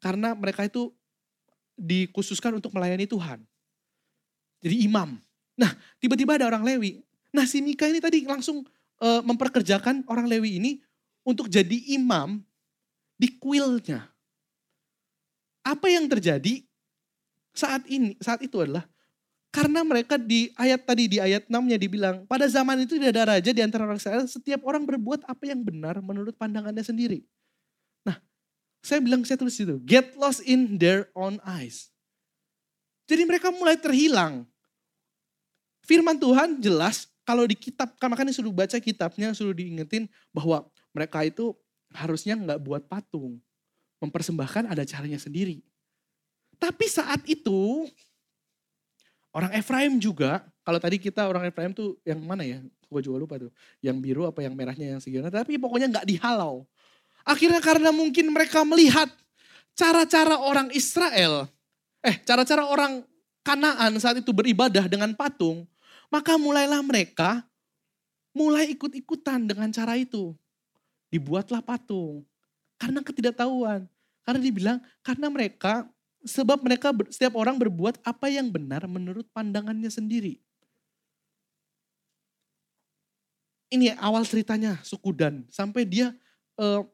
karena 0.03 0.35
mereka 0.35 0.67
itu 0.67 0.91
dikhususkan 1.79 2.59
untuk 2.59 2.75
melayani 2.75 3.07
Tuhan. 3.07 3.43
Jadi 4.63 4.87
imam. 4.87 5.19
Nah, 5.59 5.75
tiba-tiba 5.99 6.39
ada 6.39 6.47
orang 6.51 6.63
Lewi. 6.63 7.03
Nah, 7.35 7.49
si 7.49 7.65
Mika 7.65 7.89
ini 7.89 7.99
tadi 7.99 8.23
langsung 8.23 8.63
uh, 9.03 9.23
memperkerjakan 9.27 10.07
orang 10.07 10.31
Lewi 10.31 10.63
ini 10.63 10.79
untuk 11.27 11.51
jadi 11.51 11.99
imam 11.99 12.43
di 13.19 13.39
kuilnya. 13.39 14.11
Apa 15.63 15.87
yang 15.91 16.11
terjadi 16.11 16.63
saat 17.55 17.87
ini, 17.87 18.19
saat 18.19 18.43
itu 18.43 18.59
adalah 18.59 18.87
karena 19.53 19.85
mereka 19.85 20.17
di 20.17 20.49
ayat 20.57 20.89
tadi, 20.89 21.13
di 21.13 21.19
ayat 21.21 21.45
6-nya 21.45 21.77
dibilang, 21.77 22.25
pada 22.25 22.49
zaman 22.49 22.89
itu 22.89 22.97
tidak 22.97 23.13
ada 23.21 23.37
raja 23.37 23.53
di 23.53 23.61
antara 23.61 23.85
orang 23.85 24.01
Israel, 24.01 24.25
setiap 24.25 24.65
orang 24.65 24.89
berbuat 24.89 25.29
apa 25.29 25.45
yang 25.45 25.61
benar 25.61 26.01
menurut 26.01 26.33
pandangannya 26.41 26.81
sendiri. 26.81 27.21
Nah, 28.01 28.17
saya 28.81 29.05
bilang, 29.05 29.21
saya 29.29 29.37
tulis 29.37 29.61
itu, 29.61 29.77
get 29.85 30.17
lost 30.17 30.41
in 30.49 30.81
their 30.81 31.13
own 31.13 31.37
eyes. 31.45 31.93
Jadi 33.05 33.29
mereka 33.29 33.53
mulai 33.53 33.77
terhilang. 33.77 34.49
Firman 35.85 36.17
Tuhan 36.17 36.57
jelas, 36.57 37.13
kalau 37.29 37.45
di 37.45 37.53
kitab, 37.53 37.93
kan 38.01 38.09
makanya 38.09 38.33
suruh 38.33 38.57
baca 38.57 38.81
kitabnya, 38.81 39.37
suruh 39.37 39.53
diingetin 39.53 40.09
bahwa 40.33 40.65
mereka 40.97 41.29
itu 41.29 41.53
harusnya 41.93 42.41
nggak 42.41 42.57
buat 42.65 42.89
patung. 42.89 43.37
Mempersembahkan 44.01 44.65
ada 44.73 44.81
caranya 44.89 45.21
sendiri. 45.21 45.61
Tapi 46.57 46.89
saat 46.89 47.21
itu 47.29 47.85
Orang 49.33 49.51
Efraim 49.57 49.97
juga, 49.97 50.45
kalau 50.61 50.77
tadi 50.77 51.01
kita 51.01 51.25
orang 51.25 51.49
Efraim 51.49 51.73
tuh 51.73 51.97
yang 52.05 52.21
mana 52.21 52.45
ya? 52.45 52.61
Gue 52.93 53.01
juga 53.01 53.17
lupa 53.17 53.35
tuh. 53.41 53.49
Yang 53.81 53.97
biru 54.05 54.23
apa 54.29 54.45
yang 54.45 54.53
merahnya 54.53 54.97
yang 54.97 55.01
segala. 55.01 55.33
Tapi 55.33 55.57
pokoknya 55.57 55.89
nggak 55.89 56.07
dihalau. 56.07 56.69
Akhirnya 57.25 57.65
karena 57.65 57.89
mungkin 57.89 58.29
mereka 58.29 58.61
melihat 58.67 59.09
cara-cara 59.73 60.37
orang 60.37 60.69
Israel, 60.77 61.49
eh 62.05 62.21
cara-cara 62.29 62.69
orang 62.69 63.07
Kanaan 63.43 63.99
saat 63.99 64.23
itu 64.23 64.31
beribadah 64.31 64.87
dengan 64.87 65.11
patung, 65.19 65.67
maka 66.07 66.39
mulailah 66.39 66.79
mereka 66.79 67.43
mulai 68.31 68.71
ikut-ikutan 68.71 69.51
dengan 69.51 69.67
cara 69.75 69.99
itu. 69.99 70.31
Dibuatlah 71.11 71.59
patung. 71.59 72.23
Karena 72.79 73.03
ketidaktahuan. 73.03 73.91
Karena 74.23 74.41
dibilang, 74.41 74.79
karena 75.03 75.27
mereka 75.27 75.91
Sebab 76.23 76.63
mereka 76.63 76.95
setiap 77.11 77.35
orang 77.35 77.59
berbuat 77.59 77.99
apa 78.07 78.31
yang 78.31 78.47
benar 78.47 78.87
menurut 78.87 79.27
pandangannya 79.35 79.91
sendiri. 79.91 80.39
Ini 83.73 83.97
awal 83.99 84.23
ceritanya 84.29 84.79
suku 84.85 85.17
Dan. 85.17 85.49
Sampai 85.49 85.89
dia, 85.89 86.13
uh, 86.61 86.85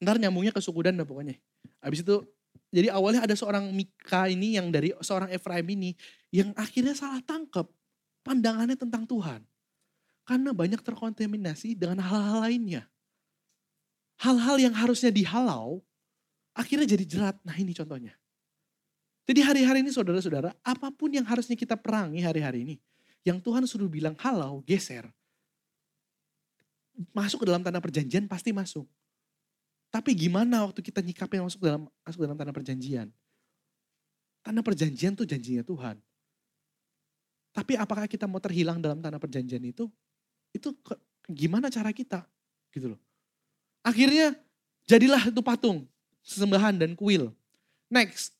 ntar 0.00 0.16
nyambungnya 0.16 0.54
ke 0.54 0.62
suku 0.62 0.86
Dan 0.86 0.96
dah 0.96 1.04
pokoknya. 1.04 1.36
Habis 1.82 2.06
itu, 2.06 2.22
jadi 2.70 2.94
awalnya 2.94 3.26
ada 3.26 3.34
seorang 3.34 3.74
Mika 3.74 4.30
ini 4.30 4.54
yang 4.56 4.70
dari 4.70 4.94
seorang 5.02 5.34
Efraim 5.34 5.66
ini. 5.66 5.98
Yang 6.30 6.54
akhirnya 6.56 6.94
salah 6.94 7.20
tangkap 7.26 7.68
pandangannya 8.24 8.78
tentang 8.78 9.04
Tuhan. 9.04 9.42
Karena 10.24 10.50
banyak 10.56 10.80
terkontaminasi 10.80 11.76
dengan 11.76 12.00
hal-hal 12.00 12.48
lainnya. 12.48 12.88
Hal-hal 14.22 14.56
yang 14.56 14.72
harusnya 14.72 15.12
dihalau, 15.12 15.84
Akhirnya 16.54 16.86
jadi 16.86 17.04
jerat. 17.04 17.36
Nah 17.42 17.58
ini 17.58 17.74
contohnya. 17.74 18.14
Jadi 19.26 19.40
hari-hari 19.42 19.82
ini 19.82 19.90
saudara-saudara, 19.90 20.54
apa 20.62 20.88
pun 20.94 21.10
yang 21.10 21.26
harusnya 21.26 21.58
kita 21.58 21.74
perangi 21.74 22.22
hari-hari 22.22 22.62
ini. 22.62 22.76
Yang 23.26 23.42
Tuhan 23.42 23.64
suruh 23.64 23.90
bilang 23.90 24.14
halau, 24.20 24.62
geser. 24.62 25.08
Masuk 27.10 27.42
ke 27.42 27.46
dalam 27.50 27.64
tanah 27.64 27.82
perjanjian 27.82 28.30
pasti 28.30 28.54
masuk. 28.54 28.86
Tapi 29.90 30.14
gimana 30.14 30.68
waktu 30.68 30.84
kita 30.84 31.02
nyikapin 31.02 31.42
masuk 31.42 31.58
dalam 31.64 31.88
masuk 32.04 32.20
dalam 32.22 32.38
tanah 32.38 32.54
perjanjian? 32.54 33.08
Tanah 34.44 34.62
perjanjian 34.62 35.16
tuh 35.16 35.24
janjinya 35.24 35.64
Tuhan. 35.64 35.96
Tapi 37.54 37.78
apakah 37.80 38.04
kita 38.10 38.28
mau 38.28 38.42
terhilang 38.42 38.82
dalam 38.82 39.00
tanah 39.00 39.16
perjanjian 39.16 39.62
itu? 39.62 39.88
Itu 40.52 40.76
ke, 40.84 40.94
gimana 41.32 41.72
cara 41.72 41.94
kita? 41.94 42.26
Gitu 42.74 42.92
loh. 42.92 43.00
Akhirnya 43.80 44.36
jadilah 44.84 45.32
itu 45.32 45.40
patung 45.40 45.88
sesembahan 46.24 46.80
dan 46.80 46.90
kuil. 46.96 47.30
Next. 47.92 48.32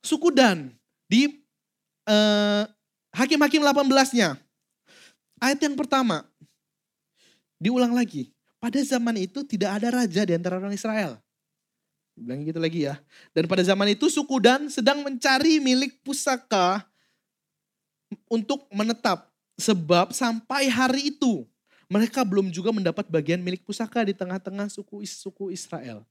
Suku 0.00 0.32
Dan 0.32 0.72
di 1.06 1.28
uh, 2.08 2.64
Hakim-Hakim 3.12 3.60
18-nya. 3.60 4.40
Ayat 5.38 5.60
yang 5.60 5.76
pertama. 5.76 6.24
Diulang 7.60 7.92
lagi. 7.92 8.32
Pada 8.56 8.80
zaman 8.80 9.16
itu 9.20 9.44
tidak 9.44 9.80
ada 9.80 10.02
raja 10.02 10.24
di 10.24 10.32
antara 10.32 10.56
orang 10.56 10.72
Israel. 10.72 11.20
Bilang 12.16 12.44
gitu 12.44 12.60
lagi 12.60 12.88
ya. 12.88 12.96
Dan 13.32 13.48
pada 13.48 13.64
zaman 13.64 13.92
itu 13.92 14.08
suku 14.08 14.40
Dan 14.40 14.68
sedang 14.72 15.04
mencari 15.04 15.60
milik 15.60 16.00
pusaka 16.00 16.84
untuk 18.28 18.64
menetap. 18.72 19.28
Sebab 19.60 20.16
sampai 20.16 20.72
hari 20.72 21.12
itu 21.12 21.44
mereka 21.90 22.22
belum 22.22 22.54
juga 22.54 22.70
mendapat 22.70 23.10
bagian 23.10 23.42
milik 23.42 23.66
pusaka 23.66 24.06
di 24.06 24.14
tengah-tengah 24.14 24.70
suku 24.70 25.02
suku 25.02 25.50
Israel. 25.50 26.06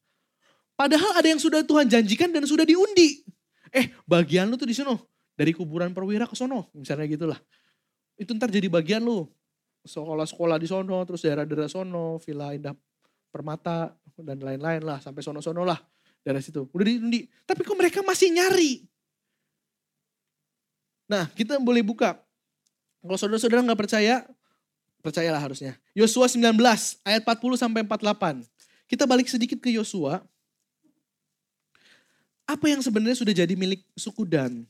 Padahal 0.75 1.15
ada 1.15 1.27
yang 1.27 1.39
sudah 1.39 1.63
Tuhan 1.63 1.87
janjikan 1.87 2.31
dan 2.35 2.43
sudah 2.43 2.67
diundi. 2.67 3.23
Eh, 3.71 3.95
bagian 4.03 4.51
lu 4.51 4.59
tuh 4.59 4.67
di 4.67 4.75
sono. 4.75 5.07
Dari 5.39 5.55
kuburan 5.55 5.95
perwira 5.95 6.27
ke 6.27 6.35
sono, 6.35 6.67
misalnya 6.75 7.07
gitulah. 7.07 7.39
Itu 8.19 8.35
ntar 8.35 8.51
jadi 8.51 8.67
bagian 8.67 8.99
lu. 8.99 9.23
Sekolah-sekolah 9.87 10.59
di 10.59 10.67
sono, 10.67 10.99
terus 11.07 11.23
daerah-daerah 11.23 11.71
sono, 11.71 12.19
Villa 12.19 12.51
Indah 12.51 12.75
Permata, 13.31 13.95
dan 14.19 14.43
lain-lain 14.43 14.83
lah. 14.83 14.99
Sampai 14.99 15.23
sono-sono 15.23 15.63
lah. 15.63 15.79
Daerah 16.19 16.43
situ. 16.43 16.67
Udah 16.67 16.83
diundi. 16.83 17.23
Tapi 17.47 17.63
kok 17.63 17.79
mereka 17.79 18.03
masih 18.03 18.35
nyari? 18.35 18.83
Nah, 21.07 21.31
kita 21.31 21.55
boleh 21.63 21.79
buka. 21.87 22.19
Kalau 22.99 23.15
saudara-saudara 23.15 23.63
nggak 23.63 23.79
percaya, 23.79 24.27
Percayalah 24.99 25.39
harusnya. 25.39 25.79
Yosua 25.95 26.27
19 26.27 26.59
ayat 27.07 27.21
40 27.23 27.55
sampai 27.55 27.81
48. 27.87 28.43
Kita 28.89 29.07
balik 29.07 29.31
sedikit 29.31 29.59
ke 29.63 29.71
Yosua. 29.71 30.19
Apa 32.43 32.65
yang 32.67 32.83
sebenarnya 32.83 33.21
sudah 33.21 33.31
jadi 33.31 33.53
milik 33.55 33.85
suku 33.95 34.25
Dan? 34.27 34.65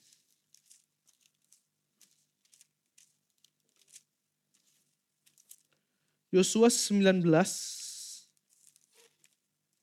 Yosua 6.29 6.69
19 6.69 7.25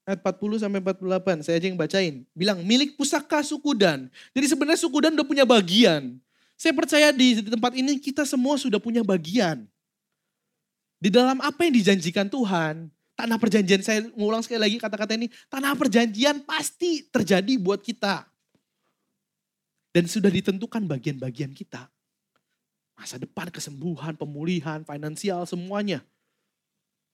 ayat 0.06 0.22
40 0.22 0.62
sampai 0.62 0.78
48. 0.78 1.42
Saya 1.42 1.58
aja 1.58 1.66
yang 1.66 1.74
bacain. 1.80 2.14
Bilang 2.30 2.62
milik 2.62 2.94
pusaka 2.94 3.42
suku 3.42 3.74
Dan. 3.74 4.06
Jadi 4.30 4.46
sebenarnya 4.46 4.78
suku 4.78 5.02
Dan 5.02 5.18
udah 5.18 5.26
punya 5.26 5.42
bagian. 5.42 6.22
Saya 6.54 6.72
percaya 6.72 7.10
di 7.10 7.42
tempat 7.42 7.74
ini 7.74 7.98
kita 7.98 8.22
semua 8.22 8.54
sudah 8.54 8.78
punya 8.78 9.02
bagian. 9.02 9.66
Di 10.96 11.12
dalam 11.12 11.38
apa 11.44 11.68
yang 11.68 11.76
dijanjikan 11.76 12.32
Tuhan, 12.32 12.88
tanah 13.16 13.36
perjanjian, 13.36 13.80
saya 13.84 14.04
ngulang 14.16 14.40
sekali 14.40 14.60
lagi 14.60 14.76
kata-kata 14.80 15.12
ini, 15.16 15.28
tanah 15.52 15.76
perjanjian 15.76 16.44
pasti 16.44 17.04
terjadi 17.08 17.56
buat 17.60 17.84
kita. 17.84 18.24
Dan 19.92 20.04
sudah 20.08 20.28
ditentukan 20.28 20.84
bagian-bagian 20.84 21.56
kita. 21.56 21.88
Masa 22.96 23.16
depan, 23.20 23.48
kesembuhan, 23.48 24.16
pemulihan, 24.16 24.84
finansial, 24.84 25.44
semuanya. 25.48 26.04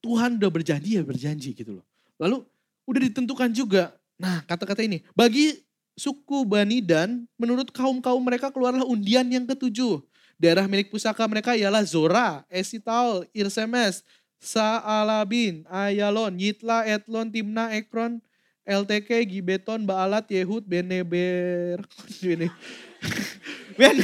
Tuhan 0.03 0.35
udah 0.35 0.51
berjanji 0.51 0.99
ya 0.99 1.03
berjanji 1.03 1.55
gitu 1.55 1.79
loh. 1.79 1.85
Lalu 2.19 2.43
udah 2.83 3.01
ditentukan 3.07 3.55
juga. 3.55 3.95
Nah 4.19 4.43
kata-kata 4.43 4.83
ini, 4.83 4.99
bagi 5.15 5.63
suku 5.95 6.43
Bani 6.43 6.83
Dan 6.83 7.23
menurut 7.39 7.71
kaum-kaum 7.71 8.19
mereka 8.19 8.51
keluarlah 8.51 8.83
undian 8.83 9.27
yang 9.31 9.47
ketujuh 9.47 10.03
Daerah 10.43 10.67
milik 10.67 10.91
pusaka 10.91 11.23
mereka 11.23 11.55
ialah 11.55 11.87
Zora, 11.87 12.43
Esitaol, 12.51 13.23
Irsemes, 13.31 14.03
Saalabin, 14.43 15.63
Ayalon, 15.71 16.35
Yitla, 16.35 16.83
Etlon, 16.83 17.31
Timna, 17.31 17.71
Ekron, 17.71 18.19
LTK, 18.67 19.23
Gibeton, 19.23 19.87
Baalat, 19.87 20.27
Yehud, 20.27 20.67
Beneber. 20.67 21.79
ben, 23.79 23.95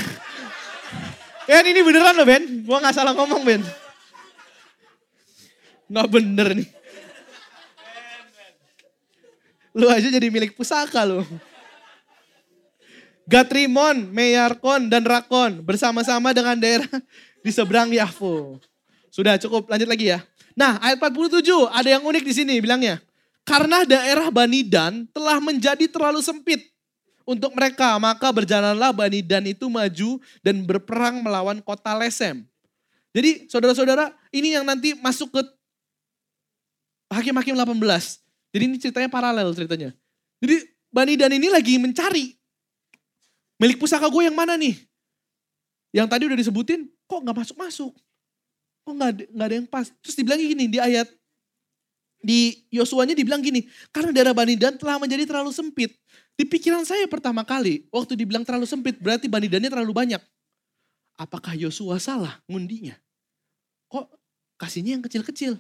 Ben 1.43 1.65
ini 1.67 1.83
beneran 1.83 2.15
loh 2.15 2.23
Ben, 2.23 2.63
gua 2.63 2.79
gak 2.87 2.95
salah 2.95 3.11
ngomong 3.11 3.43
Ben. 3.43 3.59
Gak 5.91 6.07
bener 6.07 6.55
nih. 6.55 6.69
Lu 9.75 9.91
aja 9.91 10.07
jadi 10.07 10.31
milik 10.31 10.55
pusaka 10.55 11.03
lu. 11.03 11.19
Gatrimon, 13.30 14.09
Meyarkon, 14.09 14.89
dan 14.89 15.05
Rakon 15.05 15.61
bersama-sama 15.61 16.34
dengan 16.34 16.57
daerah 16.57 16.89
di 17.45 17.51
seberang 17.53 17.93
Yahfo. 17.93 18.57
Sudah 19.13 19.38
cukup, 19.38 19.69
lanjut 19.69 19.86
lagi 19.86 20.09
ya. 20.09 20.25
Nah, 20.57 20.82
ayat 20.82 20.97
47 20.97 21.45
ada 21.69 21.89
yang 21.93 22.01
unik 22.01 22.25
di 22.25 22.34
sini 22.34 22.57
bilangnya. 22.57 22.97
Karena 23.45 23.86
daerah 23.86 24.34
Bani 24.34 24.65
Dan 24.65 25.05
telah 25.13 25.38
menjadi 25.38 25.86
terlalu 25.86 26.25
sempit 26.25 26.73
untuk 27.21 27.53
mereka, 27.53 28.01
maka 28.01 28.34
berjalanlah 28.34 28.89
Bani 28.97 29.21
Dan 29.21 29.45
itu 29.45 29.69
maju 29.69 30.17
dan 30.41 30.65
berperang 30.65 31.21
melawan 31.21 31.61
kota 31.61 31.93
Lesem. 31.93 32.41
Jadi 33.13 33.45
saudara-saudara, 33.45 34.09
ini 34.34 34.57
yang 34.57 34.65
nanti 34.65 34.97
masuk 34.97 35.38
ke 35.38 35.41
Hakim-Hakim 37.13 37.53
18. 37.53 37.77
Jadi 38.57 38.63
ini 38.65 38.77
ceritanya 38.82 39.09
paralel 39.09 39.53
ceritanya. 39.53 39.93
Jadi 40.41 40.65
Bani 40.89 41.13
Dan 41.13 41.38
ini 41.38 41.49
lagi 41.53 41.77
mencari 41.77 42.38
Milik 43.60 43.76
pusaka 43.76 44.07
gue 44.07 44.24
yang 44.24 44.34
mana 44.34 44.55
nih? 44.55 44.80
Yang 45.91 46.07
tadi 46.07 46.24
udah 46.32 46.38
disebutin, 46.39 46.88
kok 47.03 47.20
gak 47.20 47.38
masuk-masuk? 47.43 47.91
Kok 48.88 48.93
gak, 48.95 49.12
gak 49.36 49.47
ada 49.51 49.55
yang 49.60 49.68
pas? 49.68 49.91
Terus 49.99 50.16
dibilang 50.16 50.39
gini 50.39 50.66
di 50.72 50.80
ayat, 50.80 51.12
di 52.24 52.64
Yosuanya 52.72 53.12
dibilang 53.12 53.43
gini, 53.43 53.68
karena 53.91 54.16
daerah 54.16 54.32
Bani 54.32 54.55
Dan 54.55 54.80
telah 54.80 54.95
menjadi 54.95 55.28
terlalu 55.28 55.51
sempit. 55.51 55.91
Di 56.39 56.47
pikiran 56.47 56.88
saya 56.88 57.03
pertama 57.12 57.43
kali, 57.43 57.84
waktu 57.91 58.16
dibilang 58.16 58.47
terlalu 58.47 58.64
sempit, 58.64 58.95
berarti 58.95 59.28
Bani 59.28 59.51
Dannya 59.51 59.68
terlalu 59.68 59.91
banyak. 59.91 60.22
Apakah 61.20 61.51
Yosua 61.51 61.99
salah 61.99 62.39
ngundinya? 62.47 62.95
Kok 63.91 64.07
kasihnya 64.55 64.95
yang 64.95 65.03
kecil-kecil? 65.03 65.60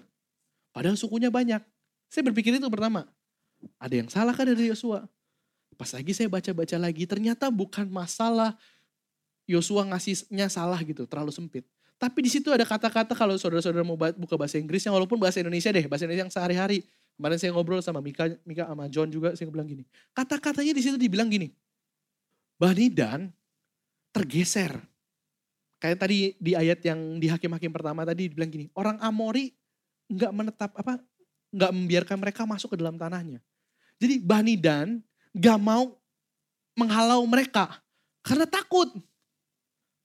Padahal 0.71 0.95
sukunya 0.95 1.27
banyak. 1.27 1.59
Saya 2.07 2.23
berpikir 2.31 2.55
itu 2.55 2.71
pertama. 2.71 3.11
Ada 3.75 3.99
yang 3.99 4.07
salah 4.07 4.31
kan 4.31 4.47
dari 4.47 4.71
Yosua? 4.71 5.03
Pas 5.79 5.87
lagi 5.95 6.11
saya 6.11 6.27
baca-baca 6.27 6.75
lagi, 6.75 7.07
ternyata 7.07 7.47
bukan 7.47 7.87
masalah 7.87 8.59
Yosua 9.47 9.87
ngasihnya 9.87 10.51
salah 10.51 10.75
gitu, 10.83 11.07
terlalu 11.07 11.31
sempit. 11.31 11.63
Tapi 11.95 12.19
di 12.19 12.27
situ 12.27 12.51
ada 12.51 12.67
kata-kata 12.67 13.15
kalau 13.15 13.39
saudara-saudara 13.39 13.87
mau 13.87 13.95
buka 13.95 14.35
bahasa 14.35 14.59
Inggris 14.59 14.83
yang 14.83 14.91
walaupun 14.91 15.15
bahasa 15.15 15.39
Indonesia 15.39 15.71
deh, 15.71 15.87
bahasa 15.87 16.03
Indonesia 16.03 16.27
yang 16.27 16.35
sehari-hari. 16.35 16.83
Kemarin 17.15 17.39
saya 17.39 17.51
ngobrol 17.55 17.79
sama 17.79 18.03
Mika, 18.03 18.27
Mika 18.43 18.67
sama 18.67 18.91
John 18.91 19.07
juga, 19.07 19.35
saya 19.39 19.47
bilang 19.47 19.67
gini. 19.67 19.87
Kata-katanya 20.11 20.71
di 20.75 20.81
situ 20.83 20.95
dibilang 20.99 21.31
gini, 21.31 21.51
Bani 22.59 22.87
Dan 22.91 23.31
tergeser. 24.11 24.75
Kayak 25.79 26.03
tadi 26.03 26.35
di 26.39 26.59
ayat 26.59 26.83
yang 26.83 27.23
di 27.23 27.31
hakim-hakim 27.31 27.71
pertama 27.71 28.03
tadi 28.03 28.27
dibilang 28.27 28.51
gini, 28.51 28.67
orang 28.75 28.99
Amori 28.99 29.51
nggak 30.11 30.31
menetap 30.35 30.71
apa, 30.75 30.99
nggak 31.55 31.71
membiarkan 31.71 32.17
mereka 32.19 32.43
masuk 32.43 32.75
ke 32.75 32.77
dalam 32.79 32.99
tanahnya. 32.99 33.39
Jadi 33.99 34.19
Bani 34.19 34.55
Dan 34.59 35.03
gak 35.39 35.59
mau 35.59 35.95
menghalau 36.75 37.23
mereka 37.23 37.79
karena 38.21 38.43
takut. 38.43 38.91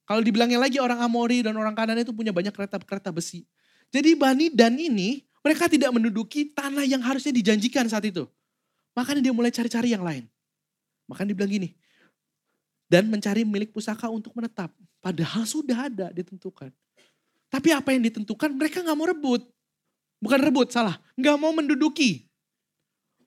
Kalau 0.05 0.21
dibilangnya 0.21 0.61
lagi 0.61 0.79
orang 0.79 1.01
Amori 1.01 1.43
dan 1.43 1.57
orang 1.57 1.75
Kanan 1.75 1.99
itu 1.99 2.13
punya 2.13 2.31
banyak 2.31 2.53
kereta-kereta 2.53 3.11
besi. 3.11 3.49
Jadi 3.89 4.15
Bani 4.15 4.53
dan 4.53 4.77
ini 4.79 5.25
mereka 5.41 5.67
tidak 5.67 5.91
menduduki 5.91 6.55
tanah 6.55 6.85
yang 6.87 7.01
harusnya 7.03 7.33
dijanjikan 7.35 7.89
saat 7.89 8.05
itu. 8.07 8.29
Makanya 8.95 9.25
dia 9.25 9.35
mulai 9.35 9.51
cari-cari 9.51 9.97
yang 9.97 10.05
lain. 10.05 10.29
Makanya 11.09 11.35
dibilang 11.35 11.53
gini, 11.53 11.69
dan 12.89 13.09
mencari 13.09 13.43
milik 13.45 13.75
pusaka 13.75 14.09
untuk 14.09 14.33
menetap. 14.37 14.73
Padahal 15.03 15.45
sudah 15.45 15.89
ada 15.91 16.07
ditentukan. 16.15 16.73
Tapi 17.53 17.69
apa 17.75 17.93
yang 17.93 18.03
ditentukan 18.09 18.51
mereka 18.57 18.81
gak 18.81 18.97
mau 18.97 19.05
rebut. 19.05 19.45
Bukan 20.23 20.41
rebut, 20.41 20.73
salah. 20.73 20.97
Gak 21.19 21.37
mau 21.37 21.53
menduduki. 21.53 22.25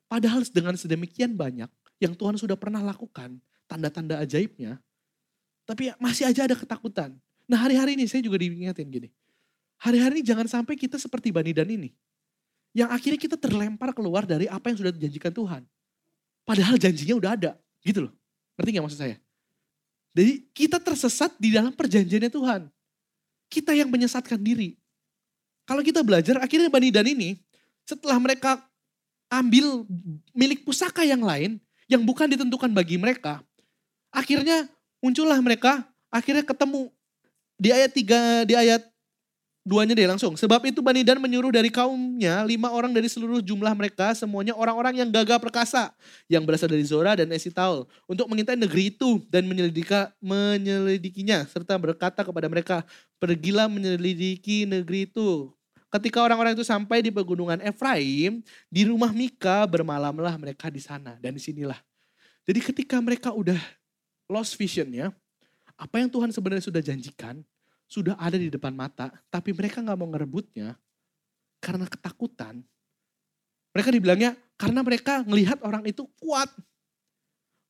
Padahal 0.07 0.41
dengan 0.47 0.73
sedemikian 0.73 1.35
banyak, 1.35 1.67
yang 1.97 2.13
Tuhan 2.13 2.37
sudah 2.37 2.57
pernah 2.57 2.81
lakukan, 2.81 3.37
tanda-tanda 3.65 4.21
ajaibnya, 4.21 4.77
tapi 5.65 5.91
masih 5.97 6.29
aja 6.29 6.47
ada 6.47 6.55
ketakutan. 6.55 7.13
Nah 7.47 7.57
hari-hari 7.59 7.95
ini 7.97 8.05
saya 8.05 8.21
juga 8.21 8.37
diingatin 8.39 8.87
gini, 8.87 9.09
hari-hari 9.81 10.21
ini 10.21 10.23
jangan 10.25 10.47
sampai 10.47 10.77
kita 10.77 10.97
seperti 11.01 11.33
Bani 11.33 11.51
Dan 11.53 11.69
ini. 11.69 11.89
Yang 12.75 12.89
akhirnya 12.93 13.19
kita 13.25 13.37
terlempar 13.41 13.89
keluar 13.95 14.27
dari 14.27 14.45
apa 14.45 14.69
yang 14.69 14.77
sudah 14.77 14.93
dijanjikan 14.93 15.33
Tuhan. 15.33 15.61
Padahal 16.45 16.77
janjinya 16.77 17.15
udah 17.17 17.31
ada, 17.33 17.51
gitu 17.81 18.05
loh. 18.05 18.13
Ngerti 18.53 18.69
gak 18.77 18.85
maksud 18.85 18.99
saya? 19.01 19.17
Jadi 20.13 20.45
kita 20.53 20.77
tersesat 20.77 21.33
di 21.41 21.49
dalam 21.53 21.73
perjanjiannya 21.73 22.29
Tuhan. 22.29 22.61
Kita 23.49 23.73
yang 23.73 23.89
menyesatkan 23.89 24.37
diri. 24.37 24.77
Kalau 25.67 25.81
kita 25.81 26.05
belajar, 26.05 26.37
akhirnya 26.39 26.69
Bani 26.69 26.89
Dan 26.93 27.07
ini, 27.11 27.41
setelah 27.83 28.19
mereka 28.21 28.61
ambil 29.27 29.83
milik 30.31 30.63
pusaka 30.63 31.03
yang 31.03 31.19
lain, 31.19 31.59
yang 31.87 32.03
bukan 32.03 32.27
ditentukan 32.27 32.71
bagi 32.71 32.99
mereka. 32.99 33.43
Akhirnya 34.11 34.67
muncullah 35.03 35.39
mereka, 35.39 35.83
akhirnya 36.11 36.43
ketemu 36.43 36.91
di 37.57 37.69
ayat 37.73 37.91
3, 37.91 38.47
di 38.47 38.53
ayat 38.53 38.83
duanya 39.67 39.91
deh 39.91 40.07
langsung. 40.07 40.39
Sebab 40.39 40.63
itu 40.71 40.79
Bani 40.79 41.03
Dan 41.03 41.19
menyuruh 41.19 41.51
dari 41.51 41.67
kaumnya 41.67 42.47
lima 42.47 42.71
orang 42.71 42.95
dari 42.95 43.11
seluruh 43.11 43.43
jumlah 43.43 43.75
mereka 43.75 44.15
semuanya 44.15 44.55
orang-orang 44.55 45.03
yang 45.03 45.11
gagah 45.11 45.35
perkasa 45.43 45.91
yang 46.31 46.47
berasal 46.47 46.71
dari 46.71 46.87
Zora 46.87 47.19
dan 47.19 47.27
Esitaul 47.35 47.83
untuk 48.07 48.31
mengintai 48.31 48.55
negeri 48.55 48.95
itu 48.95 49.19
dan 49.27 49.43
menyelidika, 49.43 50.15
menyelidikinya 50.23 51.43
serta 51.51 51.75
berkata 51.75 52.23
kepada 52.23 52.47
mereka 52.47 52.87
pergilah 53.19 53.67
menyelidiki 53.67 54.63
negeri 54.63 55.11
itu. 55.11 55.51
Ketika 55.87 56.19
orang-orang 56.19 56.51
itu 56.51 56.67
sampai 56.67 56.99
di 56.99 57.09
pegunungan 57.09 57.63
Efraim, 57.63 58.43
di 58.67 58.81
rumah 58.83 59.15
Mika 59.15 59.63
bermalamlah 59.63 60.35
mereka 60.35 60.67
di 60.67 60.83
sana 60.83 61.15
dan 61.23 61.31
di 61.31 61.41
sinilah. 61.41 61.79
Jadi 62.43 62.59
ketika 62.59 62.99
mereka 62.99 63.31
udah 63.31 63.59
lost 64.27 64.59
visionnya, 64.59 65.15
apa 65.79 65.95
yang 66.03 66.11
Tuhan 66.11 66.31
sebenarnya 66.31 66.67
sudah 66.67 66.83
janjikan, 66.83 67.39
sudah 67.87 68.19
ada 68.19 68.35
di 68.35 68.51
depan 68.51 68.75
mata, 68.75 69.11
tapi 69.31 69.55
mereka 69.55 69.79
nggak 69.79 69.95
mau 69.95 70.11
ngerebutnya 70.11 70.75
karena 71.63 71.87
ketakutan. 71.87 72.59
Mereka 73.71 73.89
dibilangnya 73.95 74.31
karena 74.59 74.83
mereka 74.83 75.23
melihat 75.23 75.59
orang 75.63 75.87
itu 75.87 76.03
kuat. 76.19 76.51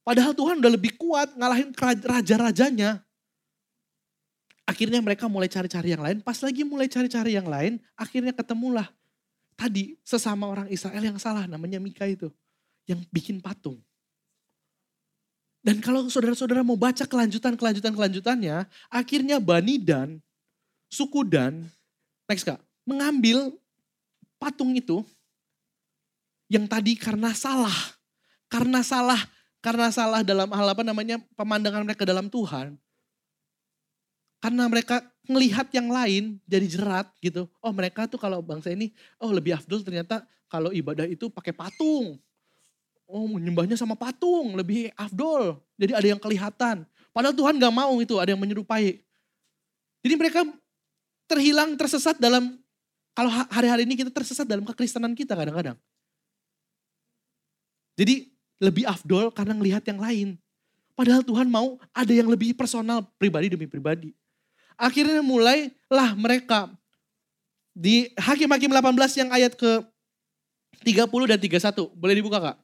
Padahal 0.02 0.34
Tuhan 0.34 0.58
udah 0.64 0.72
lebih 0.74 0.96
kuat 0.98 1.36
ngalahin 1.38 1.70
raja-rajanya. 2.02 3.07
Akhirnya 4.68 5.00
mereka 5.00 5.32
mulai 5.32 5.48
cari-cari 5.48 5.96
yang 5.96 6.04
lain. 6.04 6.20
Pas 6.20 6.36
lagi 6.44 6.68
mulai 6.68 6.92
cari-cari 6.92 7.40
yang 7.40 7.48
lain, 7.48 7.80
akhirnya 7.96 8.36
ketemulah 8.36 8.92
tadi 9.56 9.96
sesama 10.04 10.44
orang 10.52 10.68
Israel 10.68 11.00
yang 11.00 11.16
salah 11.16 11.48
namanya 11.48 11.80
Mika 11.80 12.04
itu. 12.04 12.28
Yang 12.84 13.08
bikin 13.08 13.40
patung. 13.40 13.80
Dan 15.64 15.84
kalau 15.84 16.08
saudara-saudara 16.08 16.64
mau 16.64 16.80
baca 16.80 17.04
kelanjutan-kelanjutan-kelanjutannya, 17.04 18.68
akhirnya 18.88 19.40
Bani 19.40 19.76
Dan, 19.80 20.24
suku 20.88 21.28
Dan, 21.28 21.68
next 22.28 22.48
kak, 22.48 22.60
mengambil 22.88 23.52
patung 24.40 24.72
itu 24.76 25.04
yang 26.48 26.68
tadi 26.68 26.96
karena 26.96 27.36
salah. 27.36 27.76
Karena 28.48 28.80
salah, 28.80 29.20
karena 29.60 29.92
salah 29.92 30.24
dalam 30.24 30.48
hal 30.48 30.68
apa 30.72 30.84
namanya 30.88 31.20
pemandangan 31.36 31.84
mereka 31.84 32.08
dalam 32.08 32.32
Tuhan. 32.32 32.80
Karena 34.38 34.70
mereka 34.70 35.02
ngelihat 35.26 35.68
yang 35.74 35.90
lain 35.90 36.38
jadi 36.46 36.68
jerat 36.70 37.08
gitu. 37.20 37.50
Oh 37.60 37.74
mereka 37.74 38.06
tuh 38.06 38.22
kalau 38.22 38.40
bangsa 38.40 38.72
ini, 38.72 38.94
oh 39.18 39.34
lebih 39.34 39.58
afdol 39.58 39.82
ternyata 39.82 40.24
kalau 40.48 40.72
ibadah 40.72 41.04
itu 41.10 41.28
pakai 41.28 41.52
patung. 41.52 42.22
Oh 43.08 43.26
menyembahnya 43.28 43.76
sama 43.80 43.96
patung, 43.96 44.56
lebih 44.56 44.94
afdol. 44.96 45.60
Jadi 45.80 45.92
ada 45.96 46.08
yang 46.08 46.22
kelihatan. 46.22 46.86
Padahal 47.12 47.34
Tuhan 47.34 47.58
gak 47.58 47.74
mau 47.74 47.98
itu, 47.98 48.16
ada 48.22 48.30
yang 48.30 48.42
menyerupai. 48.42 49.02
Jadi 50.06 50.14
mereka 50.14 50.46
terhilang, 51.26 51.74
tersesat 51.74 52.22
dalam, 52.22 52.56
kalau 53.18 53.34
hari-hari 53.50 53.90
ini 53.90 53.98
kita 53.98 54.14
tersesat 54.14 54.46
dalam 54.46 54.62
kekristenan 54.64 55.18
kita 55.18 55.34
kadang-kadang. 55.34 55.76
Jadi 57.98 58.30
lebih 58.62 58.86
afdol 58.86 59.34
karena 59.34 59.58
ngelihat 59.58 59.82
yang 59.90 59.98
lain. 59.98 60.28
Padahal 60.94 61.26
Tuhan 61.26 61.50
mau 61.50 61.82
ada 61.90 62.14
yang 62.14 62.30
lebih 62.30 62.54
personal, 62.54 63.06
pribadi 63.18 63.50
demi 63.50 63.66
pribadi. 63.66 64.14
Akhirnya 64.78 65.26
mulailah 65.26 66.14
mereka 66.14 66.70
di 67.74 68.14
Hakim-Hakim 68.14 68.70
18 68.70 69.20
yang 69.26 69.30
ayat 69.34 69.58
ke 69.58 69.82
30 70.86 71.30
dan 71.34 71.40
31. 71.42 71.98
Boleh 71.98 72.16
dibuka 72.16 72.38
kak? 72.38 72.58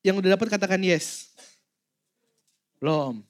Yang 0.00 0.24
udah 0.24 0.30
dapat 0.32 0.48
katakan 0.48 0.80
yes. 0.80 1.28
Belum. 2.80 3.20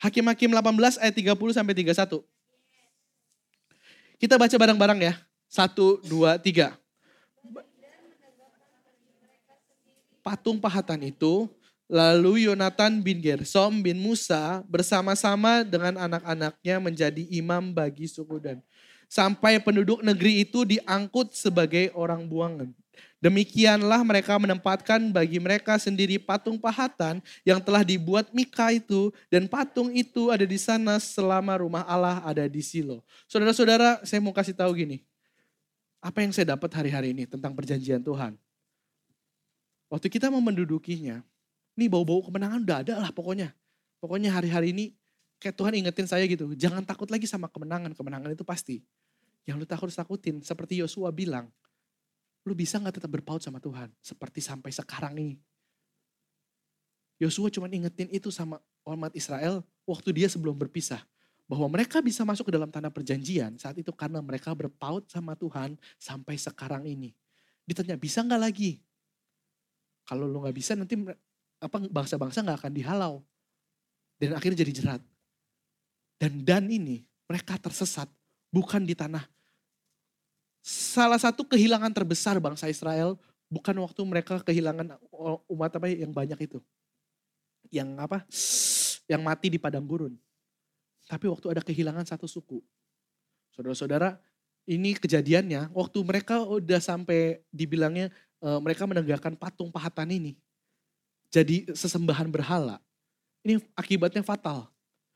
Hakim-Hakim 0.00 0.50
18 0.50 0.98
ayat 1.04 1.14
30 1.14 1.52
sampai 1.52 1.76
31. 1.76 2.24
Kita 4.16 4.40
baca 4.40 4.56
bareng-bareng 4.56 5.00
ya. 5.04 5.14
Satu, 5.52 6.00
dua, 6.08 6.40
tiga. 6.40 6.72
Patung 10.24 10.62
pahatan 10.62 11.02
itu, 11.02 11.50
lalu 11.92 12.48
Yonatan 12.48 13.04
bin 13.04 13.20
Gersom 13.20 13.84
bin 13.84 14.00
Musa 14.00 14.64
bersama-sama 14.64 15.60
dengan 15.60 16.00
anak-anaknya 16.00 16.80
menjadi 16.80 17.22
imam 17.28 17.68
bagi 17.68 18.08
suku 18.08 18.40
Dan. 18.40 18.64
Sampai 19.12 19.60
penduduk 19.60 20.00
negeri 20.00 20.40
itu 20.40 20.64
diangkut 20.64 21.36
sebagai 21.36 21.92
orang 21.92 22.24
buangan. 22.24 22.72
Demikianlah 23.20 24.00
mereka 24.08 24.40
menempatkan 24.40 25.12
bagi 25.12 25.36
mereka 25.36 25.76
sendiri 25.76 26.16
patung 26.16 26.56
pahatan 26.56 27.20
yang 27.44 27.60
telah 27.60 27.84
dibuat 27.84 28.32
Mika 28.32 28.72
itu. 28.72 29.12
Dan 29.28 29.44
patung 29.52 29.92
itu 29.92 30.32
ada 30.32 30.48
di 30.48 30.56
sana 30.56 30.96
selama 30.96 31.60
rumah 31.60 31.84
Allah 31.84 32.24
ada 32.24 32.48
di 32.48 32.64
Silo. 32.64 33.04
Saudara-saudara 33.28 34.00
saya 34.00 34.24
mau 34.24 34.32
kasih 34.32 34.56
tahu 34.56 34.72
gini. 34.72 35.04
Apa 36.00 36.24
yang 36.24 36.32
saya 36.32 36.56
dapat 36.56 36.72
hari-hari 36.72 37.12
ini 37.12 37.28
tentang 37.28 37.52
perjanjian 37.52 38.00
Tuhan. 38.00 38.34
Waktu 39.92 40.08
kita 40.08 40.32
mau 40.32 40.40
mendudukinya, 40.40 41.20
ini 41.76 41.88
bau-bau 41.88 42.20
kemenangan 42.24 42.60
udah 42.62 42.78
ada 42.84 42.94
lah 43.00 43.10
pokoknya. 43.10 43.52
Pokoknya 44.02 44.34
hari-hari 44.34 44.74
ini 44.74 44.84
kayak 45.38 45.54
Tuhan 45.56 45.72
ingetin 45.78 46.06
saya 46.06 46.24
gitu, 46.26 46.52
jangan 46.58 46.82
takut 46.82 47.08
lagi 47.08 47.24
sama 47.24 47.48
kemenangan. 47.48 47.94
Kemenangan 47.96 48.30
itu 48.34 48.44
pasti. 48.44 48.82
Yang 49.42 49.64
lu 49.64 49.66
takut 49.66 49.90
takutin, 49.90 50.38
seperti 50.42 50.78
Yosua 50.78 51.10
bilang, 51.10 51.50
lu 52.46 52.54
bisa 52.54 52.78
gak 52.78 53.02
tetap 53.02 53.10
berpaut 53.10 53.42
sama 53.42 53.58
Tuhan? 53.58 53.90
Seperti 53.98 54.38
sampai 54.38 54.70
sekarang 54.70 55.18
ini. 55.18 55.34
Yosua 57.18 57.50
cuma 57.50 57.70
ingetin 57.70 58.10
itu 58.10 58.30
sama 58.34 58.58
umat 58.82 59.14
Israel 59.14 59.62
waktu 59.86 60.10
dia 60.14 60.28
sebelum 60.30 60.54
berpisah. 60.54 61.02
Bahwa 61.46 61.66
mereka 61.68 61.98
bisa 61.98 62.22
masuk 62.22 62.48
ke 62.48 62.52
dalam 62.54 62.70
tanah 62.70 62.88
perjanjian 62.88 63.58
saat 63.58 63.74
itu 63.76 63.90
karena 63.92 64.22
mereka 64.22 64.54
berpaut 64.54 65.04
sama 65.10 65.34
Tuhan 65.34 65.74
sampai 65.98 66.38
sekarang 66.38 66.86
ini. 66.86 67.14
Ditanya, 67.66 67.98
bisa 67.98 68.22
gak 68.22 68.42
lagi? 68.42 68.78
Kalau 70.02 70.26
lu 70.26 70.42
nggak 70.42 70.56
bisa 70.56 70.74
nanti 70.74 70.98
apa 71.62 71.78
bangsa-bangsa 71.86 72.42
nggak 72.42 72.58
akan 72.66 72.72
dihalau. 72.74 73.14
Dan 74.18 74.34
akhirnya 74.34 74.66
jadi 74.66 74.72
jerat. 74.74 75.02
Dan 76.18 76.42
dan 76.42 76.66
ini 76.66 77.06
mereka 77.30 77.54
tersesat 77.58 78.10
bukan 78.50 78.82
di 78.82 78.98
tanah. 78.98 79.22
Salah 80.62 81.18
satu 81.18 81.42
kehilangan 81.46 81.90
terbesar 81.90 82.38
bangsa 82.38 82.70
Israel 82.70 83.18
bukan 83.50 83.74
waktu 83.82 84.02
mereka 84.06 84.38
kehilangan 84.42 84.98
umat 85.50 85.70
apa 85.74 85.90
yang 85.90 86.10
banyak 86.10 86.38
itu. 86.46 86.58
Yang 87.70 87.88
apa? 87.98 88.18
Yang 89.10 89.22
mati 89.22 89.46
di 89.50 89.58
padang 89.58 89.86
gurun. 89.86 90.14
Tapi 91.10 91.26
waktu 91.26 91.46
ada 91.50 91.62
kehilangan 91.62 92.06
satu 92.06 92.30
suku. 92.30 92.62
Saudara-saudara, 93.50 94.22
ini 94.70 94.94
kejadiannya 94.94 95.74
waktu 95.74 95.98
mereka 96.06 96.46
udah 96.46 96.78
sampai 96.78 97.42
dibilangnya 97.50 98.14
uh, 98.38 98.62
mereka 98.62 98.86
menegakkan 98.86 99.34
patung 99.34 99.74
pahatan 99.74 100.14
ini 100.14 100.38
jadi 101.32 101.72
sesembahan 101.72 102.28
berhala. 102.28 102.76
Ini 103.40 103.58
akibatnya 103.72 104.20
fatal. 104.20 104.68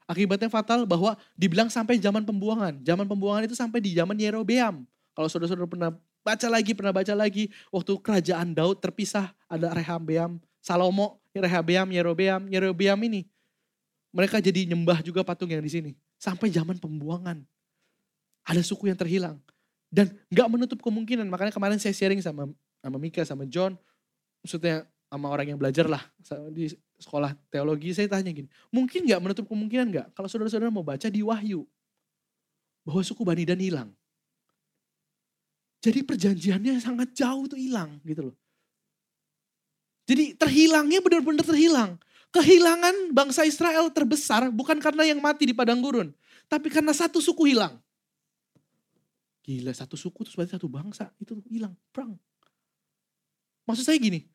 Akibatnya 0.08 0.48
fatal 0.48 0.88
bahwa 0.88 1.14
dibilang 1.36 1.68
sampai 1.68 2.00
zaman 2.00 2.24
pembuangan. 2.24 2.80
Zaman 2.80 3.04
pembuangan 3.04 3.44
itu 3.44 3.52
sampai 3.52 3.84
di 3.84 3.92
zaman 3.92 4.16
Yerobeam. 4.16 4.88
Kalau 5.12 5.28
saudara-saudara 5.28 5.68
pernah 5.68 5.90
baca 6.24 6.48
lagi, 6.48 6.72
pernah 6.72 6.94
baca 6.96 7.14
lagi. 7.14 7.52
Waktu 7.68 7.92
kerajaan 8.00 8.56
Daud 8.56 8.80
terpisah, 8.80 9.36
ada 9.46 9.70
Rehabeam, 9.76 10.40
Salomo, 10.64 11.20
Rehabeam, 11.36 11.92
Yerobeam. 11.92 12.48
Yerobeam 12.48 12.98
ini. 13.06 13.28
Mereka 14.16 14.40
jadi 14.40 14.64
nyembah 14.72 15.04
juga 15.04 15.20
patung 15.20 15.52
yang 15.52 15.60
di 15.60 15.68
sini. 15.68 15.92
Sampai 16.16 16.48
zaman 16.48 16.80
pembuangan. 16.80 17.44
Ada 18.46 18.64
suku 18.64 18.88
yang 18.88 18.96
terhilang. 18.96 19.36
Dan 19.92 20.16
gak 20.32 20.48
menutup 20.50 20.80
kemungkinan, 20.82 21.28
makanya 21.28 21.54
kemarin 21.54 21.78
saya 21.78 21.94
sharing 21.94 22.18
sama 22.18 22.50
sama 22.82 22.96
Mika, 23.02 23.22
sama 23.26 23.42
John, 23.46 23.74
maksudnya 24.42 24.86
sama 25.16 25.32
orang 25.32 25.50
yang 25.50 25.58
belajar 25.58 25.88
lah 25.88 26.04
di 26.52 26.68
sekolah 27.00 27.32
teologi, 27.48 27.96
saya 27.96 28.06
tanya 28.08 28.30
gini, 28.30 28.48
mungkin 28.68 29.08
nggak 29.08 29.20
menutup 29.20 29.44
kemungkinan 29.48 29.86
nggak 29.88 30.06
kalau 30.12 30.28
saudara-saudara 30.28 30.68
mau 30.68 30.84
baca 30.84 31.08
di 31.08 31.24
Wahyu, 31.24 31.64
bahwa 32.86 33.02
suku 33.02 33.24
Bani 33.26 33.42
Dan 33.42 33.58
hilang. 33.58 33.90
Jadi 35.82 36.02
perjanjiannya 36.02 36.78
sangat 36.82 37.14
jauh 37.14 37.46
tuh 37.46 37.58
hilang 37.58 37.98
gitu 38.02 38.30
loh. 38.30 38.36
Jadi 40.06 40.38
terhilangnya 40.38 41.02
benar-benar 41.02 41.42
terhilang. 41.42 41.98
Kehilangan 42.30 43.14
bangsa 43.14 43.46
Israel 43.46 43.90
terbesar 43.90 44.50
bukan 44.50 44.78
karena 44.82 45.06
yang 45.06 45.18
mati 45.22 45.46
di 45.46 45.54
padang 45.54 45.82
gurun. 45.82 46.10
Tapi 46.46 46.70
karena 46.70 46.94
satu 46.94 47.18
suku 47.22 47.54
hilang. 47.54 47.78
Gila 49.46 49.70
satu 49.74 49.94
suku 49.94 50.26
terus 50.26 50.34
berarti 50.34 50.58
satu 50.58 50.66
bangsa 50.66 51.10
itu 51.22 51.38
hilang. 51.50 51.74
Perang. 51.94 52.18
Maksud 53.66 53.82
saya 53.86 53.98
gini, 53.98 54.26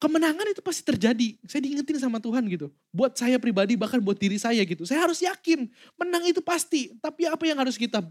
kemenangan 0.00 0.48
itu 0.48 0.64
pasti 0.64 0.82
terjadi. 0.82 1.36
Saya 1.44 1.60
diingetin 1.62 2.00
sama 2.00 2.18
Tuhan 2.18 2.42
gitu. 2.48 2.72
Buat 2.90 3.20
saya 3.20 3.36
pribadi 3.36 3.76
bahkan 3.76 4.00
buat 4.00 4.16
diri 4.16 4.40
saya 4.40 4.64
gitu. 4.64 4.88
Saya 4.88 5.04
harus 5.04 5.20
yakin 5.20 5.68
menang 6.00 6.24
itu 6.26 6.40
pasti. 6.40 6.96
Tapi 6.98 7.28
apa 7.28 7.44
yang 7.44 7.60
harus 7.60 7.76
kita 7.76 8.02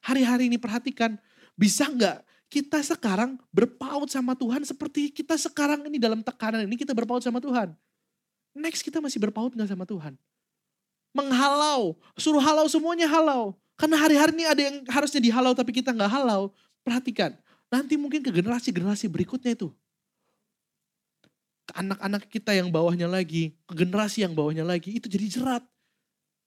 hari-hari 0.00 0.46
ini 0.46 0.56
perhatikan. 0.56 1.18
Bisa 1.58 1.90
nggak 1.90 2.24
kita 2.48 2.80
sekarang 2.80 3.36
berpaut 3.50 4.08
sama 4.08 4.38
Tuhan 4.38 4.62
seperti 4.62 5.10
kita 5.10 5.36
sekarang 5.36 5.84
ini 5.90 5.98
dalam 5.98 6.22
tekanan 6.22 6.64
ini 6.64 6.78
kita 6.78 6.94
berpaut 6.94 7.20
sama 7.20 7.42
Tuhan. 7.42 7.74
Next 8.54 8.86
kita 8.86 9.02
masih 9.02 9.18
berpaut 9.18 9.50
nggak 9.52 9.68
sama 9.68 9.84
Tuhan? 9.84 10.14
Menghalau, 11.12 11.98
suruh 12.16 12.40
halau 12.40 12.64
semuanya 12.70 13.04
halau. 13.10 13.58
Karena 13.76 13.98
hari-hari 13.98 14.32
ini 14.38 14.44
ada 14.46 14.62
yang 14.62 14.76
harusnya 14.88 15.20
dihalau 15.20 15.52
tapi 15.52 15.74
kita 15.74 15.90
nggak 15.92 16.08
halau. 16.08 16.54
Perhatikan, 16.82 17.34
nanti 17.72 17.94
mungkin 17.96 18.20
ke 18.20 18.30
generasi-generasi 18.30 19.06
berikutnya 19.08 19.54
itu 19.54 19.72
ke 21.62 21.72
anak-anak 21.78 22.22
kita 22.26 22.50
yang 22.52 22.68
bawahnya 22.68 23.06
lagi, 23.06 23.54
ke 23.64 23.74
generasi 23.78 24.26
yang 24.26 24.34
bawahnya 24.34 24.66
lagi, 24.66 24.98
itu 24.98 25.06
jadi 25.06 25.26
jerat. 25.30 25.62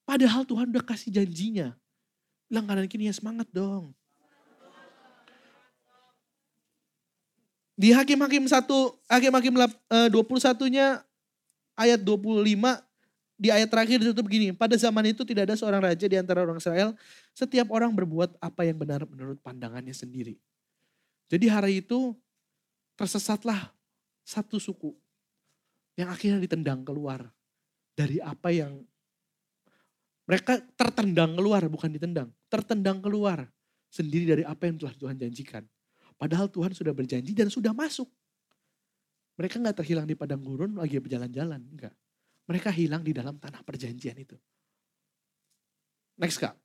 Padahal 0.03 0.43
Tuhan 0.43 0.69
udah 0.69 0.83
kasih 0.85 1.09
janjinya. 1.09 1.73
Bilang 2.45 2.69
kanan 2.69 2.85
kini 2.85 3.09
ya 3.09 3.15
semangat 3.15 3.49
dong. 3.49 3.95
Di 7.75 7.91
Hakim-Hakim 7.91 8.47
1, 8.47 8.63
Hakim-Hakim 9.11 9.53
21-nya 10.07 11.03
eh, 11.03 11.75
ayat 11.75 11.99
25, 11.99 12.23
di 13.35 13.51
ayat 13.51 13.67
terakhir 13.67 13.99
ditutup 13.99 14.23
begini, 14.23 14.55
pada 14.55 14.79
zaman 14.79 15.11
itu 15.11 15.27
tidak 15.27 15.51
ada 15.51 15.55
seorang 15.59 15.83
raja 15.83 16.07
di 16.07 16.15
antara 16.15 16.47
orang 16.47 16.55
Israel, 16.55 16.95
setiap 17.35 17.67
orang 17.75 17.91
berbuat 17.91 18.39
apa 18.39 18.63
yang 18.63 18.79
benar 18.79 19.03
menurut 19.03 19.35
pandangannya 19.43 19.91
sendiri. 19.91 20.39
Jadi 21.27 21.51
hari 21.51 21.83
itu 21.83 22.15
tersesatlah 22.95 23.75
satu 24.23 24.55
suku 24.55 24.95
yang 25.95 26.11
akhirnya 26.11 26.43
ditendang 26.43 26.83
keluar 26.83 27.23
dari 27.95 28.19
apa 28.19 28.51
yang 28.51 28.83
mereka 30.27 30.59
tertendang 30.75 31.37
keluar 31.37 31.63
bukan 31.71 31.89
ditendang, 31.95 32.29
tertendang 32.51 32.99
keluar 32.99 33.47
sendiri 33.87 34.25
dari 34.27 34.43
apa 34.43 34.67
yang 34.67 34.75
telah 34.81 34.93
Tuhan 34.97 35.15
janjikan. 35.15 35.63
Padahal 36.19 36.51
Tuhan 36.51 36.73
sudah 36.75 36.91
berjanji 36.91 37.31
dan 37.31 37.47
sudah 37.47 37.71
masuk. 37.71 38.09
Mereka 39.35 39.59
nggak 39.59 39.83
terhilang 39.83 40.07
di 40.07 40.15
padang 40.15 40.41
gurun 40.41 40.79
lagi 40.79 40.97
berjalan-jalan, 40.97 41.61
enggak. 41.61 41.93
Mereka 42.47 42.71
hilang 42.71 43.03
di 43.03 43.11
dalam 43.11 43.35
tanah 43.37 43.61
perjanjian 43.61 44.15
itu. 44.15 44.35
Next 46.15 46.39
kak. 46.39 46.55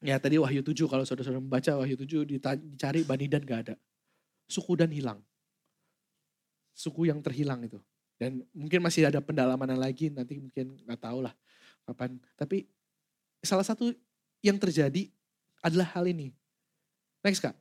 Ya 0.00 0.16
tadi 0.16 0.40
Wahyu 0.40 0.64
7 0.64 0.88
kalau 0.88 1.04
saudara-saudara 1.04 1.44
membaca 1.44 1.76
Wahyu 1.76 2.00
7 2.00 2.24
dicari 2.24 3.04
Bani 3.04 3.28
dan 3.28 3.44
gak 3.44 3.58
ada. 3.68 3.74
Suku 4.48 4.72
dan 4.72 4.88
hilang 4.88 5.20
suku 6.74 7.10
yang 7.10 7.20
terhilang 7.20 7.62
itu. 7.64 7.78
Dan 8.20 8.44
mungkin 8.52 8.84
masih 8.84 9.08
ada 9.08 9.18
pendalaman 9.24 9.72
lagi, 9.80 10.12
nanti 10.12 10.36
mungkin 10.36 10.76
nggak 10.84 11.00
tahu 11.00 11.24
lah 11.24 11.32
kapan. 11.88 12.20
Tapi 12.36 12.68
salah 13.40 13.64
satu 13.64 13.90
yang 14.44 14.60
terjadi 14.60 15.08
adalah 15.64 15.88
hal 15.96 16.04
ini. 16.08 16.32
Next 17.24 17.40
kak. 17.40 17.56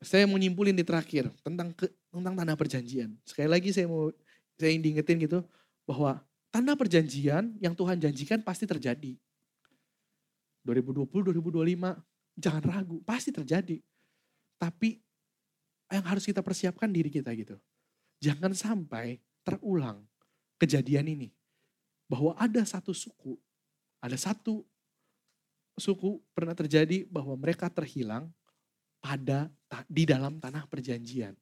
Saya 0.00 0.24
mau 0.24 0.40
nyimpulin 0.40 0.72
di 0.72 0.80
terakhir 0.80 1.28
tentang 1.44 1.76
ke, 1.76 1.84
tentang 2.08 2.32
tanah 2.32 2.56
perjanjian. 2.56 3.12
Sekali 3.28 3.48
lagi 3.52 3.68
saya 3.68 3.84
mau 3.84 4.08
saya 4.56 4.72
ingin 4.72 4.84
diingetin 4.88 5.20
gitu 5.20 5.44
bahwa 5.84 6.24
tanah 6.48 6.72
perjanjian 6.76 7.56
yang 7.60 7.76
Tuhan 7.76 8.00
janjikan 8.00 8.40
pasti 8.40 8.64
terjadi. 8.64 9.16
2020, 10.64 11.04
2025, 11.08 12.00
jangan 12.36 12.62
ragu, 12.64 12.96
pasti 13.04 13.32
terjadi. 13.32 13.80
Tapi 14.60 15.00
yang 15.90 16.06
harus 16.06 16.22
kita 16.22 16.40
persiapkan 16.40 16.86
diri 16.90 17.10
kita 17.10 17.34
gitu. 17.34 17.58
Jangan 18.22 18.54
sampai 18.54 19.18
terulang 19.42 20.06
kejadian 20.60 21.10
ini. 21.10 21.28
Bahwa 22.10 22.34
ada 22.34 22.62
satu 22.66 22.90
suku, 22.90 23.38
ada 24.02 24.18
satu 24.18 24.66
suku 25.78 26.18
pernah 26.34 26.54
terjadi 26.54 27.06
bahwa 27.06 27.38
mereka 27.38 27.70
terhilang 27.70 28.30
pada 28.98 29.46
di 29.86 30.04
dalam 30.06 30.42
tanah 30.42 30.66
perjanjian. 30.66 31.38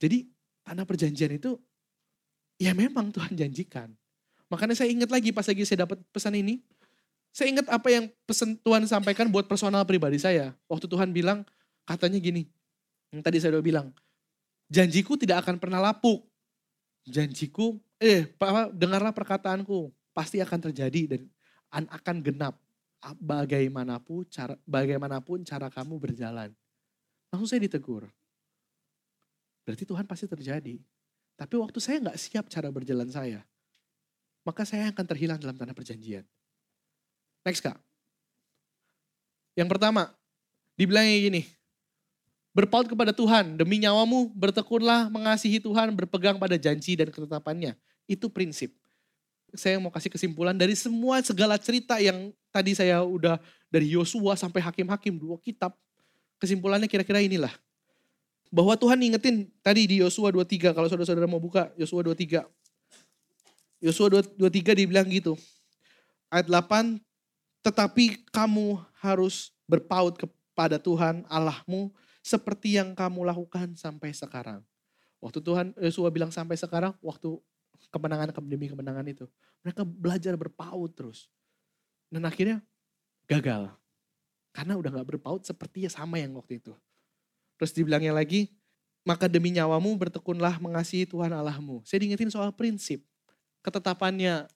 Jadi 0.00 0.28
tanah 0.64 0.84
perjanjian 0.88 1.36
itu 1.36 1.60
ya 2.56 2.72
memang 2.72 3.12
Tuhan 3.12 3.36
janjikan 3.36 3.92
Makanya 4.46 4.78
saya 4.78 4.90
ingat 4.90 5.10
lagi 5.10 5.34
pas 5.34 5.46
lagi 5.46 5.66
saya 5.66 5.86
dapat 5.86 5.98
pesan 6.14 6.38
ini, 6.38 6.62
saya 7.34 7.50
ingat 7.50 7.66
apa 7.66 7.88
yang 7.90 8.06
pesan 8.24 8.54
Tuhan 8.62 8.86
sampaikan 8.86 9.26
buat 9.26 9.50
personal 9.50 9.82
pribadi 9.82 10.22
saya. 10.22 10.54
Waktu 10.70 10.86
Tuhan 10.86 11.10
bilang, 11.10 11.42
katanya 11.82 12.22
gini, 12.22 12.46
yang 13.14 13.22
tadi 13.22 13.38
saya 13.38 13.58
udah 13.58 13.64
bilang, 13.64 13.88
janjiku 14.70 15.14
tidak 15.14 15.46
akan 15.46 15.60
pernah 15.62 15.78
lapuk. 15.78 16.26
Janjiku, 17.06 17.78
eh 18.02 18.26
dengarlah 18.74 19.14
perkataanku, 19.14 19.94
pasti 20.10 20.42
akan 20.42 20.58
terjadi 20.70 21.14
dan 21.16 21.22
akan 21.70 22.18
genap. 22.24 22.58
Bagaimanapun 23.22 24.26
cara, 24.26 24.58
bagaimanapun 24.66 25.46
cara 25.46 25.70
kamu 25.70 25.94
berjalan. 26.02 26.50
Langsung 27.30 27.46
saya 27.46 27.62
ditegur. 27.62 28.10
Berarti 29.62 29.86
Tuhan 29.86 30.02
pasti 30.02 30.26
terjadi. 30.26 30.82
Tapi 31.38 31.54
waktu 31.54 31.78
saya 31.78 32.02
nggak 32.02 32.18
siap 32.18 32.50
cara 32.50 32.66
berjalan 32.74 33.06
saya, 33.06 33.46
maka 34.42 34.66
saya 34.66 34.90
akan 34.90 35.04
terhilang 35.06 35.38
dalam 35.38 35.54
tanah 35.54 35.76
perjanjian. 35.76 36.26
Next 37.46 37.62
kak. 37.62 37.78
Yang 39.54 39.68
pertama, 39.70 40.10
dibilangnya 40.74 41.18
gini, 41.22 41.42
berpaut 42.56 42.88
kepada 42.88 43.12
Tuhan, 43.12 43.60
demi 43.60 43.76
nyawamu 43.84 44.32
bertekunlah 44.32 45.12
mengasihi 45.12 45.60
Tuhan, 45.60 45.92
berpegang 45.92 46.40
pada 46.40 46.56
janji 46.56 46.96
dan 46.96 47.12
ketetapannya. 47.12 47.76
Itu 48.08 48.32
prinsip. 48.32 48.72
Saya 49.52 49.76
mau 49.76 49.92
kasih 49.92 50.08
kesimpulan 50.08 50.56
dari 50.56 50.72
semua 50.72 51.20
segala 51.20 51.60
cerita 51.60 52.00
yang 52.00 52.32
tadi 52.48 52.72
saya 52.72 53.04
udah 53.04 53.36
dari 53.68 53.92
Yosua 53.92 54.40
sampai 54.40 54.64
hakim-hakim 54.64 55.20
dua 55.20 55.36
kitab. 55.36 55.76
Kesimpulannya 56.40 56.88
kira-kira 56.88 57.20
inilah. 57.20 57.52
Bahwa 58.48 58.72
Tuhan 58.72 59.04
ingetin 59.04 59.52
tadi 59.60 59.84
di 59.84 60.00
Yosua 60.00 60.32
23, 60.32 60.72
kalau 60.72 60.88
saudara-saudara 60.88 61.28
mau 61.28 61.42
buka 61.42 61.68
Yosua 61.76 62.00
23. 62.08 62.40
Yosua 63.84 64.08
23 64.32 64.80
dibilang 64.80 65.04
gitu. 65.12 65.36
Ayat 66.32 66.48
8, 66.48 66.96
tetapi 67.60 68.24
kamu 68.32 68.80
harus 69.04 69.52
berpaut 69.68 70.16
kepada 70.16 70.80
Tuhan 70.80 71.26
Allahmu 71.28 71.92
seperti 72.26 72.74
yang 72.74 72.98
kamu 72.98 73.22
lakukan 73.22 73.78
sampai 73.78 74.10
sekarang. 74.10 74.66
Waktu 75.22 75.38
Tuhan 75.38 75.66
Yosua 75.78 76.10
bilang 76.10 76.34
sampai 76.34 76.58
sekarang, 76.58 76.98
waktu 76.98 77.38
kemenangan 77.94 78.34
demi 78.42 78.66
kemenangan 78.66 79.06
itu. 79.06 79.30
Mereka 79.62 79.86
belajar 79.86 80.34
berpaut 80.34 80.90
terus. 80.90 81.30
Dan 82.10 82.26
akhirnya 82.26 82.58
gagal. 83.30 83.70
Karena 84.50 84.74
udah 84.74 84.90
gak 84.90 85.08
berpaut 85.14 85.46
seperti 85.46 85.86
sama 85.86 86.18
yang 86.18 86.34
waktu 86.34 86.58
itu. 86.58 86.74
Terus 87.62 87.70
dibilangnya 87.70 88.10
lagi, 88.10 88.50
maka 89.06 89.30
demi 89.30 89.54
nyawamu 89.54 89.94
bertekunlah 89.94 90.58
mengasihi 90.58 91.06
Tuhan 91.06 91.30
Allahmu. 91.30 91.86
Saya 91.86 92.02
diingetin 92.02 92.28
soal 92.34 92.50
prinsip 92.50 93.06
ketetapannya 93.66 94.46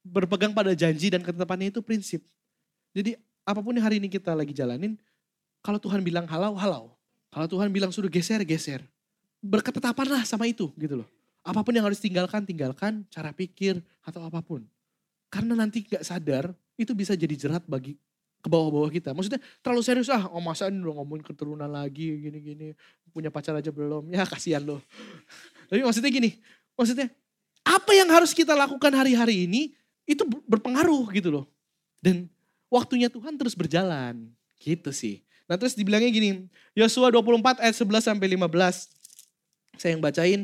berpegang 0.00 0.56
pada 0.56 0.72
janji 0.72 1.12
dan 1.12 1.20
ketetapannya 1.20 1.68
itu 1.68 1.84
prinsip. 1.84 2.24
Jadi 2.96 3.12
apa 3.44 3.60
pun 3.60 3.76
yang 3.76 3.84
hari 3.84 4.00
ini 4.00 4.08
kita 4.08 4.32
lagi 4.32 4.56
jalanin, 4.56 4.96
kalau 5.60 5.76
Tuhan 5.76 6.00
bilang 6.00 6.24
halau, 6.24 6.56
halau. 6.56 6.95
Kalau 7.36 7.52
Tuhan 7.52 7.68
bilang 7.68 7.92
suruh 7.92 8.08
geser, 8.08 8.40
geser. 8.48 8.80
Berketetapanlah 9.44 10.24
sama 10.24 10.48
itu 10.48 10.72
gitu 10.80 11.04
loh. 11.04 11.08
Apa 11.44 11.60
pun 11.60 11.76
yang 11.76 11.84
harus 11.84 12.00
tinggalkan, 12.00 12.48
tinggalkan 12.48 13.04
cara 13.12 13.28
pikir 13.36 13.84
atau 14.00 14.24
apa 14.24 14.40
pun. 14.40 14.64
Karena 15.28 15.52
nanti 15.52 15.84
gak 15.84 16.00
sadar, 16.00 16.56
itu 16.80 16.96
bisa 16.96 17.12
jadi 17.12 17.36
jerat 17.36 17.60
bagi 17.68 17.92
ke 18.40 18.48
bawah-bawah 18.48 18.88
kita. 18.88 19.12
Maksudnya 19.12 19.44
terlalu 19.60 19.84
serius 19.84 20.08
ah, 20.08 20.32
oh 20.32 20.40
masa 20.40 20.72
ini 20.72 20.80
udah 20.80 20.96
ngomongin 20.96 21.28
keturunan 21.28 21.68
lagi, 21.68 22.24
gini-gini. 22.24 22.72
Punya 23.12 23.28
pacar 23.28 23.52
aja 23.52 23.68
belum, 23.68 24.08
ya 24.16 24.24
kasihan 24.24 24.64
loh. 24.64 24.80
Tapi 25.68 25.84
maksudnya 25.84 26.08
gini, 26.08 26.40
maksudnya 26.72 27.12
apa 27.68 27.92
yang 27.92 28.08
harus 28.16 28.32
kita 28.32 28.56
lakukan 28.56 28.96
hari-hari 28.96 29.44
ini 29.44 29.76
itu 30.08 30.24
berpengaruh 30.48 31.12
gitu 31.12 31.28
loh. 31.28 31.44
Dan 32.00 32.32
waktunya 32.72 33.12
Tuhan 33.12 33.36
terus 33.36 33.52
berjalan. 33.52 34.32
Gitu 34.56 34.88
sih. 34.88 35.25
Nah 35.46 35.54
terus 35.54 35.78
dibilangnya 35.78 36.10
gini, 36.10 36.50
Yosua 36.74 37.10
24 37.14 37.62
ayat 37.62 37.76
11 37.78 38.02
sampai 38.02 38.26
15. 38.34 38.90
Saya 39.78 39.90
yang 39.94 40.02
bacain. 40.02 40.40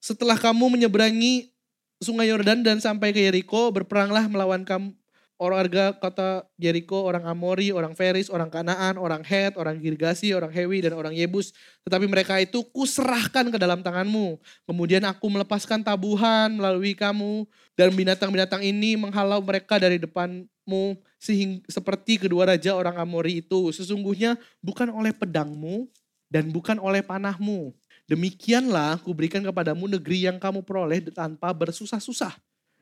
Setelah 0.00 0.36
kamu 0.36 0.80
menyeberangi 0.80 1.52
sungai 2.00 2.32
Yordan 2.32 2.64
dan 2.64 2.80
sampai 2.80 3.12
ke 3.12 3.20
Yeriko, 3.20 3.68
berperanglah 3.72 4.24
melawan 4.28 4.64
kamu 4.64 4.96
orang 5.40 5.56
warga 5.64 5.96
kota 5.96 6.44
Jericho, 6.60 7.00
orang 7.00 7.24
Amori, 7.24 7.72
orang 7.72 7.96
Feris, 7.96 8.28
orang 8.28 8.52
Kanaan, 8.52 9.00
orang 9.00 9.24
Het, 9.24 9.56
orang 9.56 9.80
Girgasi, 9.80 10.36
orang 10.36 10.52
Hewi, 10.52 10.84
dan 10.84 10.92
orang 10.92 11.16
Yebus. 11.16 11.56
Tetapi 11.88 12.04
mereka 12.04 12.36
itu 12.36 12.60
kuserahkan 12.68 13.48
ke 13.48 13.56
dalam 13.56 13.80
tanganmu. 13.80 14.36
Kemudian 14.68 15.00
aku 15.08 15.32
melepaskan 15.32 15.80
tabuhan 15.80 16.52
melalui 16.52 16.92
kamu. 16.92 17.48
Dan 17.72 17.96
binatang-binatang 17.96 18.60
ini 18.60 19.00
menghalau 19.00 19.40
mereka 19.40 19.80
dari 19.80 19.96
depanmu. 19.96 21.00
Sehingga, 21.20 21.60
seperti 21.68 22.16
kedua 22.16 22.48
raja 22.48 22.72
orang 22.72 22.96
Amori 22.96 23.44
itu. 23.44 23.68
Sesungguhnya 23.70 24.40
bukan 24.64 24.88
oleh 24.88 25.12
pedangmu 25.12 25.86
dan 26.32 26.48
bukan 26.48 26.80
oleh 26.80 27.04
panahmu. 27.04 27.76
Demikianlah 28.08 28.98
aku 28.98 29.12
berikan 29.12 29.44
kepadamu 29.44 29.86
negeri 29.86 30.26
yang 30.26 30.40
kamu 30.40 30.64
peroleh 30.64 31.04
tanpa 31.12 31.52
bersusah-susah. 31.52 32.34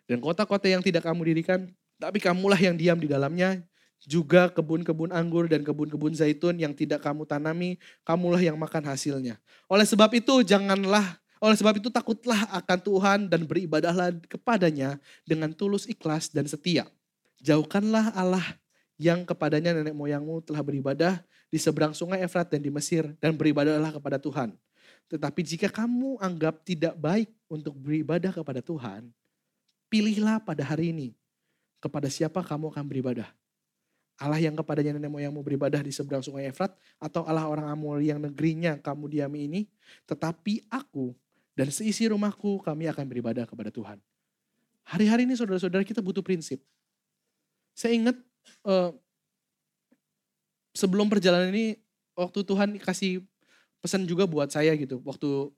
Dan 0.08 0.24
kota-kota 0.24 0.64
yang 0.64 0.80
tidak 0.80 1.04
kamu 1.04 1.34
dirikan 1.34 1.68
tapi 1.98 2.22
kamulah 2.22 2.56
yang 2.56 2.78
diam 2.78 2.94
di 2.94 3.10
dalamnya, 3.10 3.58
juga 4.06 4.46
kebun-kebun 4.54 5.10
anggur 5.10 5.50
dan 5.50 5.66
kebun-kebun 5.66 6.14
zaitun 6.14 6.54
yang 6.54 6.70
tidak 6.70 7.02
kamu 7.02 7.26
tanami, 7.26 7.74
kamulah 8.06 8.38
yang 8.38 8.54
makan 8.54 8.86
hasilnya. 8.86 9.34
Oleh 9.66 9.82
sebab 9.82 10.06
itu 10.14 10.46
janganlah, 10.46 11.18
oleh 11.42 11.58
sebab 11.58 11.82
itu 11.82 11.90
takutlah 11.90 12.46
akan 12.54 12.78
Tuhan 12.78 13.18
dan 13.26 13.42
beribadahlah 13.42 14.14
kepadanya 14.30 15.02
dengan 15.26 15.50
tulus 15.50 15.90
ikhlas 15.90 16.30
dan 16.30 16.46
setia. 16.46 16.86
Jauhkanlah 17.38 18.12
Allah 18.14 18.44
yang 18.98 19.22
kepadanya 19.22 19.78
nenek 19.78 19.94
moyangmu 19.94 20.42
telah 20.42 20.62
beribadah 20.62 21.22
di 21.48 21.56
seberang 21.56 21.94
sungai 21.94 22.20
Efrat 22.26 22.50
dan 22.50 22.60
di 22.60 22.68
Mesir 22.68 23.06
dan 23.22 23.32
beribadahlah 23.38 23.94
kepada 23.94 24.18
Tuhan. 24.18 24.52
Tetapi 25.08 25.40
jika 25.40 25.68
kamu 25.72 26.20
anggap 26.20 26.60
tidak 26.66 26.92
baik 26.98 27.32
untuk 27.48 27.78
beribadah 27.78 28.34
kepada 28.34 28.60
Tuhan, 28.60 29.08
pilihlah 29.88 30.42
pada 30.42 30.60
hari 30.66 30.92
ini 30.92 31.08
kepada 31.80 32.10
siapa 32.12 32.44
kamu 32.44 32.74
akan 32.74 32.84
beribadah? 32.84 33.30
Allah 34.18 34.42
yang 34.42 34.58
kepadanya 34.58 34.98
nenek 34.98 35.14
moyangmu 35.14 35.40
beribadah 35.46 35.78
di 35.78 35.94
seberang 35.94 36.20
sungai 36.20 36.50
Efrat 36.50 36.74
atau 36.98 37.22
Allah 37.22 37.46
orang 37.46 37.70
Amor 37.70 38.02
yang 38.02 38.18
negerinya 38.18 38.74
kamu 38.82 39.06
diami 39.06 39.46
ini? 39.46 39.60
Tetapi 40.10 40.66
aku 40.66 41.14
dan 41.54 41.70
seisi 41.70 42.10
rumahku 42.10 42.58
kami 42.66 42.90
akan 42.90 43.06
beribadah 43.06 43.46
kepada 43.46 43.70
Tuhan. 43.70 44.02
Hari-hari 44.82 45.22
ini 45.22 45.38
saudara-saudara 45.38 45.86
kita 45.86 46.02
butuh 46.02 46.20
prinsip. 46.26 46.58
Saya 47.78 47.94
ingat 47.94 48.18
uh, 48.66 48.90
sebelum 50.74 51.06
perjalanan 51.06 51.54
ini 51.54 51.78
waktu 52.18 52.42
Tuhan 52.42 52.74
kasih 52.82 53.22
pesan 53.78 54.02
juga 54.02 54.26
buat 54.26 54.50
saya 54.50 54.74
gitu. 54.74 54.98
Waktu 55.06 55.54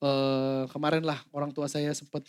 uh, 0.00 0.64
kemarin 0.72 1.04
lah 1.04 1.20
orang 1.28 1.52
tua 1.52 1.68
saya 1.68 1.92
sempat 1.92 2.24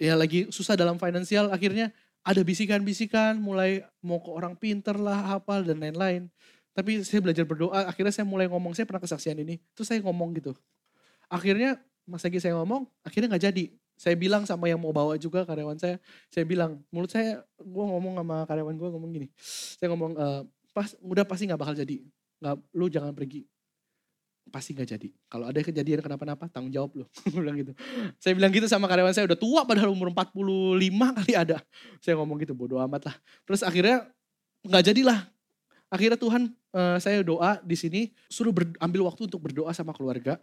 ya 0.00 0.16
lagi 0.16 0.48
susah 0.48 0.80
dalam 0.80 0.96
finansial 0.96 1.52
akhirnya 1.52 1.92
ada 2.24 2.40
bisikan-bisikan 2.40 3.36
mulai 3.36 3.84
mau 4.00 4.16
ke 4.20 4.30
orang 4.32 4.56
pinter 4.56 4.96
lah, 4.96 5.36
hafal 5.36 5.60
dan 5.64 5.84
lain-lain. 5.84 6.32
Tapi 6.72 7.02
saya 7.02 7.20
belajar 7.24 7.42
berdoa, 7.42 7.90
akhirnya 7.90 8.14
saya 8.14 8.26
mulai 8.28 8.46
ngomong, 8.46 8.70
saya 8.70 8.86
pernah 8.86 9.02
kesaksian 9.02 9.34
ini, 9.42 9.58
terus 9.74 9.90
saya 9.90 9.98
ngomong 9.98 10.30
gitu. 10.38 10.54
Akhirnya 11.26 11.80
Mas 12.06 12.22
lagi 12.22 12.38
saya 12.38 12.54
ngomong, 12.56 12.86
akhirnya 13.02 13.34
nggak 13.34 13.44
jadi. 13.50 13.64
Saya 13.98 14.14
bilang 14.14 14.46
sama 14.46 14.70
yang 14.70 14.78
mau 14.78 14.94
bawa 14.94 15.18
juga 15.18 15.42
karyawan 15.42 15.76
saya, 15.76 15.98
saya 16.30 16.46
bilang, 16.46 16.78
mulut 16.94 17.10
saya, 17.10 17.42
gue 17.58 17.84
ngomong 17.84 18.22
sama 18.22 18.46
karyawan 18.46 18.74
gue 18.78 18.88
ngomong 18.94 19.10
gini. 19.10 19.28
Saya 19.76 19.90
ngomong, 19.90 20.14
e, 20.14 20.26
pas, 20.70 20.94
udah 21.02 21.26
pasti 21.26 21.50
nggak 21.50 21.58
bakal 21.58 21.74
jadi. 21.74 22.06
Nggak, 22.38 22.54
lu 22.78 22.86
jangan 22.86 23.10
pergi 23.10 23.42
pasti 24.48 24.72
nggak 24.72 24.88
jadi. 24.88 25.08
Kalau 25.28 25.44
ada 25.46 25.60
kejadian 25.60 26.00
kenapa-napa, 26.00 26.48
tanggung 26.48 26.72
jawab 26.72 27.04
loh. 27.04 27.08
bilang 27.36 27.56
gitu. 27.60 27.72
Saya 28.18 28.32
bilang 28.34 28.50
gitu 28.50 28.66
sama 28.66 28.88
karyawan 28.88 29.12
saya, 29.14 29.28
udah 29.28 29.38
tua 29.38 29.62
padahal 29.68 29.92
umur 29.92 30.10
45 30.10 31.18
kali 31.22 31.32
ada. 31.36 31.60
Saya 32.00 32.16
ngomong 32.18 32.40
gitu, 32.42 32.56
bodo 32.56 32.80
amat 32.82 33.12
lah. 33.12 33.16
Terus 33.44 33.60
akhirnya 33.62 34.08
nggak 34.64 34.84
jadilah. 34.90 35.28
Akhirnya 35.88 36.18
Tuhan 36.20 36.52
uh, 36.76 36.96
saya 37.00 37.24
doa 37.24 37.60
di 37.64 37.76
sini, 37.76 38.00
suruh 38.28 38.52
ambil 38.80 39.08
waktu 39.08 39.28
untuk 39.28 39.40
berdoa 39.40 39.72
sama 39.72 39.96
keluarga. 39.96 40.36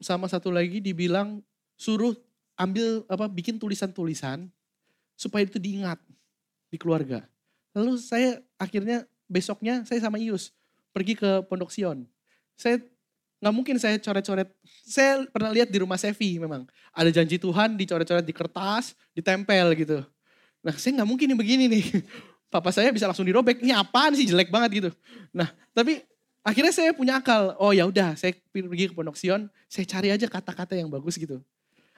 Sama 0.00 0.28
satu 0.28 0.48
lagi 0.48 0.80
dibilang, 0.80 1.44
suruh 1.76 2.16
ambil 2.60 3.08
apa 3.08 3.24
bikin 3.32 3.56
tulisan-tulisan 3.56 4.52
supaya 5.16 5.48
itu 5.48 5.56
diingat 5.56 5.96
di 6.68 6.76
keluarga. 6.76 7.24
Lalu 7.72 7.96
saya 7.96 8.44
akhirnya 8.60 9.08
besoknya 9.24 9.80
saya 9.88 10.04
sama 10.04 10.20
Ius 10.20 10.52
pergi 10.92 11.16
ke 11.16 11.40
Pondok 11.48 11.72
Sion. 11.72 12.04
Saya 12.60 12.82
nggak 13.40 13.54
mungkin 13.56 13.76
saya 13.80 13.96
coret-coret. 13.96 14.52
Saya 14.84 15.24
pernah 15.32 15.48
lihat 15.48 15.72
di 15.72 15.80
rumah 15.80 15.96
Sevi 15.96 16.36
memang. 16.36 16.68
Ada 16.92 17.08
janji 17.08 17.40
Tuhan 17.40 17.80
dicoret-coret 17.80 18.26
di 18.26 18.34
kertas, 18.36 18.92
ditempel 19.16 19.72
gitu. 19.80 20.04
Nah 20.60 20.74
saya 20.76 21.00
nggak 21.00 21.08
mungkin 21.08 21.32
nih 21.32 21.38
begini 21.38 21.64
nih. 21.72 21.84
Papa 22.52 22.74
saya 22.74 22.90
bisa 22.90 23.06
langsung 23.08 23.24
dirobek. 23.24 23.62
Ini 23.62 23.72
apaan 23.78 24.12
sih 24.12 24.26
jelek 24.28 24.52
banget 24.52 24.70
gitu. 24.84 24.90
Nah 25.32 25.48
tapi 25.72 26.02
akhirnya 26.44 26.74
saya 26.74 26.90
punya 26.92 27.22
akal. 27.22 27.56
Oh 27.56 27.72
ya 27.72 27.88
udah 27.88 28.18
saya 28.18 28.36
pergi 28.52 28.90
ke 28.90 28.94
Pondok 28.94 29.16
Sion. 29.16 29.48
Saya 29.70 29.86
cari 29.88 30.12
aja 30.12 30.26
kata-kata 30.26 30.74
yang 30.76 30.90
bagus 30.90 31.16
gitu. 31.16 31.40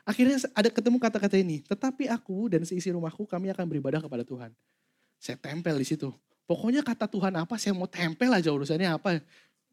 Akhirnya 0.02 0.42
ada 0.50 0.66
ketemu 0.66 0.98
kata-kata 0.98 1.38
ini, 1.38 1.62
tetapi 1.62 2.10
aku 2.10 2.50
dan 2.50 2.66
seisi 2.66 2.90
rumahku 2.90 3.22
kami 3.22 3.54
akan 3.54 3.64
beribadah 3.70 4.02
kepada 4.02 4.26
Tuhan. 4.26 4.50
Saya 5.22 5.38
tempel 5.38 5.78
di 5.78 5.86
situ. 5.86 6.10
Pokoknya 6.42 6.82
kata 6.82 7.06
Tuhan 7.06 7.30
apa, 7.38 7.54
saya 7.54 7.70
mau 7.70 7.86
tempel 7.86 8.34
aja 8.34 8.50
urusannya 8.50 8.90
apa. 8.98 9.22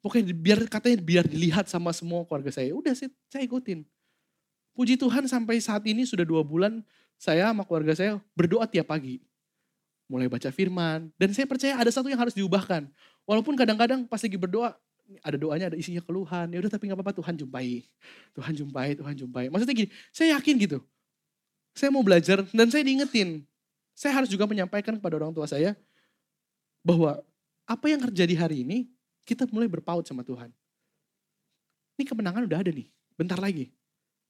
Pokoknya 0.05 0.31
biar 0.31 0.59
katanya 0.69 1.01
biar 1.01 1.25
dilihat 1.25 1.65
sama 1.65 1.89
semua 1.91 2.21
keluarga 2.29 2.53
saya. 2.53 2.69
Udah 2.77 2.93
saya, 2.93 3.09
saya 3.25 3.41
ikutin. 3.41 3.81
Puji 4.77 4.95
Tuhan 4.95 5.25
sampai 5.25 5.57
saat 5.59 5.81
ini 5.89 6.05
sudah 6.05 6.23
dua 6.23 6.45
bulan 6.45 6.85
saya 7.19 7.51
sama 7.51 7.67
keluarga 7.67 7.91
saya 7.97 8.21
berdoa 8.31 8.63
tiap 8.69 8.87
pagi. 8.87 9.19
Mulai 10.07 10.31
baca 10.31 10.49
firman. 10.53 11.11
Dan 11.19 11.35
saya 11.35 11.49
percaya 11.49 11.75
ada 11.75 11.91
satu 11.91 12.07
yang 12.07 12.21
harus 12.21 12.37
diubahkan. 12.37 12.87
Walaupun 13.27 13.57
kadang-kadang 13.59 14.07
pas 14.07 14.21
lagi 14.21 14.37
berdoa, 14.39 14.77
ada 15.25 15.37
doanya, 15.37 15.65
ada 15.73 15.77
isinya 15.77 16.03
keluhan. 16.05 16.51
Ya 16.53 16.57
udah 16.61 16.71
tapi 16.71 16.89
nggak 16.89 16.97
apa-apa 17.01 17.13
Tuhan 17.17 17.33
jumpai. 17.39 17.85
Tuhan 18.37 18.53
jumpai, 18.53 18.89
Tuhan 18.93 19.15
jumpai. 19.17 19.45
Maksudnya 19.49 19.75
gini, 19.75 19.89
saya 20.13 20.37
yakin 20.37 20.55
gitu. 20.61 20.79
Saya 21.73 21.89
mau 21.89 22.05
belajar 22.05 22.45
dan 22.53 22.67
saya 22.69 22.85
diingetin. 22.85 23.45
Saya 23.97 24.15
harus 24.21 24.29
juga 24.31 24.47
menyampaikan 24.47 24.95
kepada 24.95 25.19
orang 25.19 25.33
tua 25.35 25.49
saya 25.49 25.75
bahwa 26.85 27.19
apa 27.67 27.85
yang 27.91 27.99
terjadi 27.99 28.35
hari 28.47 28.63
ini 28.63 28.87
kita 29.27 29.45
mulai 29.51 29.67
berpaut 29.67 30.05
sama 30.05 30.25
Tuhan. 30.25 30.49
Ini 31.99 32.07
kemenangan 32.07 32.47
udah 32.47 32.59
ada 32.63 32.71
nih, 32.71 32.87
bentar 33.19 33.37
lagi. 33.37 33.69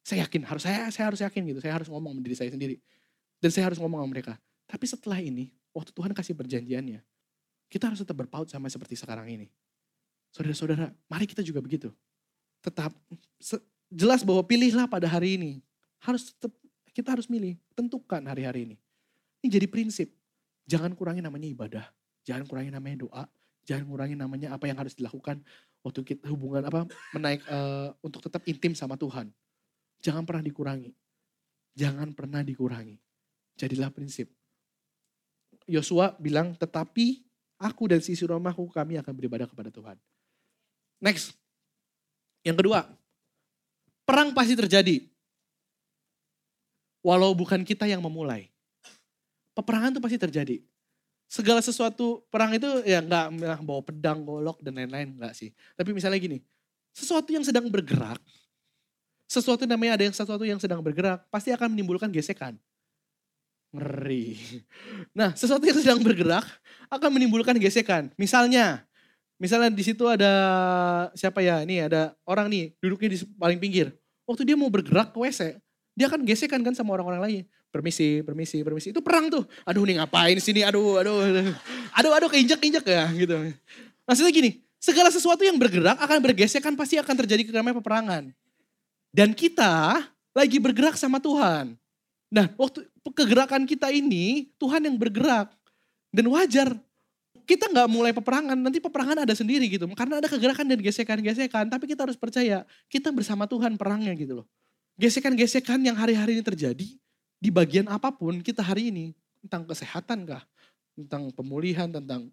Saya 0.01 0.25
yakin, 0.25 0.41
harus 0.47 0.65
saya 0.65 0.89
saya 0.89 1.05
harus 1.13 1.21
yakin 1.21 1.41
gitu. 1.53 1.59
Saya 1.61 1.77
harus 1.77 1.85
ngomong 1.85 2.17
sama 2.17 2.21
diri 2.25 2.35
saya 2.35 2.49
sendiri. 2.49 2.81
Dan 3.39 3.49
saya 3.53 3.69
harus 3.69 3.77
ngomong 3.77 4.01
sama 4.01 4.09
mereka. 4.09 4.33
Tapi 4.65 4.85
setelah 4.89 5.21
ini, 5.21 5.53
waktu 5.71 5.93
Tuhan 5.93 6.11
kasih 6.11 6.33
perjanjiannya, 6.33 6.99
kita 7.69 7.93
harus 7.93 8.01
tetap 8.01 8.17
berpaut 8.17 8.49
sama 8.49 8.67
seperti 8.67 8.97
sekarang 8.97 9.29
ini. 9.29 9.47
Saudara-saudara, 10.29 10.93
mari 11.09 11.25
kita 11.25 11.41
juga 11.41 11.59
begitu. 11.59 11.89
Tetap 12.61 12.93
jelas 13.89 14.21
bahwa 14.21 14.45
pilihlah 14.45 14.85
pada 14.85 15.09
hari 15.09 15.35
ini. 15.35 15.51
Harus 15.99 16.31
tetap 16.31 16.53
kita 16.93 17.15
harus 17.15 17.27
milih, 17.31 17.55
tentukan 17.75 18.21
hari-hari 18.27 18.67
ini. 18.67 18.75
Ini 19.43 19.47
jadi 19.59 19.67
prinsip. 19.71 20.11
Jangan 20.69 20.93
kurangi 20.93 21.23
namanya 21.23 21.49
ibadah, 21.49 21.85
jangan 22.21 22.45
kurangi 22.45 22.69
namanya 22.69 23.07
doa, 23.09 23.25
jangan 23.65 23.89
kurangi 23.89 24.13
namanya 24.13 24.53
apa 24.53 24.69
yang 24.69 24.77
harus 24.77 24.93
dilakukan 24.93 25.41
waktu 25.81 26.01
kita 26.05 26.29
hubungan 26.29 26.61
apa 26.67 26.85
menaik 27.15 27.41
uh, 27.49 27.95
untuk 28.05 28.21
tetap 28.21 28.45
intim 28.45 28.77
sama 28.77 28.93
Tuhan. 28.99 29.33
Jangan 30.03 30.23
pernah 30.27 30.43
dikurangi. 30.45 30.93
Jangan 31.73 32.11
pernah 32.13 32.43
dikurangi. 32.43 32.99
Jadilah 33.57 33.89
prinsip. 33.91 34.29
Yosua 35.69 36.15
bilang, 36.17 36.55
tetapi 36.55 37.23
aku 37.59 37.83
dan 37.91 38.01
sisi 38.01 38.23
rumahku 38.23 38.67
kami 38.71 38.97
akan 38.99 39.13
beribadah 39.15 39.47
kepada 39.47 39.69
Tuhan. 39.69 39.97
Next. 40.99 41.35
Yang 42.43 42.63
kedua, 42.63 42.87
perang 44.07 44.31
pasti 44.35 44.55
terjadi. 44.55 45.07
Walau 46.99 47.31
bukan 47.31 47.63
kita 47.63 47.87
yang 47.87 48.03
memulai. 48.03 48.51
Peperangan 49.55 49.95
itu 49.95 50.01
pasti 50.03 50.19
terjadi. 50.19 50.57
Segala 51.29 51.61
sesuatu 51.61 52.25
perang 52.33 52.51
itu 52.57 52.67
ya 52.83 52.99
nggak 52.99 53.61
bawa 53.61 53.81
pedang, 53.85 54.25
golok 54.25 54.59
dan 54.65 54.75
lain-lain 54.75 55.13
enggak 55.13 55.37
sih. 55.37 55.53
Tapi 55.77 55.93
misalnya 55.93 56.17
gini, 56.17 56.41
sesuatu 56.89 57.29
yang 57.29 57.45
sedang 57.45 57.69
bergerak, 57.69 58.17
sesuatu 59.29 59.63
namanya 59.69 59.95
ada 59.99 60.03
yang 60.09 60.15
sesuatu 60.15 60.41
yang 60.41 60.57
sedang 60.57 60.81
bergerak, 60.81 61.21
pasti 61.29 61.53
akan 61.53 61.69
menimbulkan 61.71 62.09
gesekan. 62.09 62.57
Ngeri. 63.69 64.41
Nah, 65.13 65.37
sesuatu 65.37 65.61
yang 65.61 65.77
sedang 65.77 66.01
bergerak 66.01 66.49
akan 66.89 67.09
menimbulkan 67.13 67.53
gesekan. 67.61 68.09
Misalnya, 68.17 68.88
Misalnya 69.39 69.71
di 69.71 69.83
situ 69.87 70.03
ada 70.03 70.31
siapa 71.15 71.39
ya? 71.39 71.63
Ini 71.63 71.87
ada 71.87 72.11
orang 72.27 72.51
nih 72.51 72.75
duduknya 72.83 73.15
di 73.15 73.17
paling 73.39 73.55
pinggir. 73.55 73.95
Waktu 74.27 74.43
dia 74.43 74.59
mau 74.59 74.67
bergerak 74.67 75.15
ke 75.15 75.17
WC, 75.17 75.57
dia 75.95 76.05
akan 76.11 76.27
gesekan 76.27 76.59
kan 76.59 76.75
sama 76.75 76.93
orang-orang 76.99 77.23
lain. 77.23 77.43
Permisi, 77.71 78.19
permisi, 78.19 78.59
permisi. 78.61 78.87
Itu 78.91 78.99
perang 78.99 79.31
tuh. 79.31 79.47
Aduh 79.63 79.87
nih 79.87 80.03
ngapain 80.03 80.35
sini? 80.43 80.61
Aduh, 80.67 80.99
aduh. 80.99 81.23
Aduh, 81.95 82.11
aduh 82.11 82.29
keinjak-injak 82.29 82.83
ya 82.83 83.07
gitu. 83.15 83.35
Maksudnya 84.03 84.31
gini, 84.35 84.59
segala 84.75 85.07
sesuatu 85.07 85.41
yang 85.41 85.55
bergerak 85.55 85.95
akan 85.97 86.19
bergesekan 86.19 86.75
pasti 86.75 86.99
akan 86.99 87.15
terjadi 87.23 87.47
namanya 87.55 87.79
peperangan. 87.79 88.23
Dan 89.09 89.31
kita 89.31 90.03
lagi 90.35 90.57
bergerak 90.59 90.99
sama 90.99 91.17
Tuhan. 91.23 91.79
Nah, 92.29 92.45
waktu 92.59 92.85
kegerakan 93.15 93.65
kita 93.65 93.89
ini 93.89 94.51
Tuhan 94.59 94.83
yang 94.83 94.99
bergerak. 94.99 95.49
Dan 96.09 96.25
wajar 96.33 96.73
kita 97.49 97.65
nggak 97.65 97.89
mulai 97.89 98.13
peperangan, 98.13 98.53
nanti 98.53 98.77
peperangan 98.77 99.25
ada 99.25 99.33
sendiri 99.33 99.65
gitu. 99.65 99.89
Karena 99.97 100.21
ada 100.21 100.29
kegerakan 100.29 100.69
dan 100.69 100.77
gesekan-gesekan, 100.85 101.65
tapi 101.65 101.89
kita 101.89 102.05
harus 102.05 102.13
percaya 102.13 102.61
kita 102.85 103.09
bersama 103.09 103.49
Tuhan 103.49 103.73
perangnya 103.73 104.13
gitu 104.13 104.45
loh. 104.45 104.47
Gesekan-gesekan 105.01 105.81
yang 105.81 105.97
hari-hari 105.97 106.37
ini 106.37 106.45
terjadi 106.45 106.85
di 107.41 107.49
bagian 107.49 107.89
apa 107.89 108.13
pun 108.13 108.37
kita 108.45 108.61
hari 108.61 108.93
ini, 108.93 109.17
tentang 109.41 109.65
kesehatan 109.65 110.29
kah, 110.29 110.45
tentang 110.93 111.33
pemulihan, 111.33 111.89
tentang 111.89 112.29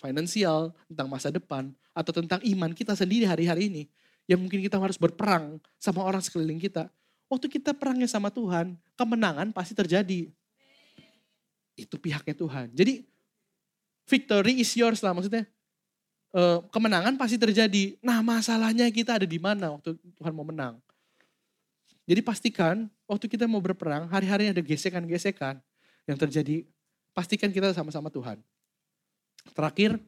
finansial, 0.00 0.72
tentang 0.88 1.12
masa 1.12 1.28
depan, 1.28 1.68
atau 1.92 2.16
tentang 2.16 2.40
iman 2.40 2.72
kita 2.72 2.96
sendiri 2.96 3.28
hari-hari 3.28 3.68
ini, 3.68 3.82
yang 4.24 4.40
mungkin 4.40 4.64
kita 4.64 4.80
harus 4.80 4.96
berperang 4.96 5.60
sama 5.76 6.00
orang 6.00 6.24
sekeliling 6.24 6.56
kita. 6.56 6.88
Waktu 7.28 7.52
kita 7.52 7.76
perangnya 7.76 8.08
sama 8.08 8.32
Tuhan, 8.32 8.80
kemenangan 8.96 9.52
pasti 9.52 9.76
terjadi. 9.76 10.32
Itu 11.76 12.00
pihaknya 12.00 12.32
Tuhan. 12.32 12.72
Jadi 12.72 13.04
victory 14.08 14.64
is 14.64 14.72
yours 14.72 15.04
lah 15.04 15.12
maksudnya. 15.12 15.44
Uh, 16.28 16.60
kemenangan 16.72 17.16
pasti 17.20 17.36
terjadi. 17.36 17.96
Nah 18.00 18.24
masalahnya 18.24 18.88
kita 18.88 19.20
ada 19.20 19.28
di 19.28 19.36
mana 19.36 19.76
waktu 19.76 19.96
Tuhan 20.16 20.32
mau 20.32 20.44
menang. 20.44 20.80
Jadi 22.08 22.24
pastikan 22.24 22.88
waktu 23.04 23.28
kita 23.28 23.44
mau 23.44 23.60
berperang, 23.60 24.08
hari-hari 24.08 24.48
ada 24.48 24.64
gesekan-gesekan 24.64 25.60
yang 26.08 26.16
terjadi. 26.16 26.64
Pastikan 27.12 27.52
kita 27.52 27.76
sama-sama 27.76 28.08
Tuhan. 28.08 28.40
Terakhir, 29.52 30.00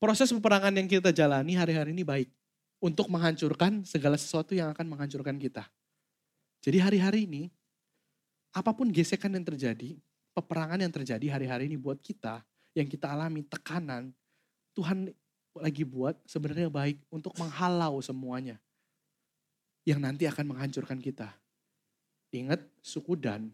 proses 0.00 0.32
peperangan 0.32 0.72
yang 0.72 0.88
kita 0.88 1.12
jalani 1.12 1.60
hari-hari 1.60 1.92
ini 1.92 2.04
baik. 2.04 2.32
Untuk 2.80 3.12
menghancurkan 3.12 3.84
segala 3.84 4.16
sesuatu 4.16 4.56
yang 4.56 4.72
akan 4.72 4.88
menghancurkan 4.88 5.36
kita. 5.36 5.68
Jadi 6.64 6.80
hari-hari 6.80 7.28
ini, 7.28 7.52
apa 8.56 8.72
pun 8.72 8.88
gesekan 8.88 9.36
yang 9.36 9.44
terjadi, 9.44 10.00
peperangan 10.32 10.80
yang 10.80 10.88
terjadi 10.88 11.26
hari-hari 11.28 11.68
ini 11.68 11.76
buat 11.76 12.00
kita, 12.00 12.40
yang 12.74 12.86
kita 12.86 13.10
alami, 13.10 13.42
tekanan, 13.46 14.14
Tuhan 14.74 15.10
lagi 15.58 15.82
buat 15.82 16.14
sebenarnya 16.26 16.70
baik 16.70 17.02
untuk 17.10 17.34
menghalau 17.36 17.98
semuanya. 17.98 18.56
Yang 19.82 20.00
nanti 20.00 20.24
akan 20.28 20.44
menghancurkan 20.54 21.00
kita. 21.02 21.34
Ingat 22.30 22.62
suku 22.78 23.18
Dan, 23.18 23.50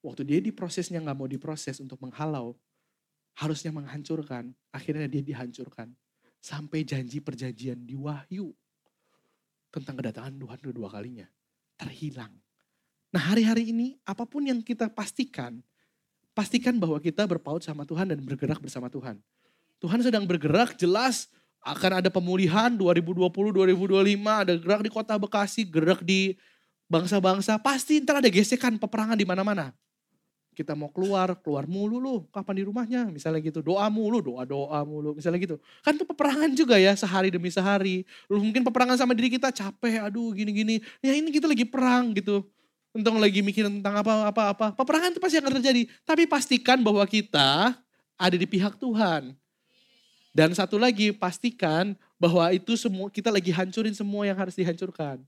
waktu 0.00 0.24
dia 0.24 0.38
diprosesnya 0.40 1.04
nggak 1.04 1.18
mau 1.18 1.28
diproses 1.28 1.76
untuk 1.84 2.00
menghalau, 2.00 2.56
harusnya 3.36 3.68
menghancurkan, 3.74 4.56
akhirnya 4.72 5.04
dia 5.04 5.20
dihancurkan. 5.20 5.92
Sampai 6.42 6.82
janji 6.82 7.22
perjanjian 7.22 7.86
di 7.86 7.94
Wahyu 7.94 8.50
tentang 9.70 9.94
kedatangan 9.94 10.34
Tuhan 10.34 10.58
kedua 10.58 10.90
kalinya 10.90 11.28
terhilang. 11.78 12.34
Nah 13.12 13.22
hari-hari 13.30 13.70
ini 13.70 13.94
apa 14.02 14.26
pun 14.26 14.42
yang 14.42 14.58
kita 14.58 14.90
pastikan 14.90 15.62
pastikan 16.32 16.76
bahwa 16.80 16.98
kita 16.98 17.28
berpaut 17.28 17.60
sama 17.60 17.84
Tuhan 17.84 18.08
dan 18.12 18.18
bergerak 18.20 18.60
bersama 18.60 18.88
Tuhan. 18.88 19.20
Tuhan 19.80 20.00
sedang 20.00 20.24
bergerak 20.24 20.76
jelas 20.76 21.28
akan 21.62 22.02
ada 22.02 22.10
pemulihan 22.10 22.74
2020-2025, 22.74 24.18
ada 24.26 24.54
gerak 24.58 24.80
di 24.82 24.90
kota 24.90 25.14
Bekasi, 25.14 25.62
gerak 25.62 26.02
di 26.02 26.34
bangsa-bangsa, 26.90 27.56
pasti 27.62 28.02
ntar 28.02 28.18
ada 28.18 28.28
gesekan 28.28 28.76
peperangan 28.76 29.14
di 29.14 29.24
mana-mana. 29.24 29.70
Kita 30.52 30.76
mau 30.76 30.92
keluar, 30.92 31.32
keluar 31.40 31.64
mulu 31.64 31.96
lu, 31.96 32.14
kapan 32.28 32.60
di 32.60 32.64
rumahnya, 32.68 33.08
misalnya 33.08 33.40
gitu. 33.40 33.64
Doa 33.64 33.88
mulu, 33.88 34.20
doa-doa 34.20 34.84
mulu, 34.84 35.16
misalnya 35.16 35.40
gitu. 35.40 35.56
Kan 35.80 35.96
itu 35.96 36.04
peperangan 36.04 36.52
juga 36.52 36.76
ya, 36.76 36.92
sehari 36.92 37.32
demi 37.32 37.48
sehari. 37.48 38.04
Lu 38.28 38.36
mungkin 38.36 38.60
peperangan 38.60 39.00
sama 39.00 39.16
diri 39.16 39.32
kita, 39.32 39.48
capek, 39.48 40.04
aduh 40.12 40.28
gini-gini. 40.36 40.84
Ya 41.00 41.16
ini 41.16 41.32
kita 41.32 41.48
lagi 41.48 41.64
perang 41.64 42.12
gitu 42.12 42.44
tentang 42.92 43.16
lagi 43.16 43.40
mikirin 43.40 43.80
tentang 43.80 44.04
apa-apa-apa. 44.04 44.76
Peperangan 44.76 45.16
itu 45.16 45.20
pasti 45.20 45.40
akan 45.40 45.52
terjadi. 45.58 45.88
Tapi 46.04 46.28
pastikan 46.28 46.78
bahwa 46.84 47.02
kita 47.08 47.72
ada 48.20 48.36
di 48.36 48.44
pihak 48.44 48.76
Tuhan. 48.76 49.32
Dan 50.32 50.52
satu 50.56 50.80
lagi 50.80 51.12
pastikan 51.12 51.92
bahwa 52.16 52.48
itu 52.52 52.76
semua 52.76 53.12
kita 53.12 53.28
lagi 53.28 53.52
hancurin 53.52 53.92
semua 53.92 54.24
yang 54.24 54.36
harus 54.36 54.56
dihancurkan. 54.56 55.20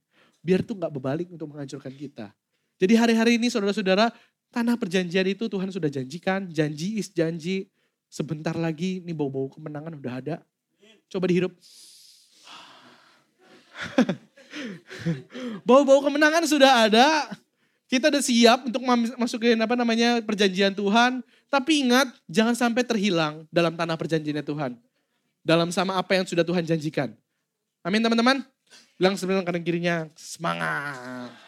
Biar 0.45 0.61
itu 0.61 0.73
nggak 0.77 0.93
berbalik 0.93 1.29
untuk 1.33 1.49
menghancurkan 1.53 1.93
kita. 1.93 2.33
Jadi 2.81 2.95
hari-hari 2.97 3.37
ini 3.41 3.49
saudara-saudara, 3.49 4.12
tanah 4.53 4.77
perjanjian 4.77 5.25
itu 5.29 5.49
Tuhan 5.49 5.73
sudah 5.73 5.89
janjikan, 5.89 6.49
janji 6.53 7.01
is 7.01 7.09
janji. 7.12 7.69
Sebentar 8.09 8.55
lagi 8.55 9.03
ini 9.03 9.12
bau-bau 9.12 9.51
kemenangan 9.51 9.99
udah 9.99 10.15
ada. 10.21 10.37
Coba 11.11 11.27
dihirup. 11.29 11.53
Bau-bau 15.69 16.01
kemenangan 16.01 16.47
sudah 16.47 16.89
ada. 16.89 17.29
Kita 17.85 18.09
udah 18.09 18.22
siap 18.24 18.64
untuk 18.64 18.80
masukin 19.20 19.61
apa 19.61 19.76
namanya 19.76 20.24
perjanjian 20.24 20.72
Tuhan. 20.72 21.20
Tapi 21.53 21.87
ingat, 21.87 22.11
jangan 22.26 22.57
sampai 22.57 22.82
terhilang 22.82 23.47
dalam 23.53 23.76
tanah 23.76 23.95
perjanjiannya 23.95 24.43
Tuhan. 24.43 24.72
Dalam 25.45 25.68
sama 25.70 26.01
apa 26.01 26.16
yang 26.16 26.24
sudah 26.24 26.43
Tuhan 26.43 26.64
janjikan. 26.64 27.12
Amin 27.85 28.01
teman-teman. 28.01 28.41
Bilang 28.97 29.14
sebenarnya 29.20 29.45
kanan 29.45 29.62
kirinya, 29.62 29.97
semangat. 30.16 31.43